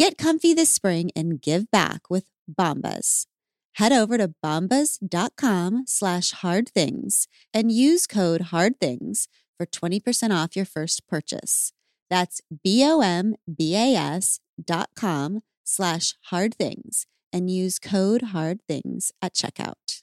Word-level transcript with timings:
Get 0.00 0.16
comfy 0.16 0.54
this 0.54 0.72
spring 0.72 1.10
and 1.14 1.42
give 1.42 1.70
back 1.70 2.08
with 2.08 2.24
Bombas. 2.50 3.26
Head 3.74 3.92
over 3.92 4.16
to 4.16 4.32
bombas.com 4.42 5.84
slash 5.86 6.30
hard 6.30 6.70
things 6.70 7.28
and 7.52 7.70
use 7.70 8.06
code 8.06 8.48
hard 8.48 8.80
things 8.80 9.28
for 9.58 9.66
20% 9.66 10.34
off 10.34 10.56
your 10.56 10.64
first 10.64 11.06
purchase. 11.06 11.72
That's 12.08 12.40
B-O-M-B-A-S 12.64 14.40
dot 14.64 14.88
com 14.96 15.42
slash 15.64 16.14
hard 16.30 16.54
things 16.54 17.04
and 17.30 17.50
use 17.50 17.78
code 17.78 18.22
hard 18.32 18.60
things 18.66 19.12
at 19.20 19.34
checkout. 19.34 20.00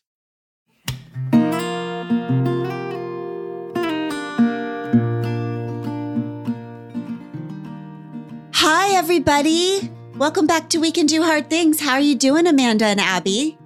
Everybody. 9.12 9.90
Welcome 10.18 10.48
back 10.48 10.68
to 10.72 10.80
We 10.80 10.92
Can 10.92 11.06
Do 11.06 11.24
Hard 11.24 11.50
Things. 11.50 11.80
How 11.80 11.94
are 11.94 12.00
you 12.02 12.14
doing, 12.14 12.46
Amanda 12.46 12.84
and 12.88 13.00
Abby? 13.00 13.58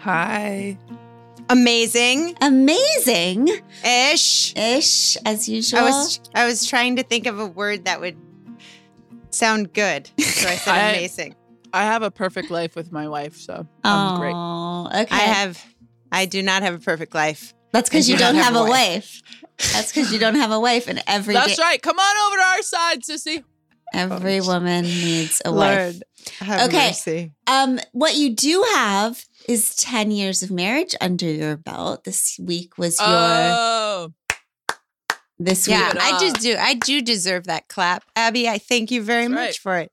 Hi. 0.00 0.76
Amazing 1.48 2.36
Amazing 2.42 3.48
ish. 3.82 4.54
ish, 4.54 5.16
as 5.24 5.48
usual. 5.48 5.80
I 5.80 5.82
was 5.84 6.20
I 6.34 6.44
was 6.44 6.66
trying 6.66 6.96
to 6.96 7.02
think 7.02 7.26
of 7.26 7.38
a 7.40 7.46
word 7.46 7.86
that 7.86 7.98
would 8.02 8.18
sound 9.30 9.72
good, 9.72 10.10
so 10.18 10.48
I 10.50 10.56
said 10.56 10.70
I- 10.74 10.90
amazing. 10.90 11.34
I 11.72 11.84
have 11.84 12.02
a 12.02 12.10
perfect 12.10 12.50
life 12.50 12.76
with 12.76 12.92
my 12.92 13.08
wife, 13.08 13.36
so 13.36 13.66
I'm 13.84 14.20
great. 14.20 14.34
Oh, 14.36 14.88
okay. 14.88 15.06
I 15.16 15.20
have. 15.20 15.64
I 16.12 16.26
do 16.26 16.42
not 16.42 16.62
have 16.62 16.74
a 16.74 16.78
perfect 16.78 17.14
life. 17.14 17.54
That's 17.72 17.88
because 17.88 18.06
you 18.06 18.18
do 18.18 18.24
not 18.24 18.34
have, 18.34 18.44
have 18.52 18.56
a 18.56 18.58
a 18.58 18.68
wife. 18.68 19.22
That's 19.72 19.90
because 19.92 20.12
you 20.12 20.18
don't 20.18 20.34
have 20.34 20.50
a 20.50 20.60
wife, 20.60 20.88
and 20.88 21.02
every 21.06 21.32
That's 21.32 21.56
day- 21.56 21.62
right. 21.62 21.80
Come 21.80 21.98
on 21.98 22.16
over 22.26 22.36
to 22.36 22.42
our 22.42 22.60
side, 22.62 23.00
sissy. 23.02 23.44
Every 23.94 24.40
woman 24.40 24.84
needs 24.84 25.40
a 25.44 25.52
wife. 25.52 25.78
Lord, 25.94 26.02
have 26.40 26.68
Okay. 26.68 26.88
mercy. 26.88 27.30
Um, 27.46 27.78
what 27.92 28.14
you 28.16 28.30
do 28.34 28.64
have 28.74 29.24
is 29.48 29.74
ten 29.76 30.10
years 30.10 30.42
of 30.42 30.50
marriage 30.50 30.94
under 31.00 31.26
your 31.26 31.56
belt. 31.56 32.04
This 32.04 32.38
week 32.42 32.76
was 32.78 32.98
your. 32.98 33.08
Oh, 33.08 34.12
this 35.38 35.66
week, 35.66 35.76
Yeah, 35.76 35.92
I 36.00 36.18
just 36.20 36.36
do. 36.40 36.56
I 36.58 36.74
do 36.74 37.02
deserve 37.02 37.44
that 37.44 37.68
clap, 37.68 38.04
Abby. 38.14 38.48
I 38.48 38.58
thank 38.58 38.90
you 38.90 39.02
very 39.02 39.24
That's 39.26 39.34
much 39.34 39.38
right. 39.40 39.56
for 39.56 39.78
it. 39.78 39.92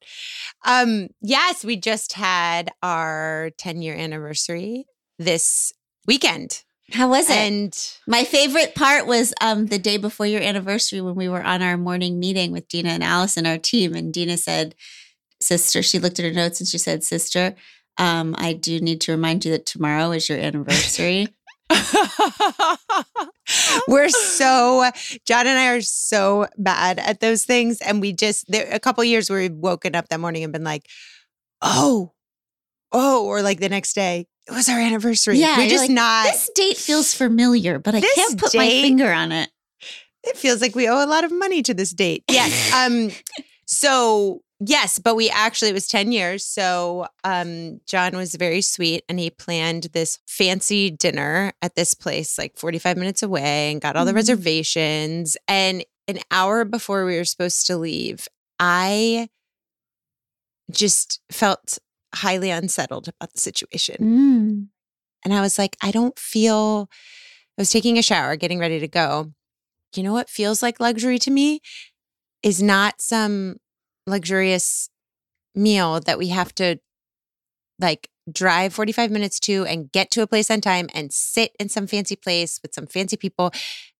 Um, 0.66 1.08
yes, 1.22 1.66
we 1.66 1.78
just 1.78 2.14
had 2.14 2.70
our 2.84 3.50
10 3.58 3.82
year 3.82 3.96
anniversary 3.96 4.86
this 5.18 5.74
weekend, 6.06 6.64
how 6.94 7.09
was 7.09 7.30
it? 7.30 7.36
and 7.36 7.97
My 8.08 8.23
favorite 8.23 8.75
part 8.75 9.08
was 9.08 9.34
um, 9.42 9.67
the 9.67 9.80
day 9.80 9.97
before 9.97 10.25
your 10.25 10.42
anniversary 10.42 11.02
when 11.02 11.16
we 11.16 11.30
were 11.30 11.44
on 11.44 11.61
our 11.61 11.78
morning 11.78 12.20
meeting 12.20 12.52
with 12.52 12.67
Dina 12.67 12.89
and 12.89 13.03
Allison, 13.03 13.45
our 13.45 13.58
team. 13.58 13.94
And 13.94 14.14
Dina 14.14 14.38
said, 14.38 14.75
Sister, 15.39 15.81
she 15.81 16.00
looked 16.00 16.19
at 16.19 16.25
her 16.25 16.31
notes 16.31 16.59
and 16.59 16.67
she 16.67 16.78
said, 16.78 17.03
Sister, 17.03 17.56
um, 17.97 18.36
I 18.38 18.53
do 18.53 18.80
need 18.80 19.02
to 19.02 19.12
remind 19.12 19.45
you 19.45 19.52
that 19.52 19.66
tomorrow 19.66 20.12
is 20.12 20.30
your 20.30 20.38
anniversary. 20.38 21.28
We're 23.88 24.09
so 24.09 24.90
John 25.25 25.47
and 25.47 25.57
I 25.57 25.69
are 25.69 25.81
so 25.81 26.47
bad 26.57 27.00
at 27.00 27.19
those 27.22 27.44
things, 27.44 27.80
and 27.81 28.01
we 28.01 28.13
just 28.13 28.50
there 28.51 28.68
a 28.72 28.80
couple 28.80 29.03
years 29.03 29.30
where 29.30 29.40
we've 29.40 29.51
woken 29.53 29.96
up 29.96 30.09
that 30.09 30.19
morning 30.19 30.44
and 30.44 30.51
been 30.53 30.63
like, 30.63 30.88
oh, 31.62 32.12
oh, 32.91 33.25
or 33.25 33.41
like 33.41 33.59
the 33.59 33.69
next 33.69 33.94
day 33.94 34.28
it 34.47 34.52
was 34.53 34.68
our 34.69 34.79
anniversary. 34.79 35.38
Yeah, 35.40 35.57
we're 35.57 35.69
just 35.69 35.84
like, 35.84 35.91
not. 35.91 36.25
this 36.25 36.50
date 36.56 36.78
feels 36.78 37.13
familiar, 37.13 37.79
but 37.79 37.96
I 37.96 38.02
can't 38.02 38.40
put 38.40 38.56
my 38.56 38.68
finger 38.69 39.12
on 39.12 39.31
it. 39.31 39.50
it 40.24 40.38
feels 40.38 40.62
like 40.62 40.75
we 40.75 40.88
owe 40.90 41.03
a 41.03 41.07
lot 41.07 41.24
of 41.24 41.31
money 41.31 41.62
to 41.63 41.74
this 41.74 41.91
date. 41.91 42.24
Yes. 42.29 42.74
um. 42.75 43.12
So 43.66 44.41
yes, 44.59 45.00
but 45.00 45.16
we 45.16 45.30
actually 45.30 45.69
it 45.69 45.74
was 45.74 45.88
ten 45.88 46.12
years. 46.12 46.44
So 46.46 47.07
um, 47.24 47.80
John 47.88 48.18
was 48.18 48.35
very 48.35 48.62
sweet, 48.62 49.03
and 49.07 49.18
he 49.19 49.30
planned 49.30 49.84
this 49.94 50.19
fancy 50.28 50.90
dinner 50.91 51.53
at 51.62 51.75
this 51.75 51.94
place, 51.94 52.38
like 52.38 52.57
forty 52.57 52.80
five 52.80 52.97
minutes 52.97 53.24
away, 53.24 53.72
and 53.72 53.80
got 53.80 53.96
all 53.96 54.06
the 54.06 54.12
Mhm. 54.12 54.16
reservations. 54.16 55.38
And 55.47 55.85
an 56.07 56.19
hour 56.31 56.66
before 56.66 57.06
we 57.06 57.16
were 57.16 57.24
supposed 57.25 57.66
to 57.68 57.78
leave, 57.78 58.28
I 58.59 59.30
just 60.69 61.22
felt 61.31 61.78
highly 62.16 62.50
unsettled 62.50 63.08
about 63.08 63.34
the 63.34 63.40
situation. 63.40 63.98
Mm. 64.00 64.68
And 65.24 65.34
I 65.34 65.42
was 65.42 65.58
like, 65.58 65.78
I 65.82 65.92
don't 65.92 66.18
feel, 66.18 66.90
I 67.58 67.62
was 67.62 67.70
taking 67.70 67.98
a 67.98 68.02
shower, 68.02 68.36
getting 68.36 68.60
ready 68.60 68.80
to 68.80 68.88
go. 68.88 69.32
You 69.96 70.04
know 70.04 70.14
what 70.14 70.30
feels 70.30 70.64
like 70.64 70.80
luxury 70.80 71.20
to 71.20 71.32
me 71.32 71.62
is 72.44 72.62
not 72.62 73.02
some 73.02 73.58
luxurious 74.08 74.90
meal 75.54 76.00
that 76.00 76.18
we 76.18 76.30
have 76.30 76.56
to 76.56 76.78
like 77.80 78.10
drive 78.32 78.74
45 78.74 79.12
minutes 79.12 79.40
to 79.42 79.66
and 79.66 79.92
get 79.92 80.12
to 80.12 80.22
a 80.22 80.28
place 80.28 80.50
on 80.50 80.62
time 80.62 80.88
and 80.94 81.12
sit 81.12 81.52
in 81.60 81.70
some 81.70 81.88
fancy 81.88 82.16
place 82.16 82.60
with 82.62 82.74
some 82.74 82.88
fancy 82.88 83.18
people. 83.18 83.52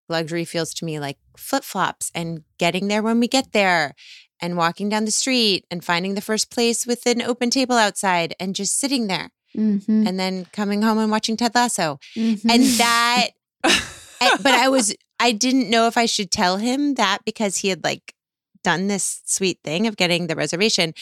Luxury 0.08 0.46
feels 0.46 0.74
to 0.76 0.86
me 0.86 1.00
like 1.00 1.18
flip 1.38 1.64
flops 1.64 2.12
and 2.14 2.44
getting 2.58 2.88
there 2.88 3.02
when 3.02 3.20
we 3.20 3.28
get 3.28 3.52
there 3.52 3.94
and 4.42 4.58
walking 4.58 4.90
down 4.90 5.06
the 5.06 5.12
street 5.12 5.66
and 5.70 5.84
finding 5.84 6.16
the 6.16 6.22
first 6.22 6.50
place 6.52 6.86
with 6.88 7.06
an 7.06 7.22
open 7.22 7.50
table 7.50 7.76
outside 7.76 8.36
and 8.40 8.56
just 8.56 8.80
sitting 8.80 9.08
there 9.08 9.32
Mhm. 9.56 10.08
and 10.08 10.20
then 10.20 10.46
coming 10.54 10.82
home 10.82 10.98
and 10.98 11.12
watching 11.12 11.38
Ted 11.38 11.54
Lasso. 11.56 12.00
Mhm. 12.16 12.50
And 12.50 12.64
that, 12.80 13.28
and- 13.64 14.44
but 14.44 14.54
I 14.54 14.68
was, 14.70 14.96
I 15.20 15.32
didn't 15.32 15.70
know 15.70 15.88
if 15.88 15.98
I 15.98 16.06
should 16.06 16.32
tell 16.32 16.58
him 16.58 16.96
that 16.96 17.20
because 17.26 17.58
he 17.58 17.68
had 17.70 17.84
like 17.84 18.14
done 18.64 18.88
this 18.88 19.22
sweet 19.26 19.60
thing 19.64 19.88
of 19.88 19.98
getting 19.98 20.28
the 20.28 20.36
reservation. 20.36 20.94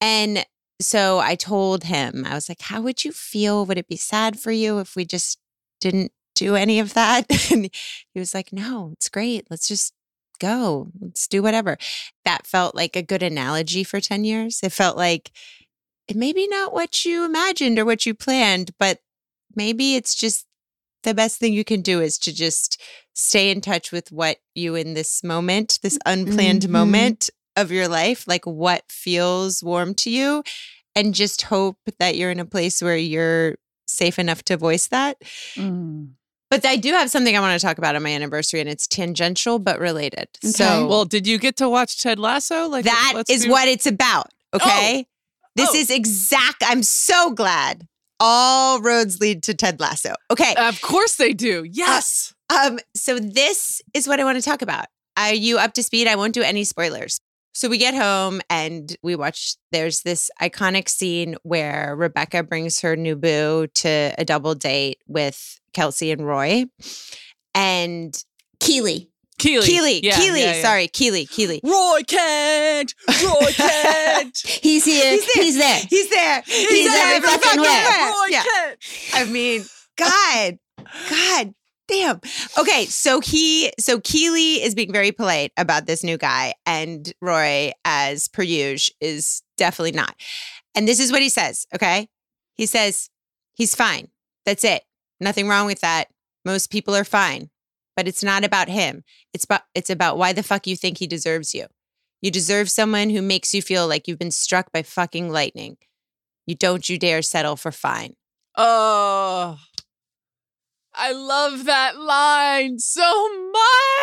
And 0.00 0.44
so 0.80 1.18
I 1.20 1.34
told 1.36 1.84
him, 1.84 2.24
I 2.28 2.34
was 2.34 2.48
like, 2.48 2.60
how 2.62 2.80
would 2.82 3.04
you 3.04 3.12
feel? 3.12 3.64
Would 3.66 3.78
it 3.78 3.88
be 3.88 3.96
sad 3.96 4.38
for 4.38 4.50
you 4.52 4.78
if 4.80 4.96
we 4.96 5.04
just 5.04 5.38
didn't 5.80 6.12
do 6.34 6.56
any 6.56 6.80
of 6.80 6.94
that? 6.94 7.26
And 7.52 7.70
he 8.12 8.18
was 8.20 8.34
like, 8.34 8.52
no, 8.52 8.90
it's 8.92 9.08
great. 9.08 9.46
Let's 9.50 9.68
just 9.68 9.92
go. 10.38 10.88
Let's 11.00 11.26
do 11.26 11.42
whatever. 11.42 11.76
That 12.24 12.46
felt 12.46 12.74
like 12.74 12.96
a 12.96 13.02
good 13.02 13.22
analogy 13.22 13.84
for 13.84 14.00
10 14.00 14.24
years. 14.24 14.60
It 14.62 14.72
felt 14.72 14.96
like 14.96 15.30
it 16.08 16.16
may 16.16 16.32
be 16.32 16.46
not 16.48 16.72
what 16.72 17.04
you 17.04 17.24
imagined 17.24 17.78
or 17.78 17.84
what 17.84 18.04
you 18.06 18.14
planned, 18.14 18.72
but 18.78 19.00
maybe 19.54 19.96
it's 19.96 20.14
just 20.14 20.46
the 21.02 21.14
best 21.14 21.38
thing 21.38 21.52
you 21.52 21.64
can 21.64 21.82
do 21.82 22.00
is 22.00 22.18
to 22.18 22.32
just 22.34 22.80
stay 23.14 23.50
in 23.50 23.60
touch 23.60 23.92
with 23.92 24.10
what 24.10 24.38
you 24.54 24.74
in 24.74 24.94
this 24.94 25.22
moment, 25.22 25.78
this 25.82 25.98
unplanned 26.06 26.62
Mhm. 26.62 26.70
moment 26.70 27.30
of 27.56 27.70
your 27.70 27.88
life, 27.88 28.26
like 28.26 28.44
what 28.46 28.84
feels 28.90 29.62
warm 29.62 29.94
to 29.94 30.10
you, 30.10 30.42
and 30.94 31.14
just 31.14 31.42
hope 31.42 31.78
that 31.98 32.16
you're 32.16 32.30
in 32.30 32.40
a 32.40 32.44
place 32.44 32.80
where 32.82 32.96
you're 32.96 33.56
safe 33.86 34.18
enough 34.18 34.42
to 34.44 34.56
voice 34.56 34.88
that. 34.88 35.18
Mm. 35.56 36.14
But 36.62 36.64
I 36.66 36.76
do 36.76 36.92
have 36.92 37.10
something 37.10 37.36
I 37.36 37.40
want 37.40 37.58
to 37.60 37.64
talk 37.66 37.78
about 37.78 37.96
on 37.96 38.02
my 38.02 38.10
anniversary, 38.10 38.60
and 38.60 38.68
it's 38.68 38.86
tangential 38.86 39.58
but 39.58 39.78
related. 39.80 40.28
Okay. 40.44 40.52
So, 40.52 40.86
Well, 40.86 41.04
did 41.04 41.26
you 41.26 41.38
get 41.38 41.56
to 41.56 41.68
watch 41.68 42.02
Ted 42.02 42.18
Lasso? 42.18 42.68
Like 42.68 42.84
that 42.84 43.12
is 43.12 43.14
let's 43.30 43.44
be- 43.44 43.50
what 43.50 43.68
it's 43.68 43.86
about. 43.86 44.28
Okay. 44.54 45.06
This 45.56 45.70
Oh. 45.70 45.76
is 45.76 45.90
exact. 45.90 46.62
I'm 46.66 46.82
so 46.82 47.30
glad 47.30 47.86
all 48.20 48.80
roads 48.80 49.20
lead 49.20 49.42
to 49.44 49.54
Ted 49.54 49.80
Lasso. 49.80 50.14
Okay. 50.30 50.54
Of 50.56 50.80
course 50.80 51.16
they 51.16 51.32
do. 51.32 51.64
Yes. 51.68 52.32
Um, 52.50 52.78
so 52.94 53.18
this 53.18 53.82
is 53.94 54.06
what 54.06 54.20
I 54.20 54.24
want 54.24 54.36
to 54.38 54.42
talk 54.42 54.62
about. 54.62 54.86
Are 55.16 55.32
you 55.34 55.58
up 55.58 55.72
to 55.74 55.82
speed? 55.82 56.06
I 56.08 56.16
won't 56.16 56.34
do 56.34 56.42
any 56.42 56.64
spoilers. 56.64 57.20
So 57.52 57.68
we 57.68 57.78
get 57.78 57.94
home 57.94 58.40
and 58.50 58.96
we 59.02 59.14
watch. 59.14 59.56
There's 59.70 60.02
this 60.02 60.28
iconic 60.42 60.88
scene 60.88 61.36
where 61.44 61.94
Rebecca 61.96 62.42
brings 62.42 62.80
her 62.80 62.96
new 62.96 63.14
boo 63.16 63.68
to 63.74 64.12
a 64.18 64.24
double 64.24 64.54
date 64.56 64.98
with 65.06 65.60
Kelsey 65.74 66.10
and 66.10 66.26
Roy, 66.26 66.64
and 67.54 68.16
Keely. 68.60 69.10
Keely. 69.38 69.66
Keely, 69.66 70.04
Yeah, 70.04 70.16
Keely, 70.16 70.40
yeah, 70.42 70.54
yeah. 70.56 70.62
sorry, 70.62 70.86
Keely, 70.88 71.26
Keely. 71.26 71.60
Roy 71.64 72.00
Kent. 72.06 72.94
Roy 73.08 73.46
Kent. 73.52 74.38
He's 74.46 74.84
here. 74.84 75.18
He's 75.34 75.58
there. 75.58 75.80
He's 75.90 76.08
there. 76.08 76.42
He's 76.46 76.90
there 76.90 77.16
every 77.16 77.28
fucking 77.28 77.60
where. 77.60 78.12
Roy 78.12 78.26
Yeah. 78.30 78.42
Kent. 78.44 78.78
I 79.12 79.24
mean, 79.24 79.64
God, 79.96 80.58
God 81.10 81.54
damn. 81.88 82.20
Okay, 82.58 82.86
so 82.86 83.20
he, 83.20 83.72
so 83.78 84.00
Keely 84.00 84.62
is 84.62 84.74
being 84.74 84.92
very 84.92 85.10
polite 85.10 85.50
about 85.56 85.86
this 85.86 86.04
new 86.04 86.16
guy, 86.16 86.54
and 86.64 87.12
Roy, 87.20 87.72
as 87.84 88.28
per 88.28 88.42
usual, 88.42 88.94
is 89.00 89.42
definitely 89.58 89.92
not. 89.92 90.14
And 90.76 90.86
this 90.86 91.00
is 91.00 91.10
what 91.12 91.22
he 91.22 91.28
says, 91.28 91.66
okay? 91.74 92.08
He 92.54 92.66
says, 92.66 93.10
he's 93.54 93.74
fine. 93.74 94.08
That's 94.46 94.62
it. 94.64 94.84
Nothing 95.20 95.48
wrong 95.48 95.66
with 95.66 95.80
that. 95.80 96.08
Most 96.44 96.70
people 96.70 96.94
are 96.94 97.04
fine. 97.04 97.50
But 97.96 98.08
it's 98.08 98.24
not 98.24 98.44
about 98.44 98.68
him. 98.68 99.04
It's 99.32 99.44
about 99.44 99.62
it's 99.74 99.90
about 99.90 100.18
why 100.18 100.32
the 100.32 100.42
fuck 100.42 100.66
you 100.66 100.76
think 100.76 100.98
he 100.98 101.06
deserves 101.06 101.54
you. 101.54 101.66
You 102.20 102.30
deserve 102.30 102.68
someone 102.70 103.10
who 103.10 103.22
makes 103.22 103.54
you 103.54 103.62
feel 103.62 103.86
like 103.86 104.08
you've 104.08 104.18
been 104.18 104.30
struck 104.30 104.72
by 104.72 104.82
fucking 104.82 105.30
lightning. 105.30 105.76
You 106.46 106.54
don't 106.56 106.88
you 106.88 106.98
dare 106.98 107.22
settle 107.22 107.56
for 107.56 107.70
fine. 107.70 108.14
Oh, 108.56 109.58
I 110.94 111.12
love 111.12 111.64
that 111.64 111.98
line 111.98 112.78
so 112.78 113.50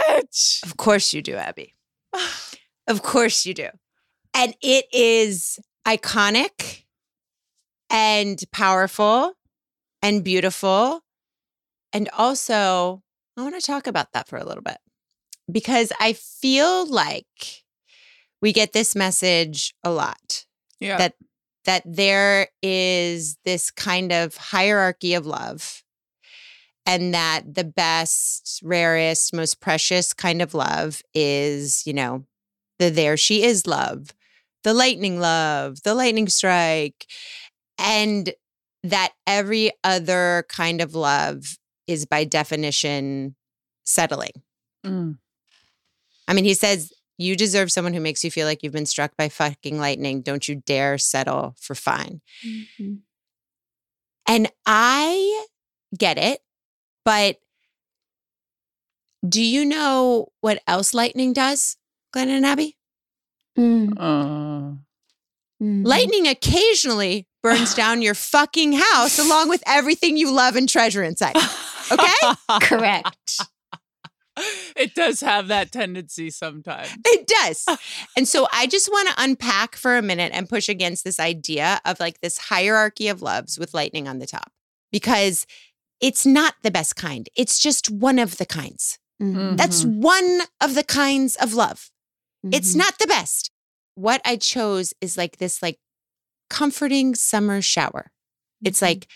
much. 0.08 0.62
Of 0.63 0.78
course 0.78 1.13
you 1.13 1.22
do, 1.22 1.36
Abby. 1.36 1.75
of 2.88 3.02
course 3.02 3.46
you 3.46 3.54
do. 3.54 3.69
And 4.34 4.56
it 4.62 4.86
is 4.94 5.60
iconic 5.88 6.84
and 7.90 8.42
powerful 8.52 9.34
and 10.01 10.24
beautiful. 10.24 11.01
And 11.94 12.09
also, 12.18 13.03
I 13.38 13.42
want 13.44 13.56
to 13.59 13.65
talk 13.65 13.88
about 13.88 14.13
that 14.13 14.27
for 14.27 14.38
a 14.38 14.45
little 14.45 14.63
bit 14.63 14.77
because 15.51 15.92
I 16.00 16.13
feel 16.13 16.86
like 16.89 17.63
we 18.42 18.53
get 18.53 18.74
this 18.74 18.95
message 18.95 19.74
a 19.83 19.92
lot 19.92 20.45
Yeah. 20.80 20.98
that 20.98 21.15
that 21.65 21.83
there 21.86 22.48
is 22.63 23.38
this 23.45 23.69
kind 23.69 24.12
of 24.12 24.36
hierarchy 24.36 25.13
of 25.13 25.25
love 25.27 25.83
and 26.88 27.13
that 27.13 27.44
the 27.53 27.63
best 27.63 28.59
rarest 28.63 29.33
most 29.33 29.59
precious 29.59 30.13
kind 30.13 30.42
of 30.42 30.53
love 30.53 31.01
is 31.13 31.83
you 31.86 31.94
know 31.94 32.25
the 32.80 32.89
there 32.89 33.15
she 33.18 33.44
is 33.44 33.68
love 33.68 34.13
the 34.63 34.74
lightning 34.74 35.19
love 35.19 35.83
the 35.83 35.94
lightning 35.94 36.27
strike 36.27 37.06
and 37.77 38.33
that 38.83 39.13
every 39.28 39.72
other 39.83 40.45
kind 40.50 40.81
of 40.81 40.95
love 40.95 41.57
is 41.88 42.06
by 42.06 42.24
definition 42.24 43.36
settling 43.83 44.31
Mm. 44.86 45.18
I 46.28 46.33
mean, 46.33 46.45
he 46.45 46.54
says, 46.54 46.92
You 47.18 47.36
deserve 47.36 47.72
someone 47.72 47.94
who 47.94 48.00
makes 48.00 48.24
you 48.24 48.31
feel 48.31 48.48
like 48.48 48.63
you've 48.63 48.74
been 48.74 48.86
struck 48.86 49.16
by 49.18 49.30
fucking 49.30 49.78
lightning. 49.80 50.22
Don't 50.22 50.48
you 50.48 50.56
dare 50.56 50.98
settle 50.98 51.56
for 51.60 51.75
fine. 51.75 52.22
Mm-hmm. 52.45 52.94
And 54.28 54.51
I 54.66 55.45
get 55.98 56.18
it, 56.18 56.39
but 57.04 57.38
do 59.27 59.42
you 59.42 59.66
know 59.66 60.30
what 60.39 60.62
else 60.68 60.94
lightning 60.94 61.34
does, 61.34 61.77
Glennon 62.16 62.44
Abby? 62.44 62.77
Mm-hmm. 63.57 63.98
Uh, 63.98 64.77
Lightning 65.60 66.27
occasionally 66.27 67.27
burns 67.44 67.74
down 67.74 68.02
your 68.02 68.14
fucking 68.14 68.74
house 68.74 69.18
along 69.20 69.50
with 69.50 69.64
everything 69.66 70.18
you 70.18 70.32
love 70.32 70.56
and 70.56 70.68
treasure 70.70 71.04
inside. 71.04 71.36
Okay? 71.92 72.34
Correct. 72.62 73.42
it 74.78 74.96
does 74.96 75.20
have 75.22 75.48
that 75.50 75.72
tendency 75.72 76.30
sometimes. 76.30 76.90
It 77.06 77.28
does. 77.28 77.66
And 78.16 78.28
so 78.28 78.48
I 78.54 78.66
just 78.68 78.90
want 78.90 79.10
to 79.10 79.16
unpack 79.18 79.76
for 79.76 79.98
a 79.98 80.02
minute 80.02 80.32
and 80.34 80.48
push 80.48 80.70
against 80.70 81.04
this 81.04 81.20
idea 81.20 81.82
of 81.86 82.00
like 82.00 82.22
this 82.22 82.38
hierarchy 82.38 83.08
of 83.10 83.22
loves 83.22 83.60
with 83.60 83.74
lightning 83.74 84.08
on 84.08 84.20
the 84.20 84.28
top 84.28 84.52
because 84.92 85.46
it's 86.00 86.26
not 86.26 86.56
the 86.64 86.72
best 86.72 86.96
kind. 86.96 87.28
It's 87.36 87.60
just 87.60 87.90
one 87.92 88.20
of 88.20 88.38
the 88.38 88.46
kinds. 88.46 88.98
Mhm. 89.22 89.58
That's 89.58 89.84
one 89.84 90.42
of 90.62 90.74
the 90.76 90.84
kinds 90.84 91.36
of 91.36 91.54
love. 91.54 91.92
It's 92.52 92.74
Mhm. 92.74 92.78
not 92.78 92.98
the 93.00 93.08
best. 93.08 93.52
What 93.96 94.22
I 94.26 94.38
chose 94.38 94.94
is 95.02 95.18
like 95.18 95.38
this 95.38 95.62
like 95.62 95.78
comforting 96.51 97.15
summer 97.15 97.62
shower. 97.62 98.12
It's 98.63 98.80
Mhm. 98.80 98.88
like 98.89 99.07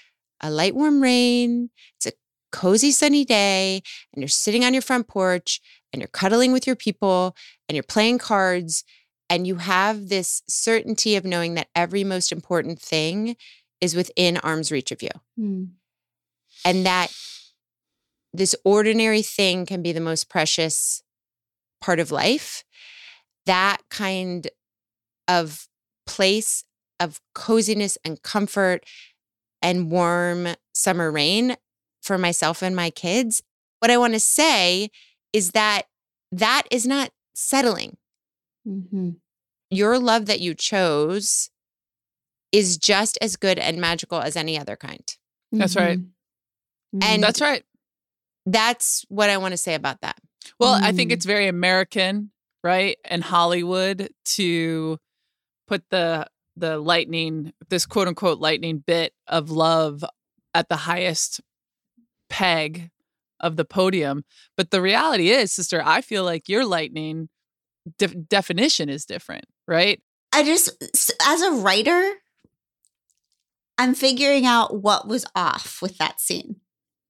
a 0.41 0.49
light 0.49 0.73
warm 0.73 1.03
rain. 1.03 1.69
It's 1.97 2.05
a 2.07 2.13
cozy 2.51 2.91
sunny 2.91 3.25
day 3.25 3.81
and 4.13 4.21
you're 4.21 4.29
sitting 4.29 4.63
on 4.63 4.73
your 4.73 4.81
front 4.81 5.07
porch 5.07 5.59
and 5.91 6.01
you're 6.01 6.07
cuddling 6.07 6.53
with 6.53 6.65
your 6.65 6.75
people 6.77 7.35
and 7.67 7.75
you're 7.75 7.83
playing 7.83 8.17
cards 8.19 8.83
and 9.29 9.45
you 9.45 9.55
have 9.57 10.07
this 10.07 10.41
certainty 10.47 11.15
of 11.17 11.25
knowing 11.25 11.55
that 11.55 11.67
every 11.75 12.03
most 12.05 12.31
important 12.31 12.81
thing 12.81 13.35
is 13.81 13.95
within 13.95 14.37
arm's 14.37 14.71
reach 14.71 14.91
of 14.91 15.01
you 15.03 15.09
Mm. 15.37 15.73
and 16.63 16.85
that 16.85 17.11
this 18.33 18.55
ordinary 18.63 19.21
thing 19.21 19.65
can 19.65 19.81
be 19.81 19.91
the 19.91 19.99
most 19.99 20.29
precious 20.29 21.03
part 21.81 21.99
of 21.99 22.11
life 22.11 22.63
that 23.45 23.81
kind 23.89 24.47
of 25.27 25.67
place 26.07 26.63
of 26.99 27.19
coziness 27.33 27.97
and 28.05 28.21
comfort 28.21 28.83
and 29.61 29.89
warm 29.91 30.49
summer 30.73 31.11
rain 31.11 31.55
for 32.01 32.17
myself 32.17 32.61
and 32.61 32.75
my 32.75 32.89
kids 32.89 33.41
what 33.79 33.91
i 33.91 33.97
want 33.97 34.13
to 34.13 34.19
say 34.19 34.89
is 35.33 35.51
that 35.51 35.83
that 36.31 36.63
is 36.71 36.85
not 36.85 37.11
settling 37.33 37.97
Mhm. 38.67 39.17
your 39.69 39.99
love 39.99 40.25
that 40.27 40.39
you 40.39 40.53
chose 40.55 41.49
is 42.51 42.77
just 42.77 43.17
as 43.21 43.35
good 43.35 43.59
and 43.59 43.79
magical 43.81 44.19
as 44.21 44.35
any 44.35 44.57
other 44.57 44.75
kind 44.75 45.03
That's 45.51 45.75
right. 45.75 45.99
Mhm. 45.99 47.03
And- 47.03 47.23
That's 47.23 47.41
right. 47.41 47.63
that's 48.45 49.05
what 49.09 49.29
i 49.29 49.37
want 49.37 49.51
to 49.53 49.57
say 49.57 49.73
about 49.73 50.01
that 50.01 50.17
Well, 50.59 50.73
I 50.75 50.91
think 50.91 51.09
Mm. 51.09 51.13
it's 51.15 51.25
very 51.25 51.47
American, 51.47 52.31
right? 52.63 52.97
And 53.03 53.23
Hollywood 53.23 54.09
to 54.35 54.99
put 55.67 55.83
the 55.89 56.27
the 56.55 56.77
lightning, 56.77 57.53
this 57.69 57.85
quote 57.85 58.07
unquote 58.07 58.39
lightning 58.39 58.83
bit 58.85 59.13
of 59.27 59.49
love 59.49 60.03
at 60.53 60.69
the 60.69 60.75
highest 60.75 61.41
peg 62.29 62.89
of 63.39 63.57
the 63.57 63.65
podium. 63.65 64.23
But 64.57 64.71
the 64.71 64.81
reality 64.81 65.29
is, 65.29 65.51
sister, 65.51 65.81
I 65.83 66.01
feel 66.01 66.23
like 66.23 66.49
your 66.49 66.65
lightning 66.65 67.29
def- 67.97 68.15
definition 68.27 68.89
is 68.89 69.05
different, 69.05 69.45
right? 69.67 70.01
I 70.33 70.43
just, 70.43 70.69
as 71.25 71.41
a 71.41 71.51
writer, 71.51 72.15
I'm 73.77 73.93
figuring 73.93 74.45
out 74.45 74.81
what 74.81 75.07
was 75.07 75.25
off 75.35 75.81
with 75.81 75.97
that 75.97 76.21
scene. 76.21 76.57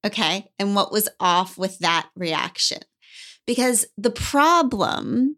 Okay. 0.05 0.51
And 0.59 0.75
what 0.75 0.91
was 0.91 1.09
off 1.19 1.57
with 1.57 1.79
that 1.79 2.09
reaction. 2.15 2.79
Because 3.47 3.85
the 3.97 4.11
problem 4.11 5.37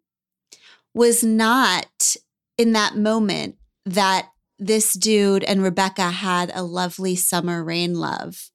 was 0.94 1.24
not 1.24 2.16
in 2.58 2.74
that 2.74 2.96
moment 2.98 3.56
that 3.94 4.30
this 4.60 4.94
dude 4.94 5.44
and 5.44 5.64
Rebecca 5.64 6.10
had 6.10 6.52
a 6.54 6.64
lovely 6.64 7.16
summer 7.16 7.64
rain 7.64 7.96
love. 7.96 8.50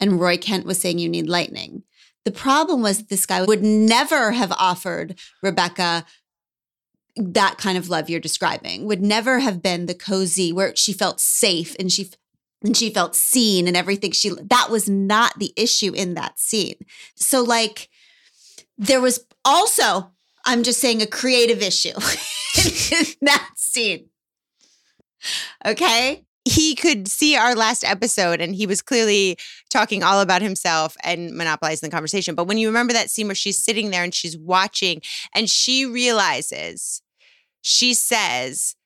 And 0.00 0.20
Roy 0.20 0.36
Kent 0.36 0.66
was 0.66 0.78
saying, 0.78 0.98
You 0.98 1.08
need 1.08 1.28
lightning. 1.28 1.82
The 2.24 2.30
problem 2.32 2.82
was 2.82 3.04
this 3.04 3.26
guy 3.26 3.42
would 3.42 3.62
never 3.62 4.32
have 4.32 4.52
offered 4.52 5.18
Rebecca 5.42 6.04
that 7.16 7.58
kind 7.58 7.76
of 7.76 7.88
love 7.88 8.08
you're 8.08 8.20
describing 8.20 8.86
would 8.86 9.02
never 9.02 9.40
have 9.40 9.60
been 9.60 9.86
the 9.86 9.94
cozy 9.94 10.52
where 10.52 10.74
she 10.76 10.92
felt 10.92 11.20
safe 11.20 11.74
and 11.78 11.90
she 11.90 12.08
and 12.62 12.76
she 12.76 12.90
felt 12.90 13.16
seen 13.16 13.66
and 13.66 13.76
everything 13.76 14.12
she 14.12 14.30
that 14.40 14.68
was 14.70 14.88
not 14.88 15.36
the 15.38 15.52
issue 15.56 15.92
in 15.94 16.14
that 16.14 16.38
scene 16.38 16.76
so 17.16 17.42
like 17.42 17.88
there 18.76 19.00
was 19.00 19.26
also 19.44 20.12
i'm 20.44 20.62
just 20.62 20.80
saying 20.80 21.02
a 21.02 21.06
creative 21.06 21.60
issue 21.60 21.88
in 22.92 23.06
that 23.22 23.50
scene 23.56 24.08
okay 25.66 26.24
he 26.48 26.74
could 26.74 27.08
see 27.08 27.36
our 27.36 27.54
last 27.54 27.84
episode 27.84 28.40
and 28.40 28.54
he 28.54 28.66
was 28.66 28.80
clearly 28.80 29.36
talking 29.70 30.02
all 30.02 30.20
about 30.20 30.40
himself 30.40 30.96
and 31.02 31.34
monopolizing 31.34 31.88
the 31.88 31.94
conversation. 31.94 32.34
But 32.34 32.46
when 32.46 32.58
you 32.58 32.68
remember 32.68 32.92
that 32.94 33.10
scene 33.10 33.26
where 33.26 33.34
she's 33.34 33.62
sitting 33.62 33.90
there 33.90 34.02
and 34.02 34.14
she's 34.14 34.36
watching 34.36 35.02
and 35.34 35.50
she 35.50 35.84
realizes, 35.84 37.02
she 37.60 37.92
says, 37.92 38.76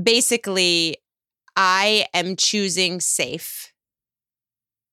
basically, 0.00 0.96
I 1.56 2.06
am 2.12 2.36
choosing 2.36 3.00
safe 3.00 3.72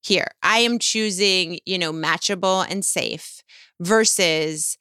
here. 0.04 0.28
I 0.42 0.60
am 0.60 0.80
choosing, 0.80 1.60
you 1.66 1.78
know, 1.78 1.92
matchable 1.92 2.66
and 2.70 2.86
safe 2.86 3.44
versus 3.80 4.78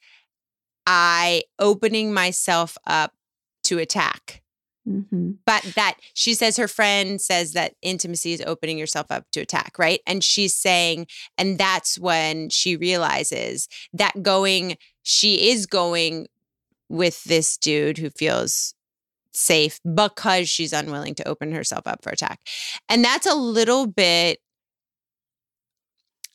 I 0.87 1.43
opening 1.59 2.13
myself 2.13 2.77
up 2.87 3.13
to 3.65 3.79
attack 3.79 4.41
mm-hmm. 4.87 5.31
but 5.45 5.63
that 5.75 5.97
she 6.13 6.33
says 6.33 6.57
her 6.57 6.67
friend 6.67 7.21
says 7.21 7.53
that 7.53 7.75
intimacy 7.81 8.33
is 8.33 8.43
opening 8.45 8.77
yourself 8.77 9.07
up 9.09 9.25
to 9.31 9.41
attack, 9.41 9.77
right? 9.77 9.99
And 10.05 10.23
she's 10.23 10.55
saying, 10.55 11.07
and 11.37 11.57
that's 11.57 11.99
when 11.99 12.49
she 12.49 12.75
realizes 12.75 13.67
that 13.93 14.23
going, 14.23 14.77
she 15.03 15.51
is 15.51 15.65
going 15.65 16.27
with 16.89 17.23
this 17.23 17.57
dude 17.57 17.97
who 17.97 18.09
feels 18.09 18.73
safe 19.33 19.79
because 19.95 20.49
she's 20.49 20.73
unwilling 20.73 21.15
to 21.15 21.27
open 21.27 21.53
herself 21.53 21.87
up 21.87 22.03
for 22.03 22.11
attack. 22.11 22.39
And 22.89 23.03
that's 23.03 23.25
a 23.25 23.35
little 23.35 23.87
bit, 23.87 24.39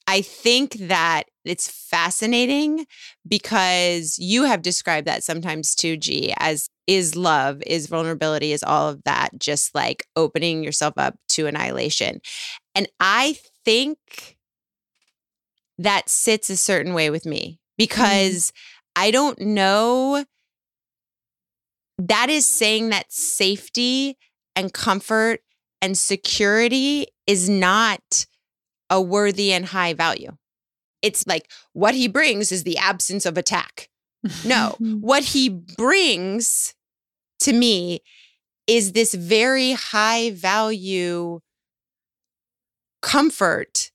I 0.06 0.22
think 0.22 0.72
that 0.88 1.24
it's 1.48 1.68
fascinating 1.68 2.86
because 3.26 4.18
you 4.18 4.44
have 4.44 4.62
described 4.62 5.06
that 5.06 5.24
sometimes 5.24 5.74
too, 5.74 5.96
G, 5.96 6.34
as 6.38 6.68
is 6.86 7.16
love, 7.16 7.62
is 7.66 7.86
vulnerability, 7.86 8.52
is 8.52 8.62
all 8.62 8.88
of 8.88 9.02
that, 9.04 9.30
just 9.38 9.74
like 9.74 10.04
opening 10.14 10.62
yourself 10.62 10.94
up 10.96 11.16
to 11.30 11.46
annihilation. 11.46 12.20
And 12.74 12.88
I 13.00 13.38
think 13.64 14.36
that 15.78 16.08
sits 16.08 16.48
a 16.50 16.56
certain 16.56 16.94
way 16.94 17.10
with 17.10 17.26
me 17.26 17.58
because 17.76 18.50
mm-hmm. 18.50 19.02
I 19.02 19.10
don't 19.10 19.40
know. 19.40 20.24
That 21.98 22.28
is 22.28 22.46
saying 22.46 22.90
that 22.90 23.12
safety 23.12 24.16
and 24.54 24.72
comfort 24.72 25.40
and 25.82 25.96
security 25.96 27.06
is 27.26 27.48
not 27.48 28.26
a 28.90 29.00
worthy 29.00 29.52
and 29.52 29.66
high 29.66 29.94
value. 29.94 30.36
It's 31.06 31.26
like 31.26 31.50
what 31.72 31.94
he 31.94 32.08
brings 32.08 32.52
is 32.52 32.64
the 32.64 32.78
absence 32.78 33.26
of 33.26 33.38
attack. 33.38 33.88
No, 34.44 34.76
what 35.00 35.22
he 35.25 35.48
brings 35.48 36.75
to 37.40 37.52
me 37.52 38.00
is 38.66 38.92
this 38.92 39.14
very 39.14 39.72
high 39.72 40.32
value 40.32 41.40
comfort 43.02 43.92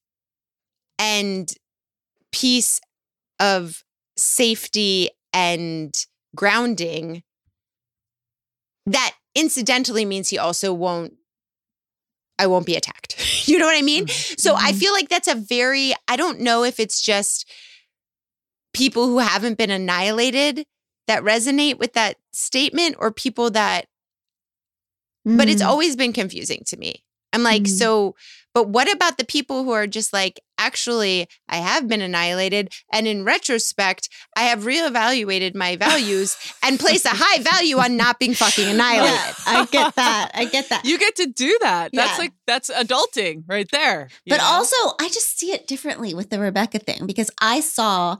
and 0.97 1.51
peace 2.31 2.79
of 3.39 3.83
safety 4.17 5.09
and 5.33 5.93
grounding 6.35 7.23
that 8.85 9.15
incidentally 9.35 10.05
means 10.05 10.29
he 10.29 10.37
also 10.37 10.73
won't 10.73 11.13
I 12.41 12.47
won't 12.47 12.65
be 12.65 12.75
attacked. 12.75 13.47
you 13.47 13.59
know 13.59 13.67
what 13.67 13.77
I 13.77 13.83
mean? 13.83 14.07
Mm-hmm. 14.07 14.35
So 14.37 14.55
I 14.55 14.71
mm-hmm. 14.71 14.79
feel 14.79 14.93
like 14.93 15.09
that's 15.09 15.27
a 15.27 15.35
very 15.35 15.93
I 16.07 16.15
don't 16.15 16.39
know 16.39 16.63
if 16.63 16.79
it's 16.79 16.99
just 16.99 17.47
people 18.73 19.05
who 19.05 19.19
haven't 19.19 19.57
been 19.57 19.69
annihilated 19.69 20.65
that 21.07 21.23
resonate 21.23 21.77
with 21.77 21.93
that 21.93 22.17
statement 22.31 22.95
or 22.99 23.11
people 23.11 23.51
that 23.51 23.85
mm. 25.27 25.37
but 25.37 25.49
it's 25.49 25.61
mm. 25.61 25.67
always 25.67 25.95
been 25.95 26.13
confusing 26.13 26.63
to 26.65 26.77
me. 26.77 27.03
I'm 27.33 27.43
like, 27.43 27.63
mm. 27.63 27.67
so 27.67 28.15
but 28.53 28.67
what 28.67 28.91
about 28.91 29.17
the 29.17 29.25
people 29.25 29.63
who 29.63 29.71
are 29.71 29.87
just 29.87 30.11
like, 30.11 30.39
actually, 30.61 31.27
I 31.49 31.57
have 31.57 31.87
been 31.87 32.01
annihilated. 32.01 32.71
And 32.93 33.07
in 33.07 33.23
retrospect, 33.23 34.09
I 34.35 34.43
have 34.43 34.61
reevaluated 34.63 35.55
my 35.55 35.75
values 35.75 36.37
and 36.63 36.79
place 36.79 37.05
a 37.05 37.09
high 37.13 37.41
value 37.41 37.77
on 37.77 37.97
not 37.97 38.19
being 38.19 38.33
fucking 38.33 38.67
annihilated. 38.67 39.15
Yeah, 39.15 39.33
I 39.47 39.67
get 39.71 39.95
that. 39.95 40.31
I 40.33 40.45
get 40.45 40.69
that. 40.69 40.85
You 40.85 40.97
get 40.97 41.15
to 41.17 41.25
do 41.25 41.57
that. 41.61 41.89
Yeah. 41.93 42.05
That's 42.05 42.19
like, 42.19 42.33
that's 42.45 42.69
adulting 42.69 43.43
right 43.47 43.69
there. 43.71 44.09
But 44.27 44.37
know? 44.37 44.45
also, 44.45 44.75
I 44.99 45.07
just 45.07 45.37
see 45.37 45.51
it 45.51 45.67
differently 45.67 46.13
with 46.13 46.29
the 46.29 46.39
Rebecca 46.39 46.79
thing 46.79 47.05
because 47.05 47.31
I 47.41 47.59
saw 47.59 48.17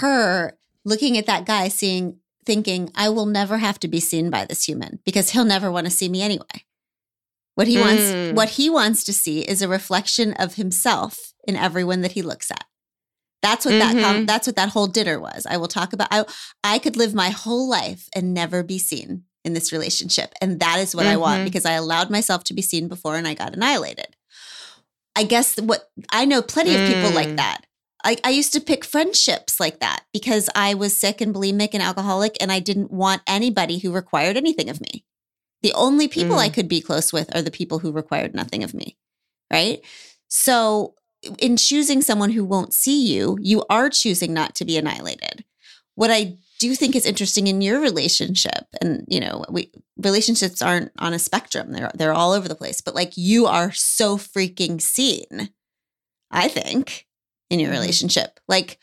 her 0.00 0.58
looking 0.84 1.16
at 1.16 1.26
that 1.26 1.46
guy, 1.46 1.68
seeing, 1.68 2.18
thinking, 2.44 2.90
I 2.94 3.08
will 3.08 3.26
never 3.26 3.58
have 3.58 3.78
to 3.80 3.88
be 3.88 4.00
seen 4.00 4.30
by 4.30 4.44
this 4.44 4.64
human 4.64 4.98
because 5.04 5.30
he'll 5.30 5.44
never 5.44 5.70
want 5.70 5.86
to 5.86 5.90
see 5.90 6.08
me 6.08 6.22
anyway. 6.22 6.64
What 7.54 7.68
he 7.68 7.76
mm. 7.76 7.80
wants 7.80 8.36
what 8.36 8.48
he 8.50 8.68
wants 8.68 9.04
to 9.04 9.12
see 9.12 9.42
is 9.42 9.62
a 9.62 9.68
reflection 9.68 10.32
of 10.34 10.54
himself 10.54 11.33
in 11.46 11.56
everyone 11.56 12.02
that 12.02 12.12
he 12.12 12.22
looks 12.22 12.50
at. 12.50 12.64
That's 13.42 13.66
what 13.66 13.74
mm-hmm. 13.74 14.00
that 14.00 14.26
that's 14.26 14.46
what 14.46 14.56
that 14.56 14.70
whole 14.70 14.86
dinner 14.86 15.20
was. 15.20 15.46
I 15.46 15.58
will 15.58 15.68
talk 15.68 15.92
about 15.92 16.08
I 16.10 16.24
I 16.62 16.78
could 16.78 16.96
live 16.96 17.14
my 17.14 17.30
whole 17.30 17.68
life 17.68 18.08
and 18.14 18.32
never 18.32 18.62
be 18.62 18.78
seen 18.78 19.24
in 19.44 19.52
this 19.52 19.72
relationship 19.72 20.32
and 20.40 20.58
that 20.60 20.78
is 20.78 20.94
what 20.94 21.04
mm-hmm. 21.04 21.12
I 21.12 21.16
want 21.18 21.36
mm-hmm. 21.38 21.44
because 21.44 21.66
I 21.66 21.72
allowed 21.72 22.08
myself 22.08 22.44
to 22.44 22.54
be 22.54 22.62
seen 22.62 22.88
before 22.88 23.16
and 23.16 23.28
I 23.28 23.34
got 23.34 23.54
annihilated. 23.54 24.16
I 25.14 25.24
guess 25.24 25.60
what 25.60 25.90
I 26.10 26.24
know 26.24 26.42
plenty 26.42 26.74
of 26.74 26.88
people 26.88 27.10
like 27.10 27.28
mm. 27.28 27.36
that. 27.36 27.66
I, 28.06 28.16
I 28.22 28.30
used 28.30 28.52
to 28.52 28.60
pick 28.60 28.84
friendships 28.84 29.58
like 29.58 29.80
that 29.80 30.04
because 30.12 30.50
I 30.54 30.74
was 30.74 30.96
sick 30.96 31.20
and 31.20 31.34
bulimic 31.34 31.70
and 31.72 31.82
alcoholic 31.82 32.36
and 32.40 32.52
I 32.52 32.60
didn't 32.60 32.90
want 32.90 33.22
anybody 33.26 33.78
who 33.78 33.92
required 33.92 34.36
anything 34.36 34.68
of 34.68 34.80
me. 34.80 35.04
The 35.62 35.72
only 35.72 36.08
people 36.08 36.36
mm. 36.36 36.40
I 36.40 36.50
could 36.50 36.68
be 36.68 36.82
close 36.82 37.12
with 37.12 37.34
are 37.34 37.40
the 37.40 37.50
people 37.50 37.78
who 37.78 37.92
required 37.92 38.34
nothing 38.34 38.62
of 38.62 38.74
me. 38.74 38.98
Right. 39.50 39.80
So, 40.28 40.94
in 41.38 41.56
choosing 41.56 42.02
someone 42.02 42.30
who 42.30 42.44
won't 42.44 42.74
see 42.74 43.06
you, 43.06 43.38
you 43.40 43.64
are 43.70 43.90
choosing 43.90 44.32
not 44.32 44.54
to 44.56 44.64
be 44.64 44.76
annihilated. 44.76 45.44
What 45.94 46.10
I 46.10 46.36
do 46.58 46.74
think 46.74 46.96
is 46.96 47.06
interesting 47.06 47.46
in 47.46 47.60
your 47.60 47.80
relationship, 47.80 48.64
and 48.80 49.04
you 49.08 49.20
know, 49.20 49.44
we 49.50 49.70
relationships 49.96 50.62
aren't 50.62 50.92
on 50.98 51.12
a 51.12 51.18
spectrum; 51.18 51.72
they're 51.72 51.90
they're 51.94 52.12
all 52.12 52.32
over 52.32 52.48
the 52.48 52.54
place. 52.54 52.80
But 52.80 52.94
like, 52.94 53.12
you 53.16 53.46
are 53.46 53.72
so 53.72 54.16
freaking 54.16 54.80
seen. 54.80 55.50
I 56.30 56.48
think 56.48 57.06
in 57.50 57.60
your 57.60 57.70
mm-hmm. 57.70 57.80
relationship, 57.80 58.40
like, 58.48 58.78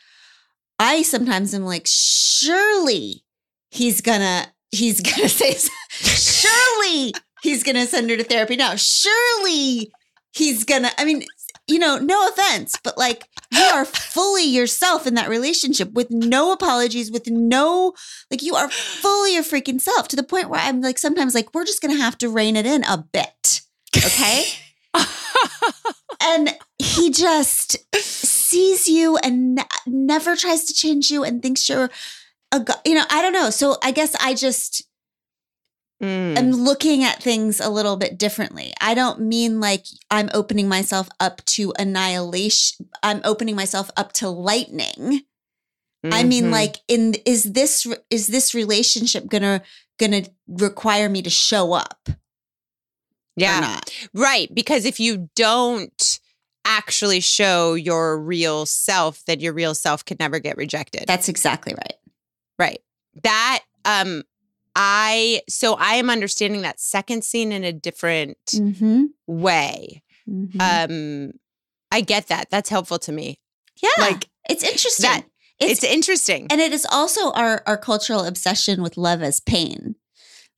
I 0.78 1.02
sometimes 1.02 1.54
am 1.54 1.64
like, 1.64 1.86
surely 1.86 3.24
he's 3.70 4.00
gonna 4.00 4.46
he's 4.70 5.00
gonna 5.00 5.28
say, 5.28 5.54
surely 5.90 7.12
he's 7.42 7.62
gonna 7.62 7.86
send 7.86 8.10
her 8.10 8.16
to 8.16 8.24
therapy 8.24 8.56
now. 8.56 8.74
Surely 8.76 9.92
he's 10.32 10.64
gonna, 10.64 10.90
I 10.98 11.04
mean, 11.04 11.24
you 11.72 11.78
know, 11.78 11.98
no 11.98 12.28
offense, 12.28 12.78
but 12.82 12.98
like 12.98 13.26
you 13.50 13.62
are 13.62 13.84
fully 13.84 14.44
yourself 14.44 15.06
in 15.06 15.14
that 15.14 15.28
relationship 15.28 15.92
with 15.92 16.10
no 16.10 16.52
apologies, 16.52 17.10
with 17.10 17.28
no, 17.28 17.94
like 18.30 18.42
you 18.42 18.54
are 18.54 18.68
fully 18.68 19.34
your 19.34 19.42
freaking 19.42 19.80
self 19.80 20.08
to 20.08 20.16
the 20.16 20.22
point 20.22 20.50
where 20.50 20.60
I'm 20.60 20.80
like, 20.80 20.98
sometimes 20.98 21.34
like, 21.34 21.54
we're 21.54 21.64
just 21.64 21.80
gonna 21.80 21.96
have 21.96 22.18
to 22.18 22.28
rein 22.28 22.56
it 22.56 22.66
in 22.66 22.84
a 22.84 22.98
bit. 22.98 23.62
Okay. 23.96 24.44
and 26.20 26.56
he 26.78 27.10
just 27.10 27.78
sees 27.96 28.88
you 28.88 29.16
and 29.18 29.54
ne- 29.54 29.64
never 29.86 30.36
tries 30.36 30.64
to 30.64 30.74
change 30.74 31.10
you 31.10 31.24
and 31.24 31.42
thinks 31.42 31.68
you're 31.68 31.90
a 32.52 32.64
you 32.84 32.94
know 32.94 33.04
i 33.08 33.22
don't 33.22 33.32
know 33.32 33.48
so 33.48 33.76
i 33.82 33.90
guess 33.90 34.14
i 34.22 34.34
just 34.34 34.86
mm. 36.02 36.36
am 36.36 36.52
looking 36.52 37.04
at 37.04 37.22
things 37.22 37.60
a 37.60 37.70
little 37.70 37.96
bit 37.96 38.18
differently 38.18 38.72
i 38.80 38.94
don't 38.94 39.20
mean 39.20 39.60
like 39.60 39.84
i'm 40.10 40.28
opening 40.34 40.68
myself 40.68 41.08
up 41.20 41.44
to 41.44 41.72
annihilation 41.78 42.88
i'm 43.02 43.20
opening 43.24 43.56
myself 43.56 43.90
up 43.96 44.12
to 44.12 44.28
lightning 44.28 44.96
mm-hmm. 44.96 46.12
i 46.12 46.22
mean 46.22 46.44
mm-hmm. 46.44 46.52
like 46.52 46.76
in 46.88 47.14
is 47.26 47.44
this 47.52 47.86
is 48.10 48.28
this 48.28 48.54
relationship 48.54 49.28
gonna 49.28 49.62
gonna 49.98 50.22
require 50.48 51.08
me 51.08 51.22
to 51.22 51.30
show 51.30 51.72
up 51.72 52.08
yeah 53.36 53.80
right 54.12 54.54
because 54.54 54.84
if 54.84 55.00
you 55.00 55.28
don't 55.34 56.20
actually 56.64 57.20
show 57.20 57.74
your 57.74 58.18
real 58.20 58.66
self 58.66 59.24
then 59.26 59.40
your 59.40 59.52
real 59.52 59.74
self 59.74 60.04
could 60.04 60.18
never 60.18 60.38
get 60.38 60.56
rejected 60.56 61.04
that's 61.06 61.28
exactly 61.28 61.74
right 61.74 61.96
Right. 62.62 62.80
That 63.24 63.64
um 63.84 64.22
I 64.74 65.42
so 65.48 65.74
I 65.74 65.94
am 65.94 66.10
understanding 66.10 66.62
that 66.62 66.80
second 66.80 67.24
scene 67.24 67.52
in 67.52 67.64
a 67.64 67.72
different 67.72 68.38
mm-hmm. 68.46 69.04
way. 69.26 70.02
Mm-hmm. 70.28 70.60
Um 70.60 71.32
I 71.90 72.00
get 72.00 72.28
that. 72.28 72.48
That's 72.50 72.70
helpful 72.70 72.98
to 73.00 73.12
me. 73.12 73.38
Yeah. 73.82 73.90
Like 73.98 74.28
it's 74.48 74.64
interesting. 74.64 75.10
That, 75.10 75.24
it's, 75.60 75.82
it's 75.82 75.92
interesting. 75.92 76.46
And 76.50 76.60
it 76.60 76.72
is 76.72 76.86
also 76.90 77.32
our 77.32 77.62
our 77.66 77.76
cultural 77.76 78.24
obsession 78.24 78.82
with 78.82 78.96
love 78.96 79.22
as 79.22 79.40
pain. 79.40 79.96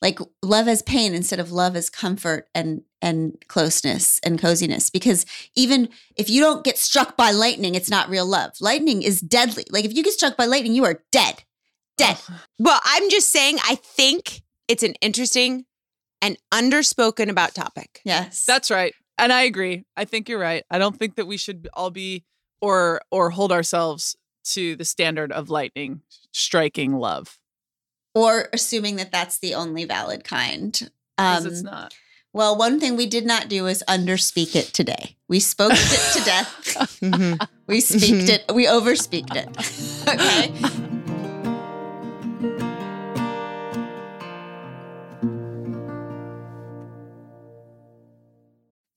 Like 0.00 0.18
love 0.42 0.68
as 0.68 0.82
pain 0.82 1.14
instead 1.14 1.40
of 1.40 1.50
love 1.50 1.76
as 1.76 1.90
comfort 1.90 2.48
and 2.54 2.82
and 3.02 3.36
closeness 3.48 4.20
and 4.22 4.38
coziness 4.38 4.90
because 4.90 5.26
even 5.54 5.88
if 6.16 6.30
you 6.30 6.40
don't 6.40 6.64
get 6.64 6.78
struck 6.78 7.16
by 7.16 7.30
lightning 7.32 7.74
it's 7.74 7.90
not 7.90 8.08
real 8.08 8.26
love. 8.26 8.52
Lightning 8.60 9.02
is 9.02 9.20
deadly. 9.20 9.64
Like 9.70 9.84
if 9.84 9.94
you 9.94 10.04
get 10.04 10.12
struck 10.12 10.36
by 10.36 10.44
lightning 10.44 10.74
you 10.74 10.84
are 10.84 11.02
dead 11.10 11.42
dead. 11.96 12.18
Well, 12.58 12.80
I'm 12.84 13.10
just 13.10 13.30
saying, 13.30 13.58
I 13.64 13.76
think 13.76 14.42
it's 14.68 14.82
an 14.82 14.94
interesting 15.00 15.66
and 16.22 16.38
underspoken 16.52 17.28
about 17.28 17.54
topic. 17.54 18.00
Yes. 18.04 18.44
That's 18.46 18.70
right. 18.70 18.94
And 19.18 19.32
I 19.32 19.42
agree. 19.42 19.84
I 19.96 20.04
think 20.04 20.28
you're 20.28 20.38
right. 20.38 20.64
I 20.70 20.78
don't 20.78 20.98
think 20.98 21.16
that 21.16 21.26
we 21.26 21.36
should 21.36 21.68
all 21.74 21.90
be 21.90 22.24
or 22.60 23.00
or 23.10 23.30
hold 23.30 23.52
ourselves 23.52 24.16
to 24.44 24.74
the 24.76 24.84
standard 24.84 25.32
of 25.32 25.50
lightning 25.50 26.00
striking 26.32 26.94
love 26.94 27.38
or 28.14 28.48
assuming 28.52 28.96
that 28.96 29.12
that's 29.12 29.38
the 29.38 29.54
only 29.54 29.84
valid 29.84 30.24
kind. 30.24 30.90
Um, 31.18 31.46
it's 31.46 31.62
not. 31.62 31.94
Well, 32.32 32.56
one 32.56 32.80
thing 32.80 32.96
we 32.96 33.06
did 33.06 33.26
not 33.26 33.48
do 33.48 33.66
is 33.66 33.84
underspeak 33.88 34.56
it 34.56 34.66
today. 34.66 35.16
We 35.28 35.38
spoke 35.40 35.72
it 35.74 36.18
to 36.18 36.24
death. 36.24 37.00
mm-hmm. 37.00 37.42
We 37.66 37.80
speaked 37.80 38.28
it. 38.28 38.44
We 38.52 38.68
overspeaked 38.68 39.34
it. 39.34 39.48
okay. 40.06 40.52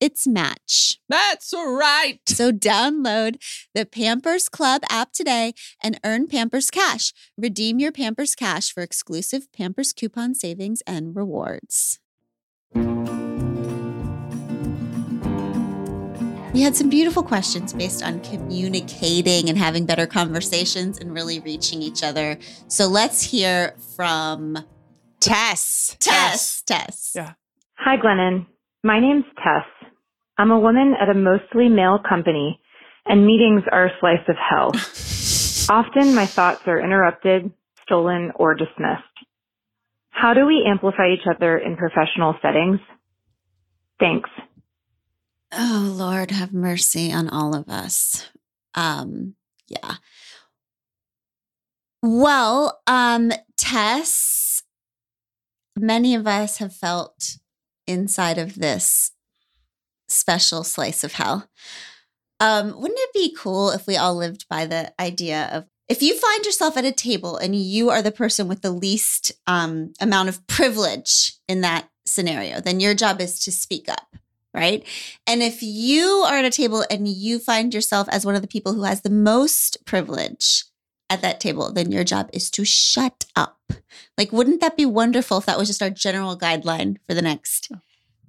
its 0.00 0.26
match. 0.26 0.98
That's 1.08 1.52
right. 1.52 2.20
So 2.26 2.52
download 2.52 3.36
the 3.74 3.86
Pampers 3.86 4.48
Club 4.48 4.82
app 4.90 5.12
today 5.12 5.54
and 5.82 5.98
earn 6.04 6.26
Pampers 6.26 6.70
Cash. 6.70 7.12
Redeem 7.36 7.78
your 7.78 7.92
Pampers 7.92 8.34
Cash 8.34 8.72
for 8.72 8.82
exclusive 8.82 9.52
Pampers 9.52 9.92
coupon 9.92 10.34
savings 10.34 10.82
and 10.86 11.16
rewards. 11.16 11.98
We 16.54 16.62
had 16.62 16.74
some 16.74 16.88
beautiful 16.88 17.22
questions 17.22 17.72
based 17.72 18.02
on 18.02 18.20
communicating 18.20 19.48
and 19.48 19.56
having 19.58 19.86
better 19.86 20.06
conversations 20.06 20.98
and 20.98 21.14
really 21.14 21.40
reaching 21.40 21.82
each 21.82 22.02
other. 22.02 22.38
So 22.68 22.86
let's 22.86 23.22
hear 23.22 23.74
from 23.94 24.58
Tess. 25.20 25.96
Tess. 26.00 26.62
Tess. 26.62 27.12
Yeah. 27.14 27.34
Hi, 27.76 27.96
Glennon. 27.96 28.46
My 28.82 28.98
name's 28.98 29.24
Tess. 29.36 29.66
I'm 30.38 30.52
a 30.52 30.60
woman 30.60 30.94
at 30.98 31.08
a 31.08 31.14
mostly 31.14 31.68
male 31.68 31.98
company, 32.08 32.60
and 33.04 33.26
meetings 33.26 33.62
are 33.72 33.86
a 33.86 33.92
slice 33.98 34.26
of 34.28 34.36
hell. 34.36 34.70
Often 35.68 36.14
my 36.14 36.26
thoughts 36.26 36.62
are 36.66 36.80
interrupted, 36.80 37.50
stolen, 37.82 38.30
or 38.36 38.54
dismissed. 38.54 39.02
How 40.10 40.34
do 40.34 40.46
we 40.46 40.64
amplify 40.66 41.12
each 41.12 41.26
other 41.28 41.58
in 41.58 41.76
professional 41.76 42.34
settings? 42.40 42.78
Thanks. 43.98 44.30
Oh 45.52 45.92
Lord, 45.96 46.30
have 46.30 46.52
mercy 46.52 47.12
on 47.12 47.28
all 47.28 47.54
of 47.54 47.68
us. 47.68 48.30
Um, 48.74 49.34
yeah. 49.66 49.94
Well, 52.02 52.80
um, 52.86 53.32
Tess, 53.56 54.62
many 55.76 56.14
of 56.14 56.26
us 56.26 56.58
have 56.58 56.74
felt 56.74 57.38
inside 57.86 58.38
of 58.38 58.56
this 58.60 59.12
special 60.08 60.64
slice 60.64 61.04
of 61.04 61.12
hell. 61.14 61.48
Um, 62.40 62.68
wouldn't 62.80 63.00
it 63.00 63.12
be 63.12 63.34
cool 63.36 63.70
if 63.70 63.86
we 63.86 63.96
all 63.96 64.14
lived 64.14 64.46
by 64.48 64.64
the 64.66 64.92
idea 65.00 65.48
of 65.52 65.66
if 65.88 66.02
you 66.02 66.16
find 66.16 66.44
yourself 66.44 66.76
at 66.76 66.84
a 66.84 66.92
table 66.92 67.36
and 67.36 67.56
you 67.56 67.88
are 67.88 68.02
the 68.02 68.12
person 68.12 68.46
with 68.46 68.60
the 68.60 68.70
least 68.70 69.32
um, 69.46 69.92
amount 70.00 70.28
of 70.28 70.46
privilege 70.46 71.32
in 71.48 71.62
that 71.62 71.88
scenario, 72.06 72.60
then 72.60 72.78
your 72.78 72.94
job 72.94 73.20
is 73.20 73.40
to 73.40 73.50
speak 73.50 73.88
up, 73.88 74.16
right? 74.52 74.86
And 75.26 75.42
if 75.42 75.62
you 75.62 76.24
are 76.28 76.36
at 76.36 76.44
a 76.44 76.50
table 76.50 76.84
and 76.90 77.08
you 77.08 77.38
find 77.38 77.72
yourself 77.72 78.06
as 78.10 78.26
one 78.26 78.34
of 78.34 78.42
the 78.42 78.48
people 78.48 78.74
who 78.74 78.82
has 78.82 79.00
the 79.00 79.10
most 79.10 79.84
privilege 79.86 80.64
at 81.10 81.22
that 81.22 81.40
table, 81.40 81.72
then 81.72 81.90
your 81.90 82.04
job 82.04 82.28
is 82.34 82.50
to 82.50 82.66
shut 82.66 83.24
up. 83.34 83.58
Like, 84.18 84.30
wouldn't 84.30 84.60
that 84.60 84.76
be 84.76 84.84
wonderful 84.84 85.38
if 85.38 85.46
that 85.46 85.58
was 85.58 85.68
just 85.68 85.82
our 85.82 85.90
general 85.90 86.36
guideline 86.36 86.96
for 87.06 87.14
the 87.14 87.22
next? 87.22 87.72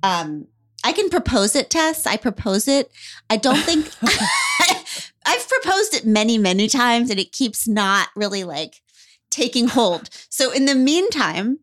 Um, 0.01 0.47
I 0.83 0.91
can 0.93 1.09
propose 1.09 1.55
it, 1.55 1.69
Tess. 1.69 2.05
I 2.07 2.17
propose 2.17 2.67
it. 2.67 2.91
I 3.29 3.37
don't 3.37 3.59
think 3.63 3.87
I've 5.25 5.47
proposed 5.47 5.93
it 5.93 6.05
many, 6.05 6.37
many 6.37 6.67
times, 6.67 7.09
and 7.09 7.19
it 7.19 7.31
keeps 7.31 7.67
not 7.67 8.07
really 8.15 8.43
like 8.43 8.81
taking 9.29 9.67
hold. 9.67 10.09
So, 10.29 10.51
in 10.51 10.65
the 10.65 10.75
meantime, 10.75 11.59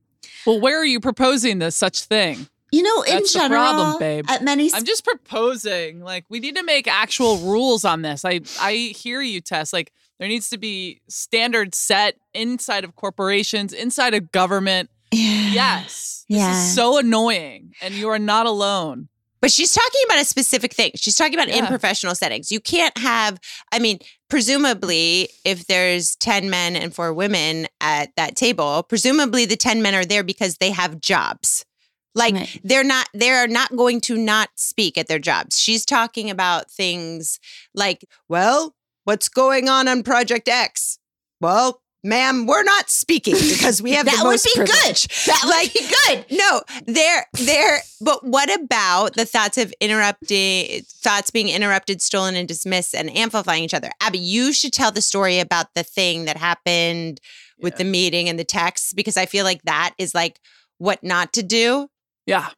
Well, 0.47 0.61
where 0.61 0.79
are 0.81 0.85
you 0.85 1.01
proposing 1.01 1.59
this 1.59 1.77
such 1.77 2.03
thing? 2.05 2.47
you 2.73 2.83
know, 2.83 3.03
in 3.03 3.15
That's 3.15 3.33
general, 3.33 3.63
problem, 3.73 3.99
babe. 4.01 4.27
at 4.29 4.43
many 4.43 4.71
I'm 4.75 4.85
just 4.85 5.05
proposing. 5.05 6.01
Like, 6.01 6.25
we 6.29 6.41
need 6.41 6.57
to 6.57 6.63
make 6.65 6.87
actual 6.89 7.39
rules 7.39 7.85
on 7.85 8.03
this. 8.03 8.25
I 8.25 8.41
I 8.61 8.93
hear 8.95 9.23
you, 9.23 9.41
Tess. 9.41 9.73
Like, 9.73 9.93
there 10.19 10.29
needs 10.29 10.51
to 10.51 10.59
be 10.59 11.01
standards 11.09 11.79
set 11.79 12.17
inside 12.35 12.85
of 12.85 12.95
corporations, 12.97 13.73
inside 13.73 14.15
of 14.15 14.31
government. 14.33 14.91
Yes. 15.13 16.25
This 16.29 16.39
Yeah. 16.39 16.51
is 16.51 16.75
so 16.75 16.99
annoying. 16.99 17.73
And 17.81 17.95
you 17.95 18.09
are 18.09 18.19
not 18.19 18.47
alone. 18.47 19.09
But 19.47 19.53
she's 19.53 19.73
talking 19.73 20.01
about 20.07 20.19
a 20.19 20.25
specific 20.25 20.75
thing. 20.75 20.91
She's 20.97 21.15
talking 21.15 21.35
about 21.35 21.49
in 21.49 21.67
professional 21.67 22.17
settings. 22.17 22.51
You 22.51 22.59
can't 22.59 22.99
have, 22.99 23.39
I 23.71 23.79
mean, 23.79 24.01
presumably, 24.29 25.29
if 25.45 25.69
there's 25.69 26.17
10 26.17 26.51
men 26.51 26.75
and 26.75 26.93
four 26.93 27.15
women 27.15 27.69
at 27.81 28.11
that 28.17 28.35
table, 28.35 28.83
presumably 28.83 29.45
the 29.47 29.55
10 29.55 29.83
men 29.83 29.95
are 29.95 30.05
there 30.05 30.25
because 30.25 30.57
they 30.57 30.73
have 30.73 31.01
jobs. 31.01 31.65
Like 32.13 32.35
Right. 32.35 32.61
they're 32.65 32.83
not, 32.83 33.09
they're 33.15 33.47
not 33.47 33.77
going 33.77 34.01
to 34.01 34.17
not 34.17 34.49
speak 34.57 34.99
at 34.99 35.07
their 35.07 35.21
jobs. 35.21 35.61
She's 35.61 35.85
talking 35.85 36.29
about 36.29 36.69
things 36.69 37.39
like, 37.73 38.05
well, 38.29 38.75
what's 39.05 39.29
going 39.29 39.69
on 39.69 39.87
on 39.87 40.03
Project 40.03 40.49
X? 40.49 40.99
Well, 41.41 41.83
ma'am, 42.07 42.47
we're 42.47 42.63
not 42.63 42.89
speaking 42.91 43.35
because 43.35 43.83
we 43.83 43.93
have 43.93 44.07
that 44.07 44.19
the 44.23 44.25
would 44.29 44.41
be 44.43 44.51
privilege. 44.55 45.09
good. 45.09 45.33
That 45.33 45.41
would 45.45 45.51
Like, 45.51 45.73
be 45.75 45.89
good. 46.07 46.39
no, 46.39 46.63
they're 46.87 47.27
they're 47.35 47.81
but 48.01 48.25
what 48.27 48.55
about 48.61 49.15
the 49.15 49.25
thoughts 49.27 49.59
of 49.59 49.73
interrupting 49.81 50.83
thoughts 50.83 51.31
being 51.31 51.49
interrupted, 51.49 52.01
stolen, 52.01 52.35
and 52.37 52.47
dismissed 52.49 52.95
and 52.95 53.15
amplifying 53.17 53.65
each 53.65 53.75
other? 53.75 53.91
Abby, 54.01 54.19
you 54.19 54.53
should 54.53 54.73
tell 54.73 54.91
the 54.93 55.03
story 55.03 55.39
about 55.41 55.75
the 55.75 55.83
thing 55.83 56.25
that 56.27 56.37
happened 56.37 57.21
with 57.61 57.77
the 57.77 57.85
meeting 57.85 58.29
and 58.29 58.39
the 58.39 58.45
text 58.45 58.95
because 58.97 59.17
I 59.17 59.27
feel 59.27 59.45
like 59.45 59.63
that 59.63 59.95
is 59.99 60.15
like 60.15 60.41
what 60.79 61.03
not 61.03 61.33
to 61.35 61.43
do. 61.43 61.89
Yeah. 62.27 62.49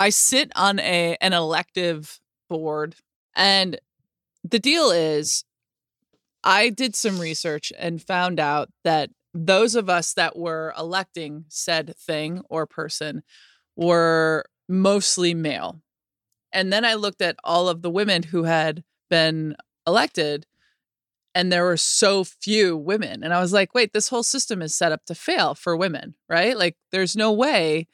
I 0.00 0.10
sit 0.10 0.50
on 0.56 0.78
a 0.78 1.16
an 1.20 1.32
elective 1.32 2.20
board 2.48 2.94
and 3.34 3.78
the 4.44 4.58
deal 4.58 4.90
is 4.90 5.44
I 6.46 6.70
did 6.70 6.94
some 6.94 7.18
research 7.18 7.72
and 7.76 8.00
found 8.02 8.38
out 8.40 8.70
that 8.84 9.10
those 9.34 9.74
of 9.74 9.90
us 9.90 10.14
that 10.14 10.38
were 10.38 10.72
electing 10.78 11.44
said 11.48 11.94
thing 11.96 12.40
or 12.48 12.66
person 12.66 13.22
were 13.76 14.44
mostly 14.68 15.34
male. 15.34 15.80
And 16.52 16.72
then 16.72 16.84
I 16.84 16.94
looked 16.94 17.20
at 17.20 17.36
all 17.44 17.68
of 17.68 17.82
the 17.82 17.90
women 17.90 18.22
who 18.22 18.44
had 18.44 18.82
been 19.10 19.56
elected 19.86 20.46
and 21.34 21.52
there 21.52 21.64
were 21.64 21.76
so 21.76 22.24
few 22.24 22.76
women 22.78 23.22
and 23.22 23.34
I 23.34 23.40
was 23.40 23.52
like, 23.52 23.74
"Wait, 23.74 23.92
this 23.92 24.08
whole 24.08 24.22
system 24.22 24.62
is 24.62 24.74
set 24.74 24.92
up 24.92 25.04
to 25.06 25.14
fail 25.14 25.54
for 25.54 25.76
women, 25.76 26.14
right? 26.30 26.56
Like 26.56 26.76
there's 26.92 27.14
no 27.14 27.30
way 27.32 27.88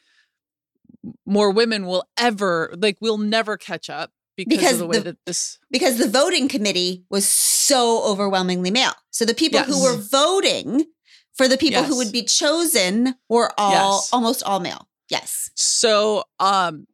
more 1.27 1.51
women 1.51 1.87
will 1.87 2.05
ever 2.17 2.73
like 2.79 2.99
we'll 3.01 3.19
never 3.19 3.57
catch 3.57 3.91
up 3.91 4.13
because, 4.37 4.59
Because 4.59 4.73
of 4.75 4.79
the 4.79 4.87
way 4.87 4.99
the- 4.99 5.05
that 5.05 5.19
this 5.27 5.59
Because 5.71 5.99
the 5.99 6.09
voting 6.09 6.49
committee 6.49 7.05
was 7.11 7.27
so 7.29 7.62
overwhelmingly 7.81 8.71
male. 8.71 8.93
So 9.11 9.25
the 9.25 9.35
people 9.35 9.61
who 9.63 9.83
were 9.83 9.97
voting 9.97 10.87
for 11.35 11.49
the 11.49 11.57
people 11.57 11.83
who 11.83 11.97
would 11.97 12.13
be 12.13 12.23
chosen 12.23 13.15
were 13.29 13.51
all 13.59 13.97
Yes. 14.01 14.09
almost 14.13 14.43
all 14.43 14.61
male. 14.61 14.89
Yes. 15.09 15.51
so 15.55 16.25
um 16.39 16.87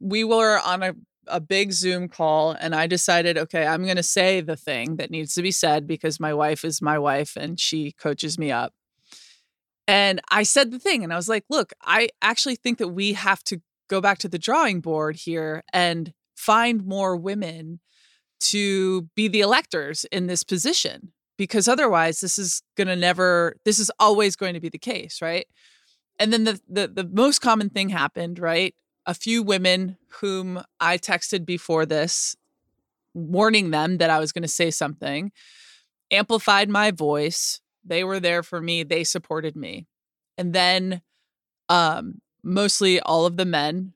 we 0.00 0.24
were 0.24 0.58
on 0.64 0.82
a 0.82 0.94
a 1.26 1.40
big 1.40 1.70
Zoom 1.70 2.08
call 2.08 2.52
and 2.52 2.74
I 2.74 2.88
decided, 2.88 3.38
okay, 3.38 3.64
I'm 3.64 3.84
going 3.84 3.96
to 3.96 4.02
say 4.02 4.40
the 4.40 4.56
thing 4.56 4.96
that 4.96 5.12
needs 5.12 5.34
to 5.34 5.42
be 5.42 5.52
said 5.52 5.86
because 5.86 6.18
my 6.18 6.34
wife 6.34 6.64
is 6.64 6.82
my 6.82 6.98
wife 6.98 7.36
and 7.36 7.60
she 7.60 7.92
coaches 7.92 8.36
me 8.36 8.50
up. 8.50 8.72
And 9.86 10.20
I 10.30 10.42
said 10.42 10.72
the 10.72 10.78
thing 10.80 11.04
and 11.04 11.12
I 11.12 11.16
was 11.16 11.28
like, 11.28 11.44
look, 11.48 11.72
I 11.82 12.08
actually 12.20 12.56
think 12.56 12.78
that 12.78 12.88
we 12.88 13.12
have 13.12 13.44
to 13.44 13.60
go 13.88 14.00
back 14.00 14.18
to 14.18 14.28
the 14.28 14.38
drawing 14.38 14.80
board 14.80 15.14
here 15.16 15.62
and 15.72 16.12
find 16.34 16.84
more 16.84 17.16
women 17.16 17.78
to 18.40 19.02
be 19.14 19.28
the 19.28 19.40
electors 19.40 20.04
in 20.06 20.26
this 20.26 20.42
position 20.44 21.12
because 21.36 21.68
otherwise 21.68 22.20
this 22.20 22.38
is 22.38 22.62
going 22.76 22.88
to 22.88 22.96
never 22.96 23.56
this 23.64 23.78
is 23.78 23.90
always 23.98 24.36
going 24.36 24.54
to 24.54 24.60
be 24.60 24.68
the 24.68 24.78
case, 24.78 25.22
right? 25.22 25.46
And 26.18 26.32
then 26.32 26.44
the 26.44 26.60
the 26.68 26.88
the 26.88 27.04
most 27.04 27.40
common 27.40 27.70
thing 27.70 27.88
happened, 27.88 28.38
right? 28.38 28.74
A 29.06 29.14
few 29.14 29.42
women 29.42 29.96
whom 30.20 30.62
I 30.80 30.98
texted 30.98 31.46
before 31.46 31.86
this 31.86 32.36
warning 33.14 33.70
them 33.70 33.98
that 33.98 34.10
I 34.10 34.18
was 34.18 34.32
going 34.32 34.42
to 34.42 34.48
say 34.48 34.70
something 34.70 35.32
amplified 36.10 36.68
my 36.68 36.90
voice. 36.90 37.60
They 37.84 38.04
were 38.04 38.20
there 38.20 38.42
for 38.42 38.60
me, 38.60 38.82
they 38.82 39.04
supported 39.04 39.56
me. 39.56 39.86
And 40.36 40.52
then 40.52 41.02
um 41.68 42.20
mostly 42.42 43.00
all 43.00 43.26
of 43.26 43.36
the 43.36 43.44
men, 43.46 43.94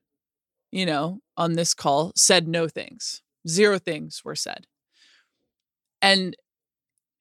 you 0.73 0.87
know, 0.87 1.21
on 1.37 1.55
this 1.55 1.75
call 1.75 2.13
said 2.17 2.49
no 2.49 2.69
things. 2.69 3.23
Zero 3.49 3.79
things 3.79 4.23
were 4.25 4.37
said. 4.37 4.67
And 6.03 6.37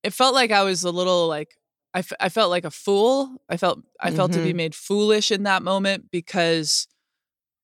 it 0.04 0.14
felt 0.14 0.34
like 0.34 0.52
I 0.52 0.64
was 0.64 0.84
a 0.84 0.92
little 0.92 1.28
like 1.28 1.56
I, 1.96 2.00
f- 2.00 2.12
I 2.20 2.30
felt 2.30 2.50
like 2.50 2.66
a 2.66 2.72
fool. 2.72 3.42
I 3.50 3.58
felt 3.58 3.80
I 4.00 4.12
felt 4.12 4.32
to 4.34 4.42
be 4.42 4.52
Mhm. 4.52 4.56
made 4.58 4.76
foolish 4.76 5.32
in 5.32 5.44
that 5.44 5.62
moment 5.64 6.10
because 6.12 6.88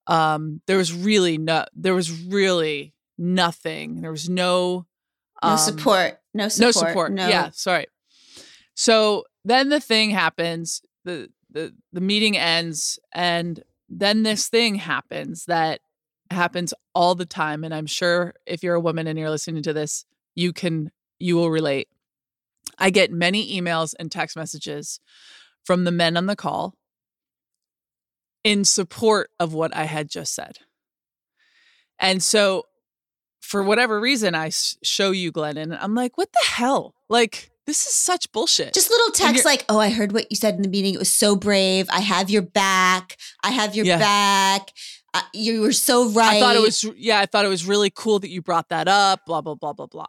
um 0.08 0.62
there 0.67 0.78
was 0.78 0.93
really 0.93 1.38
no 1.38 1.65
there 1.74 1.95
was 1.95 2.12
really 2.26 2.93
nothing. 3.17 4.02
There 4.02 4.12
was 4.12 4.30
no 4.30 4.86
No 5.43 5.50
um, 5.52 5.58
support. 5.58 6.19
No 6.34 6.48
support. 6.48 6.65
no 6.76 6.89
support. 6.89 7.12
Yeah, 7.17 7.50
sorry. 7.52 7.88
So 8.76 9.26
then 9.43 9.69
the 9.69 9.80
thing 9.80 10.12
happens, 10.12 10.82
the 11.06 11.30
the 11.50 11.74
the 11.91 12.02
meeting 12.02 12.38
ends 12.38 13.00
and 13.12 13.63
then 13.89 14.22
this 14.24 14.48
thing 14.48 14.76
happens 14.76 15.45
that 15.45 15.82
happens 16.32 16.74
all 16.94 17.15
the 17.15 17.26
time 17.26 17.63
and 17.63 17.74
I'm 17.74 17.86
sure 17.88 18.34
if 18.46 18.63
you're 18.63 18.76
a 18.76 18.80
woman 18.80 19.08
and 19.08 19.18
you're 19.18 19.30
listening 19.30 19.63
to 19.63 19.74
this, 19.74 20.06
you 20.36 20.54
can 20.54 20.92
you 21.20 21.36
will 21.36 21.50
relate. 21.52 21.88
I 22.78 22.89
get 22.92 23.12
many 23.12 23.60
emails 23.60 23.94
and 24.00 24.12
text 24.12 24.38
messages 24.38 25.00
from 25.65 25.84
the 25.84 25.92
men 25.92 26.15
on 26.15 26.28
the 26.28 26.36
call 26.36 26.76
in 28.44 28.63
support 28.63 29.32
of 29.39 29.54
what 29.54 29.76
I 29.76 29.84
had 29.84 30.10
just 30.10 30.34
said. 30.34 30.60
And 32.00 32.24
so 32.24 32.68
for 33.42 33.62
whatever 33.63 34.00
reason, 34.00 34.36
I 34.36 34.50
show 34.50 35.12
you 35.12 35.32
Glennon. 35.32 35.78
I'm 35.80 35.96
like, 35.96 36.18
what 36.18 36.32
the 36.32 36.50
hell? 36.50 36.96
Like, 37.10 37.52
this 37.65 37.86
is 37.86 37.94
such 37.94 38.32
bullshit. 38.32 38.74
Just 38.74 38.89
little 38.89 39.12
texts 39.12 39.46
like, 39.46 39.63
"Oh, 39.70 39.78
I 39.80 39.89
heard 39.92 40.12
what 40.12 40.26
you 40.32 40.36
said 40.36 40.56
in 40.56 40.63
the 40.63 40.68
meeting. 40.70 40.94
It 40.96 41.00
was 41.00 41.13
so 41.13 41.36
brave. 41.36 41.88
I 41.92 42.00
have 42.00 42.30
your 42.30 42.42
back. 42.42 43.15
I 43.44 43.52
have 43.52 43.76
your 43.76 43.86
Yeah. 43.86 44.00
back. 44.00 44.72
Uh, 45.13 45.22
you 45.34 45.62
were 45.62 45.72
so 45.74 46.10
right." 46.10 46.38
I 46.38 46.39
thought 46.39 46.56
it 46.56 46.62
was, 46.62 46.84
yeah, 46.95 47.19
I 47.19 47.26
thought 47.26 47.45
it 47.45 47.50
was 47.50 47.65
really 47.65 47.89
cool 47.89 48.19
that 48.19 48.30
you 48.30 48.41
brought 48.41 48.69
that 48.69 48.88
up, 48.88 49.26
blah, 49.26 49.41
blah, 49.41 49.56
blah, 49.56 49.74
blah, 49.74 49.88
blah. 49.88 50.06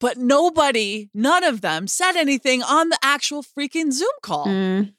But 0.00 0.16
nobody, 0.16 1.10
none 1.12 1.42
of 1.44 1.60
them 1.60 1.88
said 1.88 2.12
anything 2.16 2.62
on 2.62 2.88
the 2.88 2.98
actual 3.02 3.42
freaking 3.42 3.90
Zoom 3.92 4.08
call 4.22 4.46
Mhm. 4.46 4.92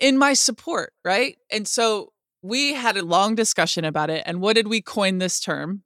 in 0.00 0.18
my 0.18 0.34
support, 0.34 0.92
right? 1.04 1.38
And 1.50 1.68
so 1.68 2.12
we 2.42 2.74
had 2.74 2.96
a 2.96 3.02
long 3.02 3.34
discussion 3.34 3.84
about 3.84 4.10
it. 4.10 4.22
And 4.26 4.40
what 4.40 4.54
did 4.54 4.66
we 4.68 4.80
coin 4.80 5.18
this 5.18 5.38
term? 5.40 5.84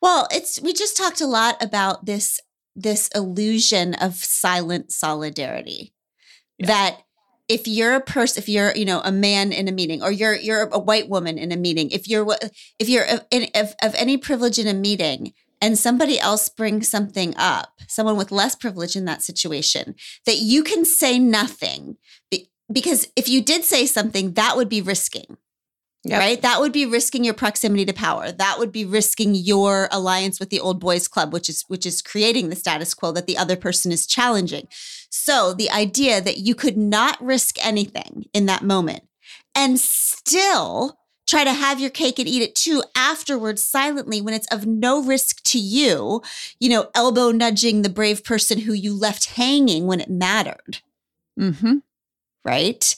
Well, 0.00 0.26
it's 0.30 0.60
we 0.60 0.72
just 0.72 0.96
talked 0.96 1.20
a 1.20 1.26
lot 1.26 1.62
about 1.62 2.06
this 2.06 2.40
this 2.74 3.08
illusion 3.14 3.94
of 3.94 4.14
silent 4.16 4.90
solidarity. 4.92 5.92
Yeah. 6.58 6.66
That 6.66 7.02
if 7.48 7.66
you're 7.66 7.94
a 7.94 8.00
person, 8.00 8.40
if 8.40 8.48
you're 8.48 8.74
you 8.74 8.84
know 8.84 9.00
a 9.04 9.12
man 9.12 9.52
in 9.52 9.68
a 9.68 9.72
meeting, 9.72 10.02
or 10.02 10.10
you're 10.10 10.34
you're 10.34 10.68
a 10.68 10.78
white 10.78 11.08
woman 11.08 11.38
in 11.38 11.52
a 11.52 11.56
meeting, 11.56 11.90
if 11.90 12.08
you're 12.08 12.26
if 12.78 12.88
you're 12.88 13.04
of, 13.04 13.24
in, 13.30 13.48
of, 13.54 13.74
of 13.82 13.94
any 13.96 14.16
privilege 14.16 14.58
in 14.58 14.66
a 14.66 14.74
meeting, 14.74 15.32
and 15.60 15.78
somebody 15.78 16.18
else 16.18 16.48
brings 16.48 16.88
something 16.88 17.34
up, 17.36 17.80
someone 17.88 18.16
with 18.16 18.32
less 18.32 18.54
privilege 18.54 18.96
in 18.96 19.04
that 19.06 19.22
situation, 19.22 19.94
that 20.26 20.38
you 20.38 20.62
can 20.62 20.84
say 20.84 21.18
nothing 21.18 21.96
because 22.72 23.08
if 23.16 23.28
you 23.28 23.42
did 23.42 23.64
say 23.64 23.84
something, 23.86 24.32
that 24.32 24.56
would 24.56 24.68
be 24.68 24.80
risking 24.80 25.36
Yep. 26.04 26.18
right? 26.18 26.42
That 26.42 26.58
would 26.60 26.72
be 26.72 26.84
risking 26.84 27.22
your 27.22 27.34
proximity 27.34 27.84
to 27.84 27.92
power. 27.92 28.32
That 28.32 28.58
would 28.58 28.72
be 28.72 28.84
risking 28.84 29.36
your 29.36 29.88
alliance 29.92 30.40
with 30.40 30.50
the 30.50 30.58
old 30.58 30.80
boys 30.80 31.06
club, 31.06 31.32
which 31.32 31.48
is 31.48 31.64
which 31.68 31.86
is 31.86 32.02
creating 32.02 32.48
the 32.48 32.56
status 32.56 32.92
quo 32.92 33.12
that 33.12 33.28
the 33.28 33.38
other 33.38 33.54
person 33.54 33.92
is 33.92 34.04
challenging. 34.04 34.66
So 35.14 35.52
the 35.52 35.70
idea 35.70 36.22
that 36.22 36.38
you 36.38 36.54
could 36.54 36.78
not 36.78 37.22
risk 37.22 37.64
anything 37.64 38.24
in 38.32 38.46
that 38.46 38.62
moment 38.62 39.04
and 39.54 39.78
still 39.78 40.98
try 41.26 41.44
to 41.44 41.52
have 41.52 41.78
your 41.78 41.90
cake 41.90 42.18
and 42.18 42.26
eat 42.26 42.42
it 42.42 42.54
too 42.54 42.82
afterwards 42.96 43.62
silently 43.62 44.22
when 44.22 44.32
it's 44.32 44.46
of 44.48 44.66
no 44.66 45.02
risk 45.02 45.42
to 45.44 45.58
you, 45.58 46.22
you 46.58 46.70
know, 46.70 46.88
elbow 46.94 47.30
nudging 47.30 47.82
the 47.82 47.90
brave 47.90 48.24
person 48.24 48.60
who 48.60 48.72
you 48.72 48.98
left 48.98 49.26
hanging 49.36 49.86
when 49.86 50.00
it 50.00 50.10
mattered 50.10 50.80
Mm-hmm. 51.38 51.78
right? 52.44 52.96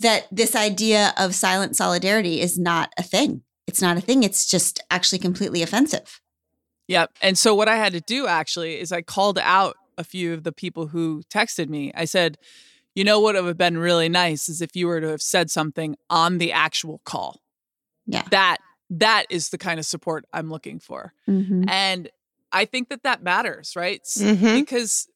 That 0.00 0.26
this 0.30 0.54
idea 0.54 1.14
of 1.16 1.34
silent 1.34 1.76
solidarity 1.76 2.40
is 2.40 2.58
not 2.58 2.92
a 2.98 3.02
thing. 3.02 3.42
It's 3.66 3.82
not 3.82 3.96
a 3.96 4.00
thing. 4.00 4.22
It's 4.22 4.46
just 4.46 4.80
actually 4.90 5.18
completely 5.18 5.62
offensive. 5.62 6.20
Yep. 6.88 7.10
And 7.20 7.36
so 7.36 7.54
what 7.54 7.68
I 7.68 7.76
had 7.76 7.92
to 7.94 8.00
do 8.00 8.26
actually 8.26 8.78
is 8.78 8.92
I 8.92 9.02
called 9.02 9.38
out 9.38 9.76
a 9.98 10.04
few 10.04 10.32
of 10.34 10.42
the 10.44 10.52
people 10.52 10.88
who 10.88 11.22
texted 11.30 11.68
me. 11.68 11.92
I 11.94 12.04
said, 12.04 12.38
you 12.94 13.04
know 13.04 13.20
what 13.20 13.34
would 13.34 13.44
have 13.44 13.58
been 13.58 13.78
really 13.78 14.08
nice 14.08 14.48
is 14.48 14.60
if 14.62 14.74
you 14.74 14.86
were 14.86 15.00
to 15.00 15.08
have 15.08 15.22
said 15.22 15.50
something 15.50 15.96
on 16.08 16.38
the 16.38 16.52
actual 16.52 17.00
call. 17.04 17.40
Yeah. 18.06 18.22
That 18.30 18.58
that 18.90 19.24
is 19.30 19.48
the 19.50 19.58
kind 19.58 19.78
of 19.80 19.84
support 19.86 20.24
I'm 20.32 20.48
looking 20.48 20.78
for. 20.78 21.12
And 21.26 22.08
I 22.52 22.64
think 22.66 22.88
that 22.90 23.02
that 23.02 23.22
matters, 23.22 23.74
right? 23.74 24.00
S- 24.04 24.22
Mhm. 24.22 24.54
Because 24.54 25.08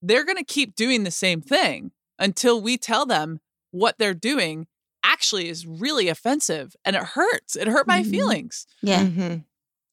they're 0.00 0.24
going 0.24 0.38
to 0.38 0.44
keep 0.44 0.74
doing 0.74 1.04
the 1.04 1.10
same 1.10 1.42
thing 1.42 1.92
until 2.18 2.60
we 2.60 2.78
tell 2.78 3.04
them 3.04 3.40
what 3.70 3.98
they're 3.98 4.14
doing 4.14 4.66
actually 5.04 5.48
is 5.48 5.66
really 5.66 6.08
offensive 6.08 6.74
and 6.84 6.96
it 6.96 7.02
hurts. 7.02 7.54
It 7.54 7.68
hurt 7.68 7.86
my 7.86 8.02
Mhm. 8.02 8.10
feelings. 8.10 8.66
Yeah. 8.82 9.38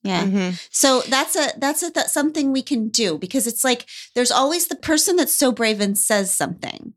Yeah. 0.05 0.25
Mhm. 0.25 0.67
So 0.69 1.01
that's 1.01 1.35
a 1.35 1.51
that's 1.57 1.81
a 1.83 1.89
that's 1.89 2.13
something 2.13 2.51
we 2.51 2.61
can 2.61 2.89
do 2.89 3.17
because 3.17 3.47
it's 3.47 3.63
like 3.63 3.85
there's 4.13 4.31
always 4.31 4.67
the 4.67 4.75
person 4.75 5.15
that's 5.15 5.35
so 5.35 5.51
brave 5.51 5.81
and 5.81 5.97
says 5.97 6.33
something. 6.33 6.93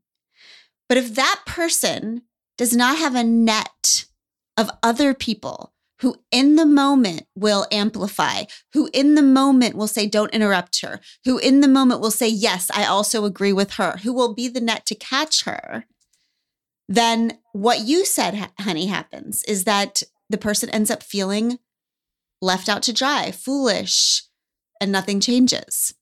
But 0.87 0.97
if 0.97 1.15
that 1.15 1.41
person 1.45 2.23
does 2.57 2.75
not 2.75 2.97
have 2.97 3.15
a 3.15 3.23
net 3.23 4.05
of 4.57 4.69
other 4.83 5.13
people 5.13 5.73
who 6.01 6.15
in 6.31 6.55
the 6.55 6.65
moment 6.65 7.23
will 7.35 7.65
amplify, 7.71 8.43
who 8.73 8.89
in 8.93 9.15
the 9.15 9.21
moment 9.21 9.75
will 9.75 9.87
say 9.87 10.05
don't 10.07 10.33
interrupt 10.33 10.81
her, 10.81 10.99
who 11.25 11.37
in 11.39 11.61
the 11.61 11.67
moment 11.67 11.99
will 11.99 12.11
say 12.11 12.27
yes, 12.27 12.69
I 12.73 12.85
also 12.85 13.25
agree 13.25 13.53
with 13.53 13.73
her, 13.73 13.97
who 14.03 14.13
will 14.13 14.33
be 14.33 14.47
the 14.47 14.61
net 14.61 14.85
to 14.87 14.95
catch 14.95 15.43
her, 15.43 15.85
then 16.87 17.39
what 17.53 17.81
you 17.81 18.05
said 18.05 18.49
honey 18.59 18.87
happens 18.87 19.43
is 19.43 19.65
that 19.65 20.01
the 20.29 20.37
person 20.37 20.69
ends 20.69 20.89
up 20.89 21.03
feeling 21.03 21.59
left 22.41 22.69
out 22.69 22.83
to 22.83 22.93
dry, 22.93 23.31
foolish, 23.31 24.23
and 24.79 24.91
nothing 24.91 25.19
changes. 25.19 25.93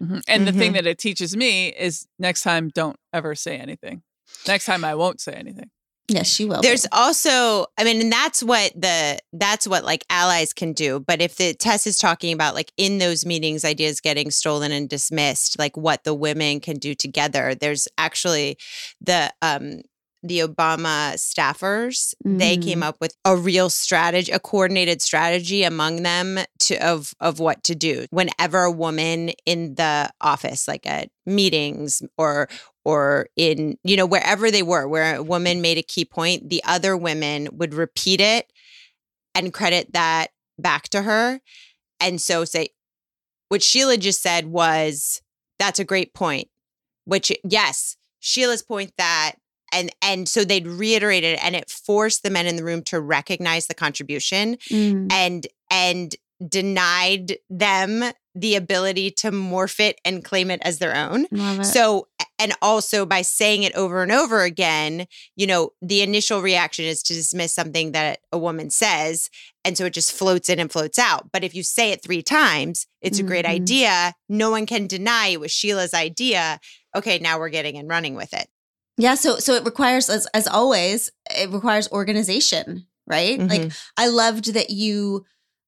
Mhm. 0.00 0.22
And 0.26 0.46
the 0.48 0.52
thing 0.52 0.72
Mhm. 0.72 0.74
that 0.74 0.86
it 0.86 0.98
teaches 0.98 1.36
me 1.36 1.68
is 1.68 2.06
next 2.18 2.42
time, 2.42 2.70
don't 2.70 2.96
ever 3.12 3.34
say 3.34 3.56
anything. 3.58 4.02
Next 4.46 4.64
time, 4.64 4.84
I 4.84 4.94
won't 4.94 5.20
say 5.20 5.32
anything. 5.32 5.70
Yes, 6.08 6.26
she 6.26 6.44
will. 6.44 6.60
There's 6.62 6.82
be. 6.82 6.88
also, 6.90 7.66
I 7.78 7.84
mean, 7.84 8.00
and 8.00 8.12
that's 8.12 8.42
what 8.42 8.72
the 8.74 9.18
that's 9.32 9.68
what 9.68 9.84
like 9.84 10.04
allies 10.10 10.52
can 10.52 10.72
do. 10.72 10.98
But 10.98 11.22
if 11.22 11.36
the 11.36 11.54
Tess 11.54 11.86
is 11.86 11.96
talking 11.96 12.32
about 12.32 12.54
like 12.56 12.72
in 12.76 12.98
those 12.98 13.24
meetings, 13.24 13.64
ideas 13.64 14.00
getting 14.00 14.30
stolen 14.32 14.72
and 14.72 14.88
dismissed, 14.88 15.58
like 15.60 15.76
what 15.76 16.02
the 16.02 16.12
women 16.14 16.58
can 16.58 16.78
do 16.78 16.94
together, 16.94 17.54
there's 17.54 17.86
actually 17.98 18.58
the 19.00 19.32
um 19.42 19.82
the 20.22 20.38
Obama 20.40 21.14
staffers, 21.14 22.14
they 22.24 22.56
Mm. 22.56 22.62
came 22.64 22.82
up 22.82 22.96
with 23.00 23.16
a 23.24 23.36
real 23.36 23.68
strategy, 23.70 24.30
a 24.30 24.38
coordinated 24.38 25.02
strategy 25.02 25.64
among 25.64 26.02
them 26.04 26.38
to 26.60 26.76
of 26.76 27.14
of 27.20 27.40
what 27.40 27.64
to 27.64 27.74
do 27.74 28.06
whenever 28.10 28.62
a 28.62 28.70
woman 28.70 29.30
in 29.46 29.74
the 29.74 30.10
office, 30.20 30.68
like 30.68 30.86
at 30.86 31.10
meetings 31.26 32.02
or 32.16 32.48
or 32.84 33.26
in 33.36 33.76
you 33.84 33.96
know 33.96 34.06
wherever 34.06 34.50
they 34.50 34.62
were, 34.62 34.86
where 34.86 35.16
a 35.16 35.22
woman 35.22 35.60
made 35.60 35.78
a 35.78 35.82
key 35.82 36.04
point, 36.04 36.48
the 36.50 36.62
other 36.64 36.96
women 36.96 37.48
would 37.52 37.74
repeat 37.74 38.20
it 38.20 38.52
and 39.34 39.52
credit 39.52 39.92
that 39.92 40.28
back 40.58 40.88
to 40.90 41.02
her, 41.02 41.40
and 41.98 42.20
so 42.20 42.44
say 42.44 42.68
what 43.48 43.62
Sheila 43.62 43.96
just 43.96 44.22
said 44.22 44.46
was 44.46 45.20
that's 45.58 45.78
a 45.80 45.84
great 45.84 46.14
point. 46.14 46.48
Which 47.04 47.32
yes, 47.44 47.96
Sheila's 48.20 48.62
point 48.62 48.92
that 48.98 49.32
and 49.72 49.90
and 50.02 50.28
so 50.28 50.44
they'd 50.44 50.66
reiterate 50.66 51.24
it 51.24 51.38
and 51.42 51.56
it 51.56 51.70
forced 51.70 52.22
the 52.22 52.30
men 52.30 52.46
in 52.46 52.56
the 52.56 52.64
room 52.64 52.82
to 52.84 53.00
recognize 53.00 53.66
the 53.66 53.74
contribution 53.74 54.56
Mm. 54.70 55.10
and 55.12 55.46
and 55.70 56.14
denied 56.48 57.36
them 57.48 58.04
the 58.34 58.54
ability 58.56 59.10
to 59.10 59.30
morph 59.30 59.78
it 59.78 60.00
and 60.04 60.24
claim 60.24 60.50
it 60.50 60.60
as 60.64 60.78
their 60.78 60.94
own. 60.96 61.26
So 61.64 62.08
and 62.38 62.52
also 62.62 63.06
by 63.06 63.22
saying 63.22 63.62
it 63.62 63.74
over 63.74 64.02
and 64.02 64.10
over 64.10 64.42
again 64.42 65.06
you 65.36 65.46
know 65.46 65.70
the 65.80 66.00
initial 66.02 66.40
reaction 66.42 66.84
is 66.84 67.02
to 67.04 67.14
dismiss 67.14 67.54
something 67.54 67.92
that 67.92 68.20
a 68.32 68.38
woman 68.38 68.70
says 68.70 69.28
and 69.64 69.76
so 69.78 69.84
it 69.84 69.92
just 69.92 70.12
floats 70.12 70.48
in 70.48 70.58
and 70.58 70.72
floats 70.72 70.98
out. 70.98 71.30
But 71.32 71.44
if 71.44 71.54
you 71.54 71.62
say 71.62 71.92
it 71.92 72.02
three 72.02 72.22
times 72.22 72.86
it's 73.00 73.18
a 73.18 73.22
great 73.22 73.44
Mhm. 73.44 73.50
idea. 73.50 74.14
No 74.28 74.50
one 74.50 74.66
can 74.66 74.86
deny 74.86 75.28
it 75.28 75.40
was 75.40 75.52
sheila's 75.52 75.94
idea. 75.94 76.58
Okay 76.96 77.18
now 77.18 77.38
we're 77.38 77.48
getting 77.50 77.76
and 77.78 77.88
running 77.88 78.14
with 78.14 78.32
it 78.34 78.48
yeah, 79.02 79.14
so 79.16 79.38
so 79.38 79.54
it 79.54 79.64
requires 79.64 80.08
as 80.08 80.26
as 80.34 80.46
always, 80.46 81.10
it 81.30 81.50
requires 81.50 81.90
organization, 81.92 82.86
right? 83.06 83.38
Like 83.38 83.62
Mhm. 83.62 83.76
I 83.96 84.06
loved 84.08 84.54
that 84.54 84.70
you 84.70 85.24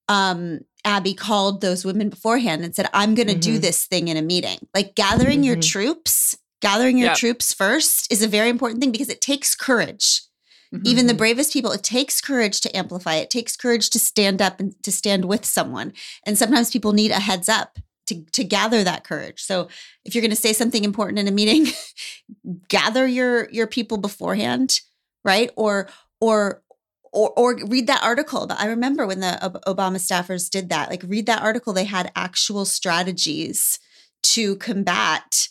um 0.09 0.61
Abby 0.85 1.15
called 1.15 1.61
those 1.61 1.85
women 1.85 2.11
beforehand 2.11 2.63
and 2.65 2.75
said, 2.75 2.89
I'm 2.93 3.15
gonna 3.15 3.35
do 3.35 3.55
Mhm. 3.59 3.63
this 3.63 3.87
thing 3.87 4.09
in 4.09 4.17
a 4.17 4.23
meeting. 4.23 4.59
Like 4.75 4.95
gathering 4.95 5.43
your 5.43 5.57
Mhm. 5.57 5.63
troops, 5.73 6.37
gathering 6.61 6.99
your 6.99 7.09
Yep. 7.11 7.17
troops 7.19 7.55
first 7.55 8.13
is 8.13 8.23
a 8.23 8.29
very 8.29 8.51
important 8.51 8.81
thing 8.81 8.93
because 8.93 9.09
it 9.17 9.21
takes 9.21 9.55
courage. 9.55 10.23
even 10.85 11.07
the 11.07 11.15
Mhm. 11.15 11.19
bravest 11.19 11.53
people 11.53 11.71
it 11.71 11.85
takes 11.85 12.21
courage 12.21 12.61
to 12.61 12.77
amplify 12.77 13.15
it 13.15 13.31
takes 13.31 13.57
courage 13.57 13.87
to 13.91 13.99
stand 13.99 14.43
up 14.43 14.59
and 14.61 14.75
to 14.83 14.91
stand 14.91 15.25
with 15.25 15.45
someone 15.45 15.93
and 16.27 16.37
sometimes 16.37 16.69
people 16.73 16.93
need 16.93 17.13
a 17.13 17.21
heads 17.29 17.49
up 17.49 17.79
to 18.07 18.23
to 18.33 18.45
gather 18.45 18.85
that 18.85 19.05
courage. 19.05 19.43
So 19.43 19.69
if 20.05 20.15
you're 20.15 20.23
going 20.23 20.31
to 20.31 20.37
say 20.37 20.53
something 20.53 20.85
important 20.85 21.19
in 21.19 21.29
a 21.29 21.33
meeting, 21.33 21.73
gather 22.69 23.07
your 23.07 23.51
your 23.51 23.67
people 23.67 23.99
beforehand, 23.99 24.81
right? 25.25 25.51
Or 25.57 25.89
or 26.21 26.63
or, 27.13 27.33
or 27.37 27.57
read 27.67 27.87
that 27.87 28.03
article. 28.03 28.47
But 28.47 28.61
I 28.61 28.67
remember 28.67 29.07
when 29.07 29.21
the 29.21 29.39
Obama 29.67 29.97
staffers 29.97 30.51
did 30.51 30.69
that. 30.71 30.91
Like 30.91 31.03
read 31.07 31.27
that 31.27 31.43
article. 31.43 31.73
They 31.73 31.85
had 31.85 32.11
actual 32.17 32.65
strategies 32.65 33.79
to 34.25 34.57
combat, 34.57 35.49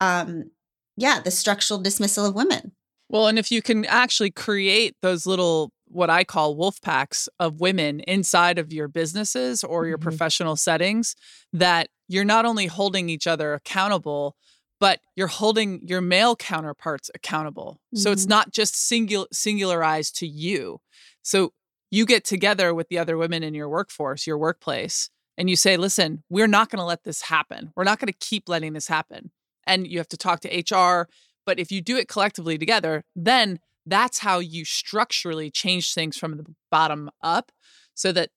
um, 0.00 0.50
yeah, 0.96 1.20
the 1.20 1.30
structural 1.30 1.80
dismissal 1.80 2.24
of 2.24 2.34
women. 2.34 2.72
Well, 3.08 3.26
and 3.26 3.38
if 3.38 3.52
you 3.52 3.60
can 3.60 3.84
actually 3.84 4.30
create 4.30 4.96
those 5.02 5.26
little 5.26 5.70
what 5.92 6.10
I 6.10 6.24
call 6.24 6.56
wolf 6.56 6.80
packs 6.80 7.28
of 7.38 7.60
women 7.60 8.00
inside 8.00 8.58
of 8.58 8.72
your 8.72 8.88
businesses 8.88 9.62
or 9.62 9.86
your 9.86 9.98
mm-hmm. 9.98 10.08
professional 10.08 10.56
settings, 10.56 11.14
that 11.52 11.88
you're 12.08 12.24
not 12.24 12.44
only 12.44 12.66
holding 12.66 13.08
each 13.08 13.26
other 13.26 13.54
accountable, 13.54 14.36
but 14.80 15.00
you're 15.14 15.28
holding 15.28 15.80
your 15.86 16.00
male 16.00 16.34
counterparts 16.34 17.10
accountable. 17.14 17.80
Mm-hmm. 17.94 17.98
So 17.98 18.12
it's 18.12 18.22
mm-hmm. 18.22 18.30
not 18.30 18.52
just 18.52 18.74
singular 18.74 19.26
singularized 19.32 20.14
to 20.18 20.26
you. 20.26 20.80
So 21.22 21.52
you 21.90 22.06
get 22.06 22.24
together 22.24 22.74
with 22.74 22.88
the 22.88 22.98
other 22.98 23.16
women 23.16 23.42
in 23.42 23.54
your 23.54 23.68
workforce, 23.68 24.26
your 24.26 24.38
workplace, 24.38 25.10
and 25.36 25.48
you 25.48 25.56
say, 25.56 25.76
listen, 25.76 26.24
we're 26.30 26.46
not 26.46 26.70
going 26.70 26.78
to 26.78 26.84
let 26.84 27.04
this 27.04 27.22
happen. 27.22 27.72
We're 27.76 27.84
not 27.84 27.98
going 27.98 28.12
to 28.12 28.18
keep 28.18 28.48
letting 28.48 28.72
this 28.72 28.88
happen. 28.88 29.30
And 29.66 29.86
you 29.86 29.98
have 29.98 30.08
to 30.08 30.16
talk 30.16 30.40
to 30.40 30.48
HR. 30.48 31.08
But 31.44 31.58
if 31.58 31.70
you 31.70 31.80
do 31.80 31.96
it 31.96 32.08
collectively 32.08 32.58
together, 32.58 33.04
then 33.14 33.60
that's 33.86 34.18
how 34.18 34.38
you 34.38 34.64
structurally 34.64 35.50
change 35.50 35.94
things 35.94 36.16
from 36.16 36.36
the 36.36 36.44
bottom 36.70 37.10
up 37.22 37.50
so 37.94 38.12
that 38.12 38.30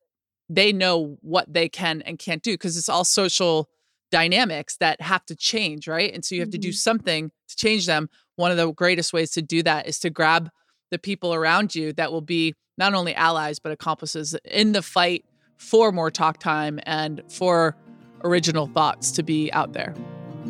they 0.50 0.72
know 0.72 1.18
what 1.22 1.52
they 1.52 1.70
can 1.70 2.02
and 2.04 2.20
can't 2.20 2.44
do 2.44 2.54
because 2.54 2.78
it's 2.78 2.90
all 2.90 3.04
social 3.04 3.70
dynamics 4.12 4.78
that 4.78 5.02
have 5.02 5.26
to 5.26 5.36
change, 5.36 5.88
right? 5.88 6.14
And 6.14 6.24
so 6.24 6.36
you 6.36 6.42
have 6.42 6.50
mm-hmm. 6.50 6.54
to 6.54 6.58
do 6.60 6.70
mm-hmm. 6.70 6.76
something 6.76 7.32
to 7.48 7.56
change 7.56 7.86
them. 7.86 8.10
One 8.36 8.52
of 8.52 8.58
the 8.58 8.72
greatest 8.72 9.14
ways 9.14 9.32
to 9.32 9.42
do 9.42 9.64
that 9.64 9.88
is 9.88 10.00
to 10.00 10.10
grab 10.10 10.50
the 10.92 11.00
people 11.00 11.34
around 11.34 11.74
you 11.76 11.94
that 11.94 12.12
will 12.12 12.22
be 12.22 12.54
not 12.78 12.94
only 12.94 13.16
allies 13.16 13.60
but 13.60 13.72
accomplices 13.72 14.36
in 14.46 14.74
the 14.74 14.82
fight 14.82 15.26
for 15.58 15.92
more 15.92 16.12
talk 16.12 16.38
time 16.38 16.80
and 16.84 17.22
for 17.30 17.76
original 18.24 18.68
thoughts 18.68 19.12
to 19.12 19.24
be 19.24 19.52
out 19.52 19.74
there. 19.74 19.94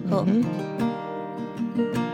Cool. 0.10 0.26
Mm-hmm. 0.26 2.05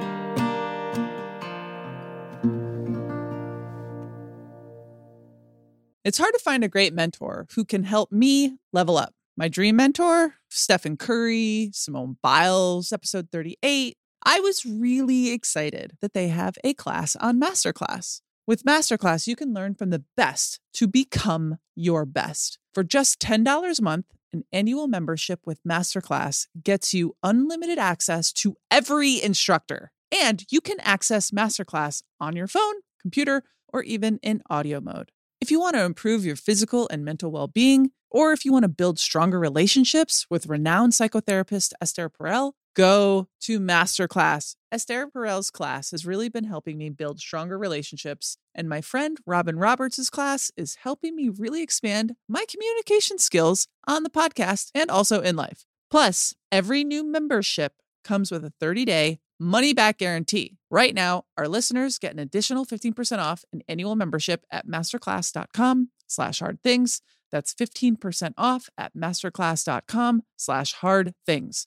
It's 6.04 6.18
hard 6.18 6.34
to 6.34 6.40
find 6.40 6.64
a 6.64 6.68
great 6.68 6.96
mentor 6.96 7.46
who 7.54 7.64
can 7.64 7.84
help 7.84 8.12
me 8.12 8.58
level 8.74 8.98
up. 8.98 9.14
My 9.38 9.48
dream 9.48 9.76
mentor, 9.76 10.34
Stephen 10.50 10.98
Curry, 10.98 11.70
Simone 11.74 12.18
Biles, 12.24 12.92
episode 12.92 13.30
38. 13.32 13.96
I 14.26 14.40
was 14.40 14.66
really 14.66 15.32
excited 15.32 15.98
that 16.02 16.14
they 16.14 16.30
have 16.30 16.58
a 16.64 16.74
class 16.74 17.16
on 17.18 17.40
Masterclass. 17.40 18.22
With 18.48 18.64
Masterclass, 18.64 19.28
you 19.28 19.36
can 19.36 19.54
learn 19.54 19.76
from 19.76 19.92
the 19.92 20.04
best 20.18 20.60
to 20.74 20.88
become 20.88 21.60
your 21.76 22.08
best. 22.08 22.58
For 22.74 22.84
just 22.84 23.20
$10 23.20 23.80
a 23.80 23.84
month, 23.84 24.08
an 24.34 24.44
annual 24.52 24.88
membership 24.88 25.42
with 25.46 25.64
Masterclass 25.64 26.48
gets 26.64 26.96
you 26.96 27.16
unlimited 27.22 27.78
access 27.78 28.34
to 28.34 28.56
every 28.72 29.22
instructor. 29.22 29.92
And 30.12 30.46
you 30.50 30.62
can 30.62 30.80
access 30.80 31.30
Masterclass 31.30 32.02
on 32.20 32.36
your 32.36 32.48
phone, 32.48 32.76
computer, 33.00 33.44
or 33.68 33.84
even 33.84 34.20
in 34.24 34.42
audio 34.50 34.82
mode. 34.82 35.12
If 35.42 35.50
you 35.50 35.60
want 35.60 35.76
to 35.76 35.84
improve 35.84 36.24
your 36.24 36.36
physical 36.36 36.88
and 36.90 37.04
mental 37.04 37.32
well 37.32 37.48
being, 37.48 37.90
or 38.12 38.32
if 38.32 38.46
you 38.46 38.54
want 38.54 38.62
to 38.62 38.70
build 38.70 39.00
stronger 39.00 39.40
relationships 39.40 40.28
with 40.30 40.46
renowned 40.46 40.94
psychotherapist 40.94 41.74
Esther 41.82 42.12
Perel, 42.12 42.52
go 42.76 43.28
to 43.40 43.60
Masterclass. 43.60 44.56
Esther 44.72 45.08
Perel's 45.08 45.50
class 45.50 45.90
has 45.90 46.06
really 46.06 46.30
been 46.30 46.44
helping 46.44 46.78
me 46.78 46.92
build 46.92 47.20
stronger 47.20 47.58
relationships, 47.58 48.38
and 48.54 48.70
my 48.70 48.82
friend 48.82 49.18
Robin 49.26 49.58
Roberts' 49.58 50.12
class 50.12 50.52
is 50.56 50.76
helping 50.84 51.16
me 51.16 51.28
really 51.28 51.64
expand 51.64 52.16
my 52.30 52.46
communication 52.48 53.18
skills 53.18 53.68
on 53.88 54.04
the 54.04 54.12
podcast 54.12 54.70
and 54.76 54.92
also 54.92 55.22
in 55.22 55.36
life. 55.36 55.66
Plus, 55.90 56.36
every 56.52 56.84
new 56.84 57.04
membership 57.04 57.74
comes 58.04 58.32
with 58.32 58.46
a 58.46 58.54
30 58.60 58.86
day 58.86 59.20
money 59.42 59.74
back 59.74 59.98
guarantee. 59.98 60.56
Right 60.70 60.94
now, 60.94 61.24
our 61.36 61.48
listeners 61.48 61.98
get 61.98 62.14
an 62.14 62.20
additional 62.20 62.64
15% 62.64 63.18
off 63.18 63.44
an 63.52 63.64
annual 63.68 63.96
membership 63.96 64.46
at 64.52 64.68
masterclass.com 64.68 65.90
slash 66.08 66.40
hard 66.40 66.62
things. 66.64 67.02
That's 67.32 67.54
15% 67.54 68.34
off 68.38 68.70
at 68.78 68.96
masterclass.com 68.96 70.22
slash 70.38 70.74
hard 70.74 71.16
things. 71.26 71.66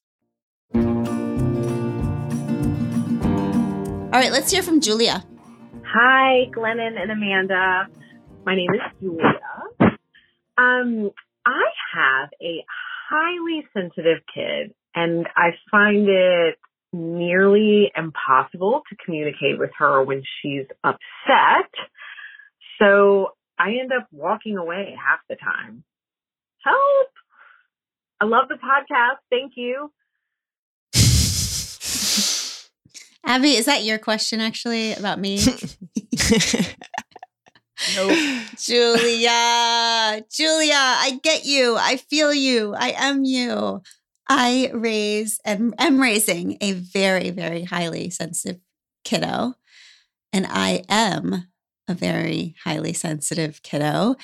All 4.15 4.21
right, 4.21 4.31
let's 4.31 4.53
hear 4.53 4.63
from 4.63 4.81
Julia. 4.81 5.25
Hi, 5.85 6.47
Glennon 6.55 6.97
and 7.01 7.11
Amanda. 7.11 7.89
My 8.47 8.55
name 8.55 8.73
is 8.73 8.81
Julia. 9.01 9.41
Um, 10.57 11.11
I 11.45 11.65
have 11.95 12.31
a 12.41 12.65
highly 13.11 13.67
sensitive 13.73 14.19
kid, 14.33 14.73
and 14.95 15.27
I 15.37 15.51
find 15.71 16.09
it 16.09 16.59
nearly 16.95 17.91
impossible 17.97 18.83
to 18.89 18.97
communicate 19.05 19.59
with 19.59 19.71
her 19.79 20.03
when 20.03 20.23
she's 20.41 20.65
upset. 20.85 21.71
So 22.79 23.33
I 23.59 23.71
end 23.81 23.91
up 23.93 24.07
walking 24.13 24.57
away 24.57 24.97
half 24.99 25.19
the 25.29 25.37
time. 25.37 25.85
Help! 26.63 27.09
I 28.21 28.27
love 28.27 28.47
the 28.49 28.55
podcast. 28.55 29.19
Thank 29.31 29.55
you. 29.57 29.91
Abby, 33.27 33.57
is 33.57 33.67
that 33.67 33.85
your 33.85 33.99
question 33.99 34.41
actually 34.41 34.93
about 34.93 35.19
me? 35.19 35.37
nope. 37.97 38.17
Julia, 38.57 40.23
Julia, 40.31 40.75
I 40.75 41.19
get 41.23 41.45
you. 41.45 41.77
I 41.79 41.97
feel 41.97 42.33
you. 42.33 42.75
I 42.79 42.95
am 42.97 43.25
you. 43.25 43.83
I 44.29 44.71
raise 44.73 45.41
and 45.45 45.75
am 45.79 46.01
raising 46.01 46.57
a 46.61 46.73
very, 46.73 47.31
very 47.31 47.65
highly 47.65 48.11
sensitive 48.11 48.61
kiddo. 49.05 49.55
And 50.33 50.47
I 50.49 50.85
am 50.89 51.49
a 51.89 51.95
very 51.95 52.55
highly 52.65 52.93
sensitive 52.93 53.63
kiddo. 53.63 54.17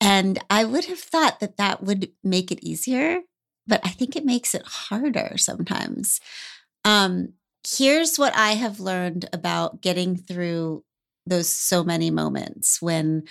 And 0.00 0.38
I 0.50 0.64
would 0.64 0.84
have 0.86 0.98
thought 0.98 1.40
that 1.40 1.56
that 1.56 1.82
would 1.82 2.10
make 2.22 2.52
it 2.52 2.62
easier, 2.64 3.20
but 3.66 3.80
I 3.84 3.88
think 3.88 4.14
it 4.14 4.24
makes 4.24 4.54
it 4.54 4.62
harder 4.66 5.34
sometimes. 5.36 6.20
Um, 6.84 7.34
here's 7.66 8.18
what 8.18 8.36
I 8.36 8.52
have 8.52 8.80
learned 8.80 9.28
about 9.32 9.80
getting 9.80 10.16
through 10.16 10.84
those 11.26 11.48
so 11.48 11.82
many 11.82 12.10
moments 12.10 12.80
when 12.80 13.24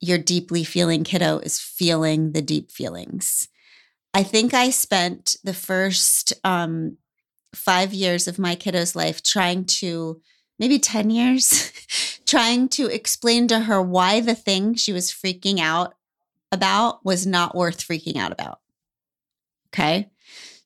your 0.00 0.18
deeply 0.18 0.64
feeling 0.64 1.04
kiddo 1.04 1.38
is 1.38 1.60
feeling 1.60 2.32
the 2.32 2.42
deep 2.42 2.72
feelings. 2.72 3.48
I 4.14 4.22
think 4.22 4.52
I 4.52 4.70
spent 4.70 5.36
the 5.42 5.54
first 5.54 6.32
um, 6.44 6.98
five 7.54 7.94
years 7.94 8.28
of 8.28 8.38
my 8.38 8.54
kiddo's 8.54 8.94
life 8.94 9.22
trying 9.22 9.64
to, 9.64 10.20
maybe 10.58 10.78
10 10.78 11.10
years, 11.10 11.72
trying 12.26 12.68
to 12.70 12.86
explain 12.86 13.48
to 13.48 13.60
her 13.60 13.80
why 13.80 14.20
the 14.20 14.34
thing 14.34 14.74
she 14.74 14.92
was 14.92 15.10
freaking 15.10 15.58
out 15.58 15.94
about 16.50 17.04
was 17.04 17.26
not 17.26 17.54
worth 17.54 17.78
freaking 17.78 18.16
out 18.16 18.32
about. 18.32 18.60
Okay. 19.68 20.10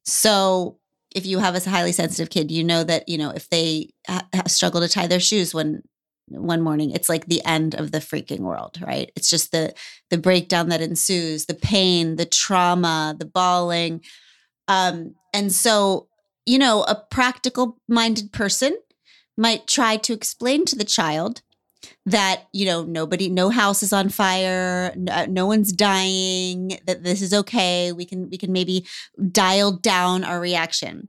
So 0.03 0.79
if 1.15 1.25
you 1.25 1.39
have 1.39 1.55
a 1.55 1.71
highly 1.71 1.93
sensitive 1.93 2.31
kid, 2.31 2.51
you 2.51 2.65
know 2.65 2.83
that, 2.85 3.09
you 3.09 3.17
know, 3.17 3.31
if 3.31 3.49
they 3.49 3.91
ha- 4.09 4.27
struggle 4.47 4.81
to 4.81 4.89
tie 4.89 5.07
their 5.07 5.21
shoes 5.21 5.55
when 5.55 5.83
one 6.29 6.61
morning 6.61 6.91
it's 6.91 7.09
like 7.09 7.27
the 7.27 7.45
end 7.45 7.75
of 7.75 7.93
the 7.93 7.99
freaking 7.99 8.41
world 8.41 8.79
right? 8.87 9.11
It's 9.17 9.31
just 9.31 9.53
the 9.53 9.75
the 10.11 10.19
breakdown 10.19 10.69
that 10.71 10.81
ensues 10.81 11.47
the 11.47 11.55
pain 11.55 12.17
the 12.17 12.27
trauma 12.27 13.15
the 13.19 13.27
bawling. 13.27 14.03
Um 14.69 15.15
and 15.33 15.53
so 15.53 16.09
you 16.45 16.59
know 16.59 16.83
a 16.85 17.03
practical 17.11 17.79
minded 17.89 18.33
person 18.33 18.77
might 19.37 19.67
try 19.67 19.97
to 19.99 20.13
explain 20.13 20.65
to 20.65 20.77
the 20.77 20.85
child 20.85 21.43
that 22.05 22.45
you 22.53 22.65
know 22.67 22.85
nobody 22.85 23.29
no 23.29 23.51
house 23.51 23.83
is 23.83 23.93
on 23.93 24.09
fire 24.09 24.93
no, 24.97 25.13
uh, 25.13 25.27
no, 25.29 25.47
one's 25.47 25.73
dying 25.73 26.79
that 26.87 27.05
this 27.05 27.21
is 27.23 27.33
okay 27.35 27.93
we 27.93 28.05
can 28.05 28.31
we 28.31 28.39
can 28.39 28.53
maybe 28.53 28.87
dial 29.31 29.73
down 29.73 30.25
our 30.25 30.41
reaction 30.41 31.09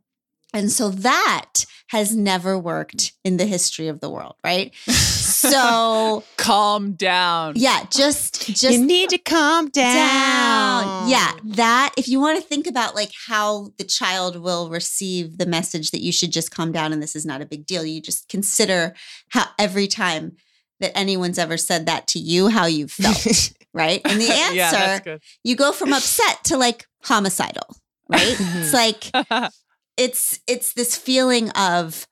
and 0.53 0.71
so 0.71 0.89
that 0.89 1.65
has 1.89 2.15
never 2.15 2.57
worked 2.57 3.13
in 3.23 3.37
the 3.37 3.45
history 3.45 3.87
of 3.87 3.99
the 4.01 4.09
world, 4.09 4.35
right? 4.43 4.73
So 4.85 6.23
calm 6.37 6.93
down. 6.93 7.53
Yeah, 7.55 7.85
just 7.89 8.47
just 8.47 8.63
You 8.63 8.85
need 8.85 9.09
to 9.11 9.17
calm 9.17 9.69
down. 9.69 9.95
down. 9.95 11.09
Yeah, 11.09 11.31
that 11.55 11.93
if 11.97 12.07
you 12.07 12.19
want 12.19 12.41
to 12.41 12.47
think 12.47 12.67
about 12.67 12.95
like 12.95 13.11
how 13.27 13.69
the 13.77 13.83
child 13.83 14.37
will 14.41 14.69
receive 14.69 15.37
the 15.37 15.45
message 15.45 15.91
that 15.91 16.01
you 16.01 16.11
should 16.11 16.31
just 16.31 16.51
calm 16.51 16.71
down 16.71 16.91
and 16.91 17.01
this 17.01 17.15
is 17.15 17.25
not 17.25 17.41
a 17.41 17.45
big 17.45 17.65
deal, 17.65 17.85
you 17.85 18.01
just 18.01 18.27
consider 18.27 18.93
how 19.29 19.45
every 19.57 19.87
time 19.87 20.35
that 20.79 20.97
anyone's 20.97 21.39
ever 21.39 21.57
said 21.57 21.85
that 21.85 22.07
to 22.07 22.19
you, 22.19 22.49
how 22.49 22.65
you 22.65 22.87
felt, 22.87 23.53
right? 23.73 24.01
And 24.05 24.19
the 24.19 24.29
answer, 24.31 25.01
yeah, 25.05 25.17
you 25.43 25.55
go 25.55 25.71
from 25.71 25.93
upset 25.93 26.43
to 26.45 26.57
like 26.57 26.85
homicidal 27.03 27.77
right? 28.09 28.21
Mm-hmm. 28.37 28.59
it's 28.59 28.73
like 28.73 29.51
it's 29.97 30.39
it's 30.47 30.73
this 30.73 30.95
feeling 30.95 31.49
of 31.51 32.07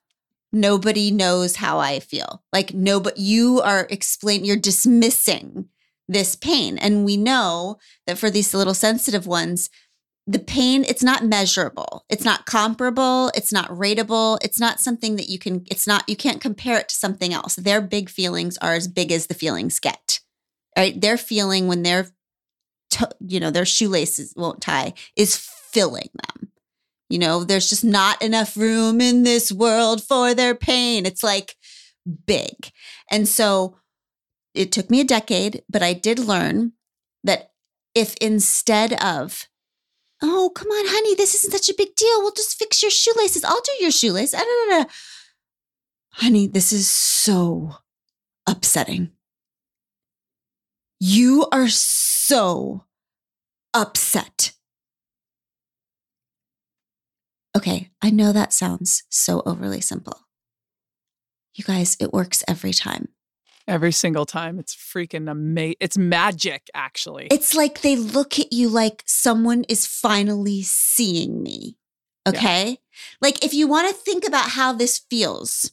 nobody 0.52 1.10
knows 1.10 1.56
how 1.56 1.78
I 1.78 2.00
feel. 2.00 2.42
Like 2.52 2.74
no, 2.74 3.00
but 3.00 3.18
you 3.18 3.60
are 3.62 3.86
explaining, 3.90 4.44
you're 4.44 4.56
dismissing 4.56 5.68
this 6.08 6.36
pain. 6.36 6.78
And 6.78 7.04
we 7.04 7.16
know 7.16 7.78
that 8.06 8.18
for 8.18 8.30
these 8.30 8.54
little 8.54 8.74
sensitive 8.74 9.26
ones, 9.26 9.70
the 10.26 10.38
pain, 10.40 10.84
it's 10.88 11.04
not 11.04 11.24
measurable. 11.24 12.04
It's 12.08 12.24
not 12.24 12.46
comparable. 12.46 13.30
It's 13.34 13.52
not 13.52 13.68
rateable. 13.68 14.38
It's 14.42 14.58
not 14.58 14.80
something 14.80 15.16
that 15.16 15.28
you 15.28 15.38
can, 15.38 15.64
it's 15.70 15.86
not, 15.86 16.08
you 16.08 16.16
can't 16.16 16.40
compare 16.40 16.78
it 16.80 16.88
to 16.88 16.94
something 16.96 17.32
else. 17.32 17.54
Their 17.54 17.80
big 17.80 18.10
feelings 18.10 18.58
are 18.58 18.74
as 18.74 18.88
big 18.88 19.12
as 19.12 19.26
the 19.26 19.34
feelings 19.34 19.78
get. 19.78 20.20
Right? 20.76 21.00
Their 21.00 21.16
feeling 21.16 21.68
when 21.68 21.82
they're, 21.82 22.08
to, 22.90 23.08
you 23.20 23.40
know, 23.40 23.50
their 23.50 23.64
shoelaces 23.64 24.32
won't 24.36 24.60
tie 24.60 24.94
is 25.16 25.36
filling 25.36 26.10
them. 26.14 26.35
You 27.08 27.18
know, 27.18 27.44
there's 27.44 27.68
just 27.68 27.84
not 27.84 28.20
enough 28.20 28.56
room 28.56 29.00
in 29.00 29.22
this 29.22 29.52
world 29.52 30.02
for 30.02 30.34
their 30.34 30.54
pain. 30.54 31.06
It's 31.06 31.22
like 31.22 31.54
big. 32.26 32.70
And 33.10 33.28
so 33.28 33.78
it 34.54 34.72
took 34.72 34.90
me 34.90 35.00
a 35.00 35.04
decade, 35.04 35.62
but 35.68 35.82
I 35.82 35.92
did 35.92 36.18
learn 36.18 36.72
that 37.22 37.52
if 37.94 38.16
instead 38.20 38.92
of, 39.02 39.48
oh, 40.22 40.50
come 40.54 40.68
on, 40.68 40.86
honey, 40.88 41.14
this 41.14 41.34
isn't 41.34 41.52
such 41.52 41.68
a 41.68 41.76
big 41.76 41.94
deal. 41.94 42.20
We'll 42.22 42.32
just 42.32 42.58
fix 42.58 42.82
your 42.82 42.90
shoelaces. 42.90 43.44
I'll 43.44 43.60
do 43.60 43.72
your 43.80 43.90
shoelaces. 43.90 44.34
Ah, 44.38 44.86
honey, 46.12 46.46
this 46.46 46.72
is 46.72 46.88
so 46.88 47.76
upsetting. 48.46 49.12
You 50.98 51.46
are 51.52 51.68
so 51.68 52.84
upset. 53.74 54.55
Okay, 57.56 57.88
I 58.02 58.10
know 58.10 58.34
that 58.34 58.52
sounds 58.52 59.04
so 59.08 59.42
overly 59.46 59.80
simple. 59.80 60.26
You 61.54 61.64
guys, 61.64 61.96
it 61.98 62.12
works 62.12 62.44
every 62.46 62.74
time. 62.74 63.08
Every 63.66 63.92
single 63.92 64.26
time. 64.26 64.58
It's 64.58 64.76
freaking 64.76 65.30
amazing. 65.30 65.76
It's 65.80 65.96
magic, 65.96 66.68
actually. 66.74 67.28
It's 67.30 67.54
like 67.54 67.80
they 67.80 67.96
look 67.96 68.38
at 68.38 68.52
you 68.52 68.68
like 68.68 69.02
someone 69.06 69.64
is 69.70 69.86
finally 69.86 70.62
seeing 70.64 71.42
me. 71.42 71.78
Okay. 72.28 72.68
Yeah. 72.68 72.76
Like 73.22 73.42
if 73.42 73.54
you 73.54 73.66
want 73.66 73.88
to 73.88 73.94
think 73.94 74.28
about 74.28 74.50
how 74.50 74.74
this 74.74 74.98
feels 74.98 75.72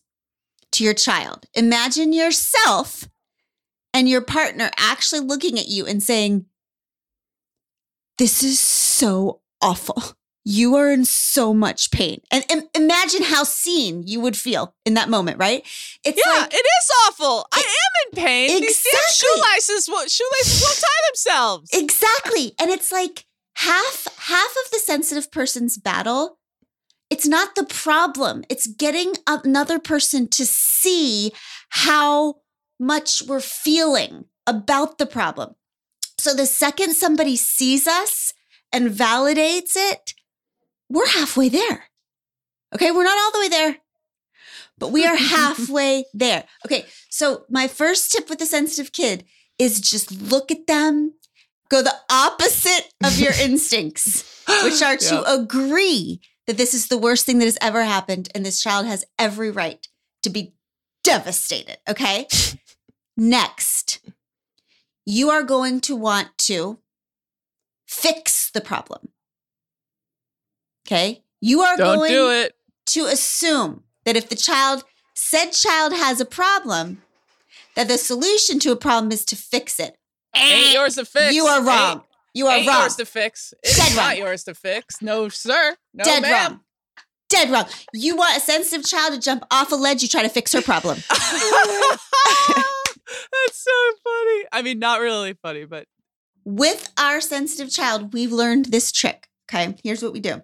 to 0.71 0.85
your 0.85 0.93
child, 0.93 1.47
imagine 1.53 2.13
yourself 2.13 3.09
and 3.93 4.07
your 4.07 4.21
partner 4.21 4.71
actually 4.77 5.19
looking 5.19 5.59
at 5.59 5.67
you 5.67 5.85
and 5.85 6.01
saying, 6.01 6.45
This 8.17 8.41
is 8.41 8.57
so 8.57 9.41
awful 9.61 10.15
you 10.45 10.75
are 10.75 10.91
in 10.91 11.05
so 11.05 11.53
much 11.53 11.91
pain. 11.91 12.21
And, 12.31 12.43
and, 12.49 12.63
imagine 12.75 13.23
how 13.23 13.43
seen 13.43 14.03
you 14.05 14.19
would 14.19 14.35
feel 14.35 14.75
in 14.85 14.95
that 14.95 15.09
moment, 15.09 15.39
right? 15.39 15.65
It's 16.03 16.21
yeah, 16.23 16.39
like, 16.39 16.53
it 16.53 16.57
is 16.57 16.91
awful. 17.07 17.39
It, 17.39 17.45
I 17.53 17.59
am 17.59 18.09
in 18.09 18.23
pain. 18.23 18.63
Exactly. 18.63 18.67
These 18.67 19.15
shoelaces, 19.15 19.85
shoelaces 19.85 20.61
won't 20.61 20.79
tie 20.79 21.09
themselves. 21.09 21.69
Exactly. 21.73 22.53
And 22.59 22.69
it's 22.69 22.91
like 22.91 23.25
half 23.55 24.07
half 24.17 24.55
of 24.65 24.71
the 24.71 24.79
sensitive 24.79 25.31
person's 25.31 25.77
battle. 25.77 26.39
It's 27.09 27.27
not 27.27 27.55
the 27.55 27.65
problem. 27.65 28.43
It's 28.49 28.67
getting 28.67 29.13
another 29.27 29.79
person 29.79 30.27
to 30.29 30.45
see 30.45 31.31
how 31.69 32.35
much 32.79 33.21
we're 33.27 33.39
feeling 33.39 34.25
about 34.47 34.97
the 34.97 35.05
problem. 35.05 35.55
So 36.17 36.33
the 36.33 36.45
second 36.45 36.95
somebody 36.95 37.35
sees 37.35 37.87
us 37.87 38.33
and 38.71 38.89
validates 38.89 39.73
it, 39.75 40.13
we're 40.93 41.07
halfway 41.07 41.49
there. 41.49 41.85
Okay, 42.73 42.91
we're 42.91 43.03
not 43.03 43.17
all 43.17 43.31
the 43.31 43.39
way 43.39 43.49
there, 43.49 43.77
but 44.77 44.91
we 44.91 45.05
are 45.05 45.15
halfway 45.35 46.05
there. 46.13 46.45
Okay, 46.65 46.85
so 47.09 47.45
my 47.49 47.67
first 47.67 48.11
tip 48.11 48.29
with 48.29 48.39
the 48.39 48.45
sensitive 48.45 48.93
kid 48.93 49.25
is 49.59 49.81
just 49.81 50.11
look 50.21 50.51
at 50.51 50.67
them, 50.67 51.13
go 51.69 51.81
the 51.81 51.95
opposite 52.09 52.93
of 53.03 53.19
your 53.19 53.33
instincts, 53.41 54.43
which 54.63 54.81
are 54.81 54.97
to 54.97 55.15
yep. 55.15 55.23
agree 55.27 56.21
that 56.45 56.57
this 56.57 56.73
is 56.73 56.87
the 56.87 56.97
worst 56.97 57.25
thing 57.25 57.39
that 57.39 57.45
has 57.45 57.57
ever 57.59 57.83
happened 57.83 58.29
and 58.35 58.45
this 58.45 58.61
child 58.61 58.85
has 58.85 59.05
every 59.17 59.49
right 59.49 59.87
to 60.21 60.29
be 60.29 60.53
devastated. 61.03 61.77
Okay, 61.89 62.27
next, 63.17 63.99
you 65.05 65.31
are 65.31 65.43
going 65.43 65.81
to 65.81 65.95
want 65.95 66.37
to 66.37 66.79
fix 67.87 68.51
the 68.51 68.61
problem. 68.61 69.12
Okay. 70.87 71.23
You 71.41 71.61
are 71.61 71.75
Don't 71.77 71.97
going 71.97 72.11
do 72.11 72.29
it. 72.29 72.53
to 72.87 73.05
assume 73.05 73.83
that 74.05 74.15
if 74.15 74.29
the 74.29 74.35
child, 74.35 74.83
said 75.15 75.51
child 75.51 75.93
has 75.93 76.21
a 76.21 76.25
problem, 76.25 77.01
that 77.75 77.87
the 77.87 77.97
solution 77.97 78.59
to 78.59 78.71
a 78.71 78.75
problem 78.75 79.11
is 79.11 79.25
to 79.25 79.35
fix 79.35 79.79
it. 79.79 79.97
Ain't 80.35 80.73
yours 80.73 80.95
to 80.95 81.05
fix. 81.05 81.33
You 81.33 81.45
are 81.45 81.63
wrong. 81.63 81.91
Ain't, 81.97 82.01
you 82.33 82.47
are 82.47 82.57
ain't 82.57 82.67
wrong. 82.67 82.81
yours 82.81 82.95
to 82.97 83.05
fix. 83.05 83.53
It's 83.63 83.77
Dead 83.77 83.95
not 83.95 84.09
wrong. 84.09 84.17
yours 84.17 84.43
to 84.45 84.55
fix. 84.55 85.01
No, 85.01 85.29
sir. 85.29 85.75
No, 85.93 86.03
Dead 86.03 86.21
ma'am. 86.23 86.51
wrong. 86.51 86.59
Dead 87.29 87.49
wrong. 87.49 87.65
You 87.93 88.15
want 88.15 88.37
a 88.37 88.39
sensitive 88.39 88.85
child 88.85 89.13
to 89.13 89.19
jump 89.19 89.43
off 89.51 89.71
a 89.71 89.75
ledge, 89.75 90.01
you 90.03 90.07
try 90.07 90.21
to 90.23 90.29
fix 90.29 90.53
her 90.53 90.61
problem. 90.61 90.97
That's 91.09 91.21
so 93.63 93.71
funny. 94.03 94.43
I 94.51 94.61
mean, 94.63 94.79
not 94.79 94.99
really 95.01 95.33
funny, 95.33 95.65
but. 95.65 95.85
With 96.45 96.91
our 96.97 97.21
sensitive 97.21 97.71
child, 97.71 98.13
we've 98.13 98.31
learned 98.33 98.65
this 98.65 98.91
trick. 98.91 99.27
Okay. 99.49 99.75
Here's 99.83 100.03
what 100.03 100.11
we 100.13 100.19
do 100.19 100.41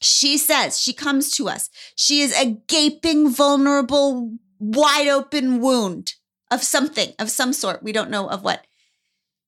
she 0.00 0.38
says, 0.38 0.80
she 0.80 0.92
comes 0.92 1.30
to 1.36 1.48
us. 1.48 1.70
She 1.96 2.20
is 2.20 2.32
a 2.34 2.58
gaping, 2.68 3.30
vulnerable, 3.30 4.32
wide 4.58 5.08
open 5.08 5.60
wound 5.60 6.14
of 6.50 6.62
something, 6.62 7.12
of 7.18 7.30
some 7.30 7.52
sort. 7.52 7.82
We 7.82 7.92
don't 7.92 8.10
know 8.10 8.28
of 8.28 8.42
what. 8.42 8.66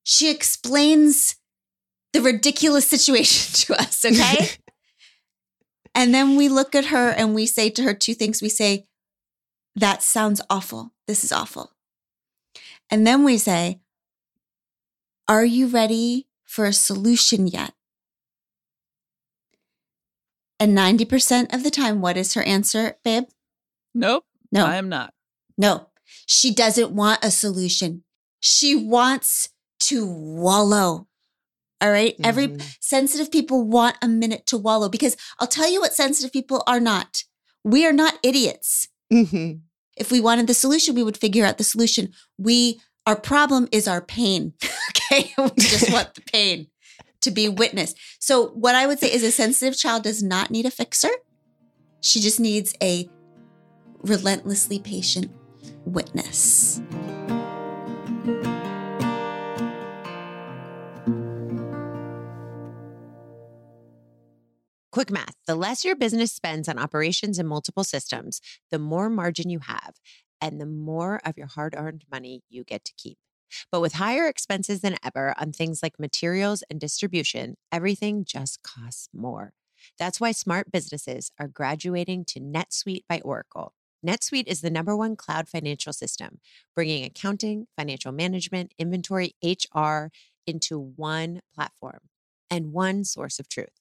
She 0.02 0.30
explains 0.30 1.36
the 2.12 2.20
ridiculous 2.20 2.86
situation 2.94 3.66
to 3.66 3.80
us, 3.80 4.04
okay? 4.04 4.50
and 5.94 6.14
then 6.14 6.36
we 6.36 6.48
look 6.48 6.74
at 6.74 6.86
her 6.86 7.10
and 7.10 7.34
we 7.34 7.46
say 7.46 7.70
to 7.70 7.82
her 7.82 7.94
two 7.94 8.14
things. 8.14 8.42
We 8.42 8.48
say, 8.48 8.86
That 9.74 10.02
sounds 10.02 10.40
awful. 10.48 10.92
This 11.06 11.24
is 11.24 11.32
awful. 11.32 11.72
And 12.90 13.06
then 13.06 13.24
we 13.24 13.38
say, 13.38 13.80
Are 15.28 15.44
you 15.44 15.66
ready 15.66 16.28
for 16.44 16.64
a 16.64 16.72
solution 16.72 17.46
yet? 17.46 17.72
And 20.58 20.76
90% 20.76 21.52
of 21.52 21.62
the 21.62 21.70
time, 21.70 22.00
what 22.00 22.16
is 22.16 22.34
her 22.34 22.42
answer, 22.42 22.96
babe? 23.04 23.24
Nope. 23.94 24.24
No. 24.50 24.66
I 24.66 24.76
am 24.76 24.88
not. 24.88 25.12
No. 25.58 25.88
She 26.26 26.52
doesn't 26.54 26.92
want 26.92 27.24
a 27.24 27.30
solution. 27.30 28.04
She 28.40 28.74
wants 28.74 29.50
to 29.80 30.06
wallow. 30.06 31.08
All 31.80 31.90
right? 31.90 32.14
mm-hmm. 32.14 32.24
Every 32.24 32.56
sensitive 32.80 33.30
people 33.30 33.66
want 33.66 33.96
a 34.00 34.08
minute 34.08 34.46
to 34.46 34.56
wallow 34.56 34.88
because 34.88 35.16
I'll 35.38 35.46
tell 35.46 35.70
you 35.70 35.80
what 35.80 35.92
sensitive 35.92 36.32
people 36.32 36.62
are 36.66 36.80
not. 36.80 37.24
We 37.64 37.86
are 37.86 37.92
not 37.92 38.18
idiots. 38.22 38.88
Mm-hmm. 39.12 39.58
If 39.96 40.10
we 40.10 40.20
wanted 40.20 40.46
the 40.46 40.54
solution, 40.54 40.94
we 40.94 41.02
would 41.02 41.16
figure 41.16 41.44
out 41.44 41.58
the 41.58 41.64
solution. 41.64 42.12
We 42.38 42.80
our 43.06 43.16
problem 43.16 43.68
is 43.70 43.86
our 43.86 44.00
pain. 44.00 44.54
okay? 44.90 45.32
we 45.38 45.50
just 45.58 45.92
want 45.92 46.14
the 46.14 46.22
pain 46.22 46.68
to 47.20 47.30
be 47.30 47.48
witnessed. 47.48 47.98
So, 48.20 48.48
what 48.48 48.74
I 48.74 48.86
would 48.86 48.98
say 48.98 49.12
is 49.12 49.22
a 49.22 49.30
sensitive 49.30 49.76
child 49.76 50.02
does 50.02 50.22
not 50.22 50.50
need 50.50 50.66
a 50.66 50.70
fixer. 50.70 51.10
She 52.00 52.20
just 52.20 52.38
needs 52.38 52.74
a 52.82 53.08
relentlessly 54.02 54.78
patient 54.78 55.30
witness. 55.84 56.80
Quick 64.92 65.10
math 65.10 65.34
the 65.46 65.54
less 65.54 65.84
your 65.84 65.94
business 65.94 66.32
spends 66.32 66.68
on 66.68 66.78
operations 66.78 67.38
and 67.38 67.46
multiple 67.46 67.84
systems, 67.84 68.40
the 68.70 68.78
more 68.78 69.10
margin 69.10 69.50
you 69.50 69.58
have, 69.58 69.96
and 70.40 70.58
the 70.58 70.64
more 70.64 71.20
of 71.22 71.36
your 71.36 71.48
hard 71.48 71.74
earned 71.76 72.04
money 72.10 72.42
you 72.48 72.64
get 72.64 72.84
to 72.86 72.94
keep. 72.96 73.18
But 73.70 73.80
with 73.80 73.94
higher 73.94 74.26
expenses 74.26 74.80
than 74.80 74.96
ever 75.04 75.34
on 75.38 75.52
things 75.52 75.82
like 75.82 75.98
materials 75.98 76.62
and 76.70 76.80
distribution, 76.80 77.56
everything 77.72 78.24
just 78.24 78.62
costs 78.62 79.08
more. 79.12 79.52
That's 79.98 80.20
why 80.20 80.32
smart 80.32 80.72
businesses 80.72 81.30
are 81.38 81.48
graduating 81.48 82.24
to 82.26 82.40
NetSuite 82.40 83.04
by 83.08 83.20
Oracle. 83.24 83.74
NetSuite 84.06 84.46
is 84.46 84.60
the 84.60 84.70
number 84.70 84.96
one 84.96 85.16
cloud 85.16 85.48
financial 85.48 85.92
system, 85.92 86.38
bringing 86.74 87.04
accounting, 87.04 87.66
financial 87.76 88.12
management, 88.12 88.72
inventory, 88.78 89.34
HR 89.42 90.08
into 90.46 90.78
one 90.78 91.40
platform 91.54 92.00
and 92.50 92.72
one 92.72 93.04
source 93.04 93.38
of 93.38 93.48
truth. 93.48 93.80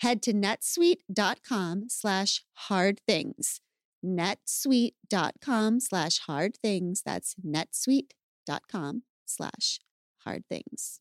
Head 0.00 0.22
to 0.22 0.32
netsuite.com 0.32 1.84
slash 1.88 2.42
hard 2.54 3.00
things. 3.06 3.60
netsuite.com 4.04 5.80
slash 5.80 6.18
hard 6.20 6.56
things. 6.62 7.02
That's 7.04 7.34
netsuite.com 7.46 9.02
slash 9.26 9.78
hard 10.24 10.44
things. 10.48 11.00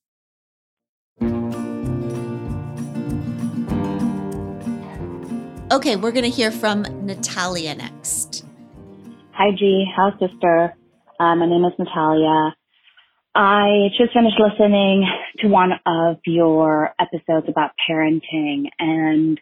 Okay, 5.71 5.95
we're 5.95 6.11
going 6.11 6.23
to 6.23 6.29
hear 6.29 6.51
from 6.51 6.81
Natalia 7.05 7.75
next. 7.75 8.43
Hi, 9.31 9.51
G. 9.57 9.85
House 9.95 10.19
sister. 10.19 10.75
Uh, 11.19 11.35
my 11.35 11.45
name 11.45 11.63
is 11.63 11.73
Natalia. 11.79 12.53
I 13.41 13.87
just 13.97 14.11
finished 14.11 14.35
listening 14.37 15.07
to 15.37 15.47
one 15.47 15.71
of 15.85 16.17
your 16.25 16.93
episodes 16.99 17.47
about 17.47 17.71
parenting, 17.89 18.65
and 18.77 19.39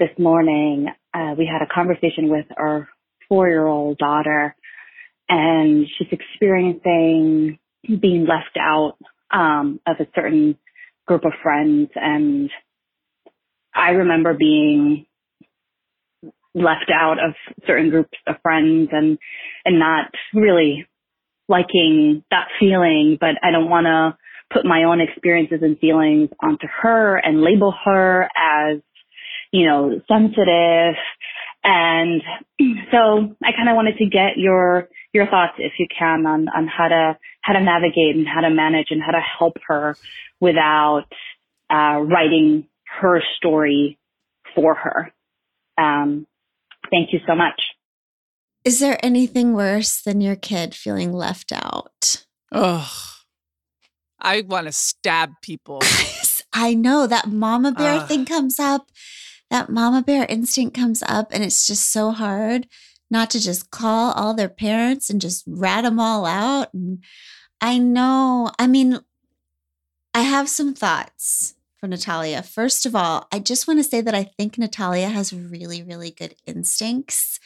this 0.00 0.08
morning 0.18 0.88
uh, 1.14 1.36
we 1.38 1.46
had 1.46 1.62
a 1.62 1.72
conversation 1.72 2.28
with 2.28 2.46
our 2.56 2.88
four-year-old 3.28 3.98
daughter, 3.98 4.56
and 5.28 5.86
she's 5.96 6.08
experiencing 6.10 7.60
being 7.86 8.26
left 8.26 8.58
out 8.58 8.94
um, 9.30 9.78
of 9.86 9.94
a 10.00 10.08
certain 10.16 10.58
group 11.06 11.24
of 11.24 11.30
friends, 11.40 11.90
and 11.94 12.50
I 13.72 13.90
remember 13.90 14.34
being 14.34 15.06
left 16.52 16.90
out 16.92 17.24
of 17.24 17.34
certain 17.64 17.90
groups 17.90 18.18
of 18.26 18.34
friends 18.42 18.88
and 18.90 19.18
and 19.64 19.78
not 19.78 20.10
really 20.34 20.88
liking 21.48 22.24
that 22.30 22.48
feeling 22.58 23.16
but 23.20 23.36
I 23.42 23.50
don't 23.50 23.70
want 23.70 23.86
to 23.86 24.16
put 24.52 24.64
my 24.64 24.84
own 24.84 25.00
experiences 25.00 25.60
and 25.62 25.78
feelings 25.78 26.30
onto 26.40 26.66
her 26.82 27.16
and 27.16 27.42
label 27.42 27.74
her 27.84 28.28
as 28.36 28.80
you 29.52 29.66
know 29.66 30.00
sensitive 30.08 30.94
and 31.64 32.22
so 32.90 33.34
I 33.42 33.52
kind 33.52 33.68
of 33.68 33.76
wanted 33.76 33.98
to 33.98 34.06
get 34.06 34.36
your 34.36 34.88
your 35.12 35.26
thoughts 35.26 35.54
if 35.58 35.72
you 35.78 35.86
can 35.96 36.26
on 36.26 36.48
on 36.48 36.66
how 36.66 36.88
to 36.88 37.18
how 37.40 37.52
to 37.54 37.60
navigate 37.60 38.16
and 38.16 38.26
how 38.26 38.40
to 38.40 38.50
manage 38.50 38.88
and 38.90 39.02
how 39.02 39.12
to 39.12 39.20
help 39.20 39.56
her 39.68 39.96
without 40.40 41.06
uh, 41.70 41.98
writing 42.00 42.68
her 43.00 43.20
story 43.38 43.98
for 44.54 44.74
her 44.74 45.12
um, 45.78 46.26
Thank 46.90 47.12
you 47.12 47.20
so 47.26 47.34
much. 47.34 47.60
Is 48.66 48.80
there 48.80 48.98
anything 49.00 49.54
worse 49.54 50.02
than 50.02 50.20
your 50.20 50.34
kid 50.34 50.74
feeling 50.74 51.12
left 51.12 51.52
out? 51.52 52.26
Ugh. 52.50 52.90
I 54.18 54.40
want 54.40 54.66
to 54.66 54.72
stab 54.72 55.34
people. 55.40 55.80
I 56.52 56.74
know 56.74 57.06
that 57.06 57.28
mama 57.28 57.70
bear 57.70 58.00
Ugh. 58.00 58.08
thing 58.08 58.24
comes 58.24 58.58
up. 58.58 58.90
That 59.50 59.70
mama 59.70 60.02
bear 60.02 60.26
instinct 60.28 60.76
comes 60.76 61.00
up, 61.06 61.28
and 61.30 61.44
it's 61.44 61.64
just 61.64 61.92
so 61.92 62.10
hard 62.10 62.66
not 63.08 63.30
to 63.30 63.40
just 63.40 63.70
call 63.70 64.10
all 64.10 64.34
their 64.34 64.48
parents 64.48 65.10
and 65.10 65.20
just 65.20 65.44
rat 65.46 65.84
them 65.84 66.00
all 66.00 66.26
out. 66.26 66.74
And 66.74 67.04
I 67.60 67.78
know, 67.78 68.50
I 68.58 68.66
mean, 68.66 68.98
I 70.12 70.22
have 70.22 70.48
some 70.48 70.74
thoughts 70.74 71.54
for 71.78 71.86
Natalia. 71.86 72.42
First 72.42 72.84
of 72.84 72.96
all, 72.96 73.28
I 73.30 73.38
just 73.38 73.68
want 73.68 73.78
to 73.78 73.84
say 73.84 74.00
that 74.00 74.14
I 74.14 74.24
think 74.24 74.58
Natalia 74.58 75.08
has 75.08 75.32
really, 75.32 75.84
really 75.84 76.10
good 76.10 76.34
instincts 76.46 77.38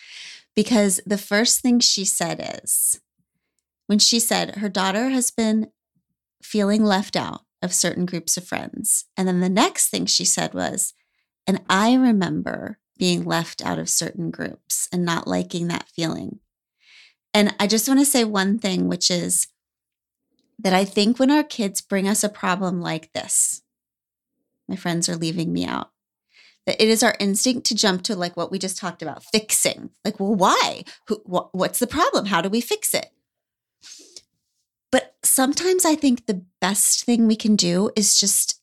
because 0.54 1.00
the 1.06 1.18
first 1.18 1.60
thing 1.60 1.80
she 1.80 2.04
said 2.04 2.60
is 2.62 3.00
when 3.86 3.98
she 3.98 4.20
said 4.20 4.56
her 4.56 4.68
daughter 4.68 5.08
has 5.08 5.30
been 5.30 5.70
feeling 6.42 6.84
left 6.84 7.16
out 7.16 7.42
of 7.62 7.74
certain 7.74 8.06
groups 8.06 8.36
of 8.36 8.46
friends. 8.46 9.04
And 9.16 9.28
then 9.28 9.40
the 9.40 9.48
next 9.48 9.88
thing 9.88 10.06
she 10.06 10.24
said 10.24 10.54
was, 10.54 10.94
and 11.46 11.60
I 11.68 11.94
remember 11.94 12.78
being 12.98 13.24
left 13.24 13.64
out 13.64 13.78
of 13.78 13.88
certain 13.88 14.30
groups 14.30 14.88
and 14.92 15.04
not 15.04 15.26
liking 15.26 15.68
that 15.68 15.88
feeling. 15.88 16.40
And 17.32 17.54
I 17.58 17.66
just 17.66 17.88
want 17.88 18.00
to 18.00 18.06
say 18.06 18.24
one 18.24 18.58
thing, 18.58 18.88
which 18.88 19.10
is 19.10 19.48
that 20.58 20.74
I 20.74 20.84
think 20.84 21.18
when 21.18 21.30
our 21.30 21.42
kids 21.42 21.80
bring 21.80 22.06
us 22.06 22.22
a 22.22 22.28
problem 22.28 22.80
like 22.80 23.12
this, 23.12 23.62
my 24.68 24.76
friends 24.76 25.08
are 25.08 25.16
leaving 25.16 25.52
me 25.52 25.64
out. 25.64 25.90
That 26.66 26.82
it 26.82 26.88
is 26.88 27.02
our 27.02 27.16
instinct 27.18 27.66
to 27.66 27.74
jump 27.74 28.02
to 28.02 28.16
like 28.16 28.36
what 28.36 28.50
we 28.50 28.58
just 28.58 28.76
talked 28.76 29.02
about, 29.02 29.24
fixing. 29.24 29.90
Like, 30.04 30.20
well, 30.20 30.34
why? 30.34 30.84
Who, 31.08 31.16
wh- 31.26 31.54
what's 31.54 31.78
the 31.78 31.86
problem? 31.86 32.26
How 32.26 32.40
do 32.40 32.48
we 32.48 32.60
fix 32.60 32.94
it? 32.94 33.10
But 34.92 35.14
sometimes 35.22 35.84
I 35.84 35.94
think 35.94 36.26
the 36.26 36.44
best 36.60 37.04
thing 37.04 37.26
we 37.26 37.36
can 37.36 37.56
do 37.56 37.90
is 37.96 38.18
just 38.18 38.60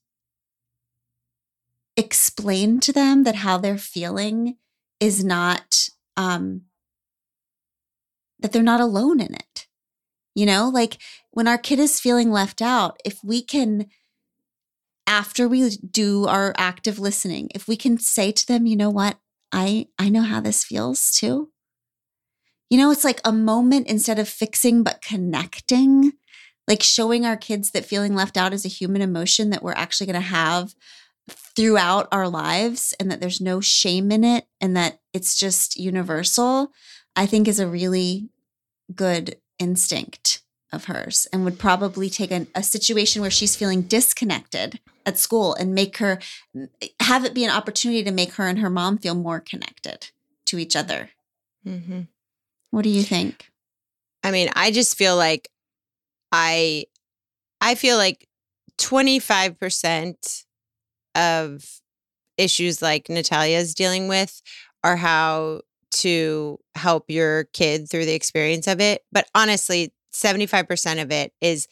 explain 1.95 2.79
to 2.81 2.93
them 2.93 3.23
that 3.23 3.35
how 3.35 3.57
they're 3.57 3.77
feeling 3.77 4.57
is 4.99 5.23
not 5.23 5.89
um 6.15 6.61
that 8.39 8.51
they're 8.51 8.61
not 8.61 8.81
alone 8.81 9.19
in 9.19 9.33
it. 9.33 9.67
You 10.35 10.45
know, 10.45 10.69
like 10.69 10.99
when 11.31 11.47
our 11.47 11.57
kid 11.57 11.79
is 11.79 11.99
feeling 11.99 12.29
left 12.29 12.61
out, 12.61 12.99
if 13.03 13.23
we 13.23 13.41
can 13.41 13.87
after 15.07 15.47
we 15.47 15.69
do 15.69 16.25
our 16.25 16.53
active 16.57 16.99
listening, 16.99 17.49
if 17.55 17.67
we 17.67 17.77
can 17.77 17.97
say 17.97 18.31
to 18.31 18.45
them, 18.45 18.65
you 18.65 18.75
know 18.75 18.89
what? 18.89 19.17
I 19.51 19.87
I 19.97 20.09
know 20.09 20.21
how 20.21 20.41
this 20.41 20.63
feels 20.63 21.11
too. 21.11 21.49
You 22.69 22.77
know, 22.77 22.91
it's 22.91 23.05
like 23.05 23.21
a 23.23 23.31
moment 23.31 23.87
instead 23.87 24.19
of 24.19 24.27
fixing 24.27 24.83
but 24.83 25.01
connecting, 25.01 26.11
like 26.67 26.83
showing 26.83 27.25
our 27.25 27.37
kids 27.37 27.71
that 27.71 27.85
feeling 27.85 28.13
left 28.13 28.35
out 28.35 28.53
is 28.53 28.65
a 28.65 28.69
human 28.69 29.01
emotion 29.01 29.49
that 29.51 29.63
we're 29.63 29.71
actually 29.71 30.07
going 30.07 30.21
to 30.21 30.27
have 30.27 30.75
throughout 31.29 32.07
our 32.11 32.27
lives 32.27 32.93
and 32.99 33.09
that 33.09 33.21
there's 33.21 33.39
no 33.39 33.61
shame 33.61 34.11
in 34.11 34.25
it 34.25 34.45
and 34.59 34.75
that 34.75 34.99
it's 35.13 35.39
just 35.39 35.77
universal, 35.77 36.71
I 37.15 37.25
think 37.25 37.47
is 37.47 37.59
a 37.59 37.67
really 37.67 38.29
good 38.93 39.37
instinct 39.59 40.41
of 40.71 40.85
hers 40.85 41.27
and 41.31 41.45
would 41.45 41.59
probably 41.59 42.09
take 42.09 42.31
an, 42.31 42.47
a 42.53 42.63
situation 42.63 43.21
where 43.21 43.31
she's 43.31 43.55
feeling 43.55 43.83
disconnected 43.83 44.79
at 45.05 45.17
school 45.17 45.53
and 45.55 45.73
make 45.73 45.97
her 45.97 46.19
have 46.99 47.23
it 47.23 47.33
be 47.33 47.45
an 47.45 47.51
opportunity 47.51 48.03
to 48.03 48.11
make 48.11 48.33
her 48.33 48.47
and 48.47 48.59
her 48.59 48.69
mom 48.69 48.97
feel 48.97 49.15
more 49.15 49.39
connected 49.39 50.09
to 50.45 50.57
each 50.57 50.75
other. 50.75 51.09
Mm-hmm. 51.65 52.01
What 52.71 52.83
do 52.83 52.89
you 52.89 53.03
think? 53.03 53.49
I 54.23 54.31
mean, 54.31 54.49
I 54.55 54.71
just 54.71 54.97
feel 54.97 55.15
like 55.15 55.49
I 56.31 56.85
I 57.61 57.75
feel 57.75 57.97
like 57.97 58.27
25% 58.77 60.45
of 61.15 61.81
issues 62.37 62.81
like 62.81 63.09
Natalia's 63.09 63.73
dealing 63.73 64.07
with 64.07 64.41
are 64.83 64.95
how 64.95 65.61
to 65.89 66.59
help 66.75 67.05
your 67.09 67.45
kid 67.45 67.89
through 67.89 68.05
the 68.05 68.13
experience 68.13 68.67
of 68.67 68.79
it. 68.79 69.03
But 69.11 69.27
honestly, 69.33 69.93
75% 70.23 71.01
of 71.01 71.11
it 71.11 71.33
is 71.41 71.67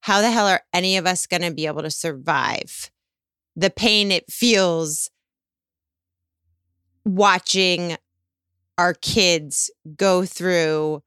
how 0.00 0.20
the 0.20 0.30
hell 0.30 0.46
are 0.46 0.62
any 0.72 0.96
of 0.96 1.06
us 1.06 1.26
going 1.26 1.42
to 1.42 1.52
be 1.52 1.66
able 1.66 1.82
to 1.82 1.90
survive 1.90 2.90
the 3.56 3.70
pain 3.70 4.10
it 4.10 4.30
feels 4.30 5.10
watching 7.04 7.96
our 8.78 8.94
kids 8.94 9.70
go 9.96 10.24
through 10.24 11.02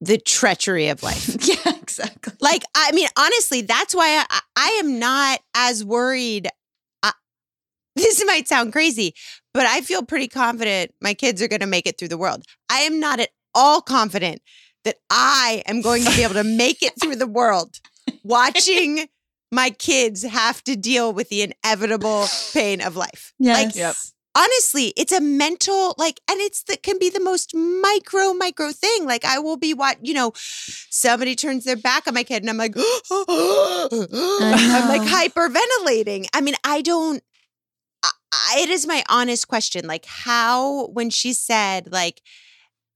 the 0.00 0.18
treachery 0.18 0.88
of 0.88 1.02
life. 1.02 1.36
yeah, 1.48 1.74
exactly. 1.76 2.34
Like, 2.40 2.62
I 2.74 2.92
mean, 2.92 3.08
honestly, 3.16 3.62
that's 3.62 3.94
why 3.94 4.24
I, 4.28 4.40
I 4.56 4.80
am 4.82 4.98
not 4.98 5.40
as 5.54 5.84
worried. 5.84 6.48
I, 7.02 7.12
this 7.96 8.22
might 8.26 8.48
sound 8.48 8.72
crazy, 8.72 9.14
but 9.54 9.66
I 9.66 9.80
feel 9.80 10.02
pretty 10.02 10.28
confident 10.28 10.92
my 11.00 11.14
kids 11.14 11.42
are 11.42 11.48
going 11.48 11.60
to 11.60 11.66
make 11.66 11.86
it 11.86 11.98
through 11.98 12.08
the 12.08 12.18
world. 12.18 12.44
I 12.70 12.80
am 12.80 13.00
not 13.00 13.20
at 13.20 13.30
all 13.54 13.80
confident 13.80 14.42
that 14.84 14.96
I 15.10 15.62
am 15.66 15.80
going 15.82 16.04
to 16.04 16.10
be 16.16 16.22
able 16.22 16.34
to 16.34 16.44
make 16.44 16.82
it 16.82 16.92
through 17.00 17.16
the 17.16 17.26
world 17.26 17.80
watching 18.22 19.08
my 19.50 19.70
kids 19.70 20.22
have 20.22 20.62
to 20.64 20.76
deal 20.76 21.12
with 21.12 21.28
the 21.30 21.42
inevitable 21.42 22.26
pain 22.52 22.80
of 22.80 22.96
life. 22.96 23.32
Like, 23.40 23.74
Yep. 23.74 23.94
honestly, 24.34 24.92
it's 24.96 25.10
a 25.12 25.20
mental 25.20 25.94
like, 25.96 26.20
and 26.30 26.38
it's 26.40 26.62
that 26.64 26.82
can 26.82 26.98
be 26.98 27.08
the 27.10 27.20
most 27.20 27.54
micro, 27.54 28.34
micro 28.34 28.72
thing. 28.72 29.06
Like, 29.06 29.24
I 29.24 29.38
will 29.38 29.56
be 29.56 29.72
what 29.74 29.96
you 30.04 30.12
know, 30.14 30.32
somebody 30.36 31.34
turns 31.34 31.64
their 31.64 31.76
back 31.76 32.06
on 32.06 32.14
my 32.14 32.24
kid, 32.24 32.42
and 32.42 32.50
I'm 32.50 32.58
like, 32.58 32.76
I'm 33.10 34.88
like 34.88 35.02
hyperventilating. 35.02 36.26
I 36.34 36.40
mean, 36.40 36.54
I 36.64 36.82
don't. 36.82 37.22
I- 38.02 38.58
it 38.58 38.68
is 38.68 38.86
my 38.86 39.02
honest 39.08 39.48
question. 39.48 39.86
Like, 39.86 40.04
how 40.04 40.88
when 40.88 41.08
she 41.10 41.32
said 41.32 41.90
like 41.90 42.20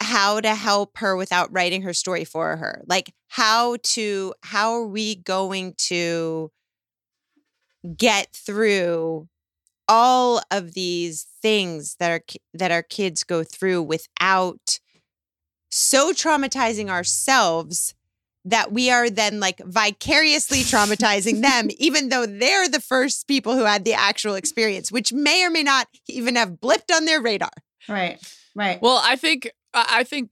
how 0.03 0.41
to 0.41 0.55
help 0.55 0.99
her 0.99 1.17
without 1.17 1.53
writing 1.53 1.83
her 1.83 1.93
story 1.95 2.25
for 2.25 2.57
her, 2.57 2.83
like 2.87 3.15
how 3.29 3.77
to 3.83 4.35
how 4.43 4.73
are 4.73 4.87
we 4.87 5.15
going 5.15 5.75
to 5.79 6.51
get 7.97 8.29
through 8.33 9.29
all 9.89 10.43
of 10.51 10.75
these 10.75 11.27
things 11.41 11.97
that 11.99 12.11
our 12.11 12.21
ki- 12.21 12.41
that 12.55 12.71
our 12.71 12.83
kids 12.83 13.25
go 13.25 13.43
through 13.43 13.83
without 13.83 14.79
so 15.71 16.13
traumatizing 16.13 16.89
ourselves 16.89 17.95
that 18.45 18.73
we 18.73 18.91
are 18.91 19.09
then 19.09 19.41
like 19.41 19.61
vicariously 19.65 20.59
traumatizing 20.59 21.43
them 21.43 21.69
even 21.79 22.09
though 22.09 22.27
they're 22.27 22.69
the 22.69 22.81
first 22.81 23.27
people 23.27 23.57
who 23.57 23.65
had 23.65 23.85
the 23.85 23.95
actual 23.95 24.35
experience 24.35 24.93
which 24.93 25.13
may 25.13 25.45
or 25.45 25.51
may 25.51 25.63
not 25.63 25.89
even 26.09 26.37
have 26.37 26.51
blipped 26.61 26.95
on 26.95 27.05
their 27.05 27.21
radar 27.21 27.51
Right. 27.89 28.21
Right. 28.55 28.81
Well, 28.81 29.01
I 29.03 29.17
think 29.17 29.51
I 29.75 29.87
I 29.91 30.05
think 30.05 30.31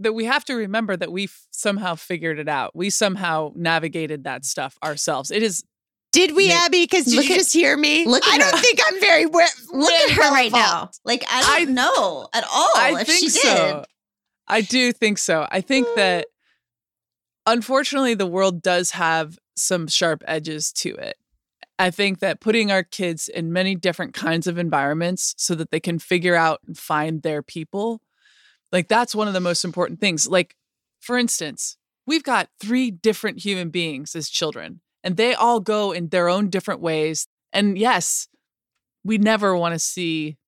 that 0.00 0.12
we 0.14 0.24
have 0.24 0.44
to 0.46 0.54
remember 0.54 0.96
that 0.96 1.12
we 1.12 1.28
somehow 1.50 1.94
figured 1.94 2.38
it 2.38 2.48
out. 2.48 2.74
We 2.74 2.90
somehow 2.90 3.52
navigated 3.54 4.24
that 4.24 4.44
stuff 4.44 4.76
ourselves. 4.82 5.30
It 5.30 5.42
is 5.42 5.64
did 6.12 6.34
we 6.34 6.48
Yeah. 6.48 6.62
abby 6.64 6.82
because 6.84 7.04
did 7.06 7.14
you 7.14 7.20
at- 7.20 7.38
just 7.38 7.52
hear 7.54 7.74
me 7.74 8.04
look 8.04 8.22
at 8.26 8.34
i 8.34 8.36
don't 8.38 8.54
her. 8.54 8.58
think 8.60 8.80
i'm 8.86 9.00
very 9.00 9.24
we- 9.24 9.46
Look 9.72 9.90
at 9.90 10.10
her 10.10 10.20
well 10.20 10.32
right 10.34 10.52
now. 10.52 10.90
Like 11.04 11.24
I 11.30 11.64
don't 11.64 11.74
know 11.74 12.28
at 12.34 12.44
all 12.44 12.70
I 12.76 13.00
if 13.00 13.06
think 13.06 13.18
she 13.20 13.26
did. 13.28 13.40
so. 13.40 13.84
I 14.46 14.60
do 14.60 14.92
think 14.92 15.16
so. 15.18 15.46
I 15.50 15.60
think 15.62 15.86
mm. 15.86 15.94
that 15.96 16.26
unfortunately 17.46 18.14
the 18.14 18.26
world 18.26 18.62
does 18.62 18.90
have 18.92 19.38
some 19.56 19.86
sharp 19.86 20.22
edges 20.26 20.72
to 20.72 20.94
it. 20.96 21.16
I 21.78 21.90
think 21.90 22.18
that 22.20 22.40
putting 22.40 22.70
our 22.70 22.82
kids 22.82 23.28
in 23.28 23.52
many 23.52 23.74
different 23.74 24.14
kinds 24.14 24.46
of 24.46 24.58
environments 24.58 25.34
so 25.38 25.54
that 25.54 25.70
they 25.70 25.80
can 25.80 25.98
figure 25.98 26.34
out 26.34 26.60
and 26.66 26.76
find 26.76 27.22
their 27.22 27.42
people, 27.42 28.00
like 28.72 28.88
that's 28.88 29.14
one 29.14 29.28
of 29.28 29.34
the 29.34 29.40
most 29.40 29.64
important 29.64 30.00
things. 30.00 30.26
Like, 30.26 30.56
for 31.00 31.16
instance, 31.18 31.76
we've 32.06 32.24
got 32.24 32.48
three 32.58 32.90
different 32.90 33.40
human 33.44 33.70
beings 33.70 34.16
as 34.16 34.28
children, 34.28 34.80
and 35.04 35.16
they 35.16 35.34
all 35.34 35.60
go 35.60 35.92
in 35.92 36.08
their 36.08 36.28
own 36.28 36.48
different 36.48 36.80
ways. 36.80 37.28
And 37.52 37.78
yes, 37.78 38.28
we 39.04 39.18
never 39.18 39.56
want 39.56 39.74
to 39.74 39.78
see 39.78 40.38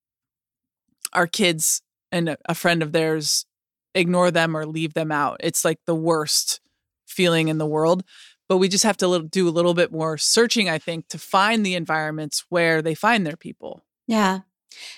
our 1.13 1.27
kids 1.27 1.83
and 2.11 2.37
a- 2.47 2.55
friend 2.55 2.83
of 2.83 2.93
theirs 2.93 3.47
ignore 3.95 4.31
them 4.31 4.57
or 4.57 4.67
leave 4.67 4.95
them 4.95 5.13
out. 5.13 5.37
It's 5.41 5.65
like 5.65 5.79
the 5.87 5.95
worst 5.95 6.61
feeling 7.07 7.49
in 7.49 7.59
the 7.59 7.67
world. 7.67 8.03
But 8.49 8.59
we 8.59 8.69
just 8.69 8.85
have 8.85 8.99
to 8.99 9.27
do 9.31 9.49
a 9.49 9.51
little 9.51 9.73
bit 9.73 9.91
more 9.91 10.19
searching, 10.19 10.69
I 10.69 10.79
think, 10.79 11.09
to 11.09 11.19
find 11.19 11.65
the 11.65 11.75
environments 11.75 12.45
where 12.51 12.83
they 12.83 12.95
find 12.95 13.27
their 13.27 13.37
people. 13.37 13.85
Yeah. 14.07 14.41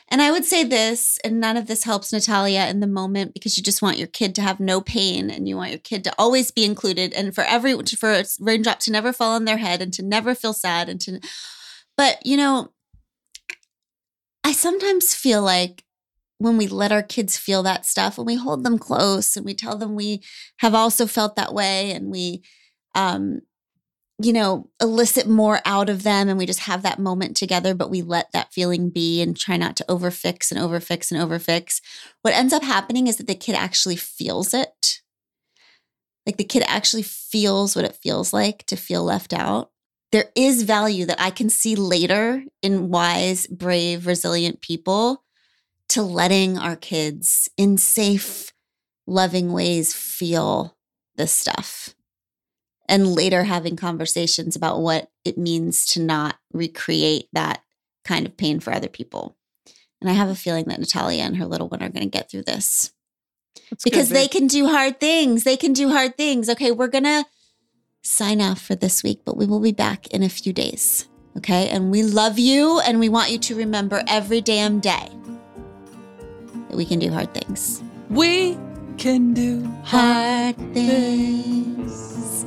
And 0.09 0.23
I 0.23 0.31
would 0.31 0.45
say 0.45 0.65
this, 0.65 1.19
and 1.25 1.41
none 1.41 1.57
of 1.57 1.67
this 1.67 1.85
helps 1.85 2.13
Natalia 2.13 2.67
in 2.67 2.81
the 2.81 2.87
moment 2.87 3.35
because 3.35 3.57
you 3.57 3.63
just 3.63 3.83
want 3.83 3.99
your 3.99 4.07
kid 4.07 4.35
to 4.37 4.43
have 4.43 4.61
no 4.61 4.81
pain 4.81 5.31
and 5.31 5.49
you 5.49 5.57
want 5.57 5.71
your 5.71 5.81
kid 5.81 6.05
to 6.05 6.15
always 6.19 6.51
be 6.51 6.65
included 6.65 7.13
and 7.13 7.35
for 7.35 7.45
every 7.45 7.77
for 7.99 8.13
a 8.13 8.25
raindrop 8.41 8.79
to 8.81 8.93
never 8.93 9.13
fall 9.13 9.35
on 9.35 9.45
their 9.45 9.57
head 9.59 9.83
and 9.83 9.93
to 9.95 10.03
never 10.03 10.35
feel 10.35 10.53
sad 10.53 10.89
and 10.89 11.01
to 11.01 11.21
but 11.97 12.25
you 12.25 12.37
know 12.37 12.73
I 14.45 14.53
sometimes 14.53 15.13
feel 15.13 15.43
like 15.43 15.83
when 16.39 16.57
we 16.57 16.69
let 16.69 16.93
our 16.93 17.03
kids 17.03 17.37
feel 17.37 17.63
that 17.65 17.85
stuff, 17.85 18.17
when 18.17 18.27
we 18.27 18.37
hold 18.37 18.63
them 18.63 18.79
close 18.79 19.37
and 19.37 19.45
we 19.45 19.55
tell 19.55 19.77
them 19.77 19.97
we 19.97 20.23
have 20.59 20.75
also 20.75 21.07
felt 21.07 21.35
that 21.35 21.53
way 21.53 21.91
and 21.91 22.11
we 22.11 22.43
um 22.95 23.41
you 24.19 24.33
know, 24.33 24.71
elicit 24.81 25.29
more 25.29 25.61
out 25.67 25.91
of 25.91 26.03
them 26.03 26.29
and 26.29 26.39
we 26.39 26.47
just 26.47 26.61
have 26.61 26.83
that 26.83 26.99
moment 26.99 27.37
together, 27.37 27.75
but 27.75 27.91
we 27.91 28.01
let 28.01 28.33
that 28.33 28.53
feeling 28.53 28.89
be 28.89 29.21
and 29.21 29.37
try 29.37 29.57
not 29.57 29.77
to 29.77 29.85
overfix 29.85 30.51
and 30.51 30.59
overfix 30.59 31.11
and 31.11 31.21
overfix. 31.21 31.81
What 32.23 32.35
ends 32.35 32.53
up 32.53 32.63
happening 32.63 33.09
is 33.09 33.19
that 33.19 33.27
the 33.27 33.35
kid 33.35 33.55
actually 33.55 33.97
feels 33.97 34.55
it. 34.55 35.03
Like 36.25 36.39
the 36.39 36.45
kid 36.45 36.65
actually 36.67 37.03
feels 37.03 37.77
what 37.77 37.85
it 37.85 37.99
feels 38.03 38.33
like 38.33 38.65
to 38.67 38.77
feel 38.77 39.05
left 39.05 39.33
out. 39.35 39.71
There 40.13 40.31
is 40.35 40.63
value 40.63 41.05
that 41.07 41.21
I 41.21 41.31
can 41.31 41.51
see 41.51 41.77
later 41.77 42.43
in 42.63 42.89
wise, 42.89 43.47
brave, 43.47 44.07
resilient 44.07 44.63
people 44.63 45.25
to 45.91 46.03
letting 46.03 46.57
our 46.57 46.75
kids 46.75 47.51
in 47.59 47.77
safe, 47.77 48.53
loving 49.07 49.53
ways 49.53 49.93
feel 49.93 50.77
this 51.17 51.33
stuff 51.33 51.96
and 52.89 53.07
later 53.07 53.45
having 53.45 53.77
conversations 53.77 54.57
about 54.57 54.81
what 54.81 55.11
it 55.25 55.39
means 55.39 55.87
to 55.87 56.03
not 56.03 56.37
recreate 56.53 57.29
that 57.33 57.63
kind 58.05 58.27
of 58.27 58.37
pain 58.37 58.61
for 58.61 58.73
other 58.73 58.89
people. 58.89 59.37
And 60.01 60.11
I 60.11 60.13
have 60.13 60.29
a 60.29 60.35
feeling 60.35 60.67
that 60.67 60.79
Natalia 60.79 61.23
and 61.23 61.37
her 61.37 61.47
little 61.47 61.69
one 61.69 61.83
are 61.83 61.89
going 61.89 62.05
to 62.05 62.19
get 62.19 62.31
through 62.31 62.43
this 62.43 62.93
That's 63.71 63.85
good, 63.85 63.91
because 63.91 64.09
they 64.11 64.29
can 64.29 64.47
do 64.47 64.69
hard 64.69 65.01
things. 65.01 65.45
They 65.45 65.57
can 65.57 65.73
do 65.73 65.91
hard 65.91 66.17
things. 66.17 66.49
Okay, 66.49 66.71
we're 66.71 66.89
going 66.89 67.05
to 67.05 67.25
sign 68.03 68.41
off 68.41 68.61
for 68.61 68.75
this 68.75 69.03
week, 69.03 69.23
but 69.25 69.37
we 69.37 69.47
will 69.47 69.61
be 69.61 69.73
back 69.73 70.07
in 70.09 70.23
a 70.23 70.29
few 70.29 70.53
days. 70.53 71.09
Okay, 71.37 71.69
and 71.69 71.91
we 71.91 72.03
love 72.03 72.39
you 72.39 72.81
and 72.81 72.99
we 72.99 73.09
want 73.09 73.31
you 73.31 73.39
to 73.39 73.55
remember 73.55 74.03
every 74.07 74.41
damn 74.41 74.81
day 74.81 75.11
that 76.69 76.77
we 76.77 76.85
can 76.85 76.99
do 76.99 77.13
hard 77.13 77.35
things. 77.35 77.83
we 78.09 78.57
can 78.97 79.35
do 79.35 79.63
Hard 79.85 80.57
things. 80.73 82.47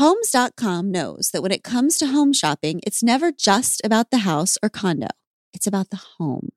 Homes.com 0.00 0.90
knows 0.90 1.30
that 1.30 1.42
when 1.42 1.52
it 1.52 1.62
comes 1.62 1.98
to 1.98 2.06
home 2.06 2.32
shopping, 2.32 2.80
it's 2.86 3.02
never 3.02 3.30
just 3.30 3.82
about 3.84 4.10
the 4.10 4.24
house 4.24 4.56
or 4.62 4.70
condo, 4.70 5.08
it's 5.52 5.66
about 5.66 5.90
the 5.90 6.00
home. 6.16 6.48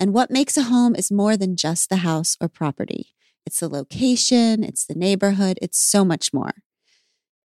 And 0.00 0.14
what 0.14 0.30
makes 0.30 0.56
a 0.56 0.62
home 0.62 0.96
is 0.96 1.12
more 1.12 1.36
than 1.36 1.54
just 1.54 1.90
the 1.90 1.96
house 1.96 2.38
or 2.40 2.48
property. 2.48 3.14
It's 3.44 3.60
the 3.60 3.68
location, 3.68 4.64
it's 4.64 4.86
the 4.86 4.94
neighborhood, 4.94 5.58
it's 5.60 5.78
so 5.78 6.02
much 6.02 6.32
more. 6.32 6.62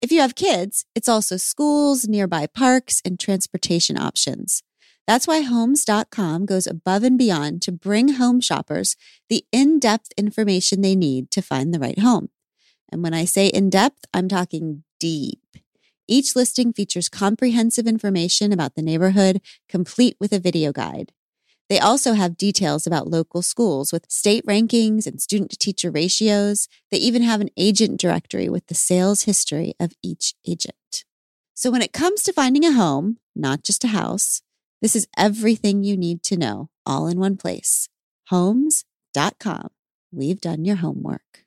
If 0.02 0.14
you 0.14 0.22
have 0.22 0.36
kids, 0.36 0.86
it's 0.96 1.10
also 1.10 1.36
schools, 1.36 2.08
nearby 2.08 2.48
parks, 2.48 3.02
and 3.04 3.20
transportation 3.20 3.98
options. 3.98 4.64
That's 5.06 5.28
why 5.28 5.42
Homes.com 5.42 6.46
goes 6.46 6.68
above 6.68 7.04
and 7.04 7.18
beyond 7.18 7.62
to 7.64 7.74
bring 7.74 8.14
home 8.14 8.40
shoppers 8.40 8.96
the 9.28 9.46
in 9.52 9.78
depth 9.80 10.14
information 10.16 10.80
they 10.80 10.96
need 10.96 11.32
to 11.32 11.42
find 11.42 11.74
the 11.74 11.80
right 11.80 12.00
home. 12.00 12.30
And 12.90 13.04
when 13.04 13.14
I 13.14 13.26
say 13.26 13.48
in 13.48 13.70
depth, 13.70 14.06
I'm 14.14 14.30
talking 14.30 14.84
deep. 15.04 15.42
Each 16.08 16.34
listing 16.34 16.72
features 16.72 17.10
comprehensive 17.10 17.88
information 17.88 18.54
about 18.54 18.76
the 18.76 18.82
neighborhood, 18.82 19.42
complete 19.68 20.16
with 20.18 20.32
a 20.32 20.40
video 20.40 20.72
guide. 20.72 21.12
They 21.68 21.78
also 21.78 22.14
have 22.14 22.38
details 22.38 22.88
about 22.88 23.10
local 23.10 23.42
schools 23.42 23.92
with 23.92 24.10
state 24.10 24.46
rankings 24.46 25.06
and 25.06 25.22
student 25.22 25.52
to 25.52 25.58
teacher 25.58 25.92
ratios. 25.92 26.70
They 26.90 27.00
even 27.00 27.22
have 27.22 27.42
an 27.42 27.50
agent 27.58 28.00
directory 28.00 28.48
with 28.48 28.68
the 28.68 28.76
sales 28.76 29.24
history 29.24 29.74
of 29.78 29.92
each 30.02 30.36
agent. 30.48 31.04
So 31.54 31.70
when 31.70 31.82
it 31.82 31.92
comes 31.92 32.24
to 32.24 32.32
finding 32.32 32.64
a 32.64 32.72
home, 32.72 33.18
not 33.36 33.64
just 33.64 33.84
a 33.84 33.90
house, 33.90 34.42
this 34.82 34.96
is 34.96 35.08
everything 35.18 35.84
you 35.84 35.98
need 35.98 36.24
to 36.24 36.38
know 36.38 36.70
all 36.86 37.08
in 37.08 37.20
one 37.20 37.36
place. 37.36 37.90
Homes.com. 38.30 39.68
We've 40.14 40.40
done 40.40 40.64
your 40.64 40.78
homework. 40.78 41.43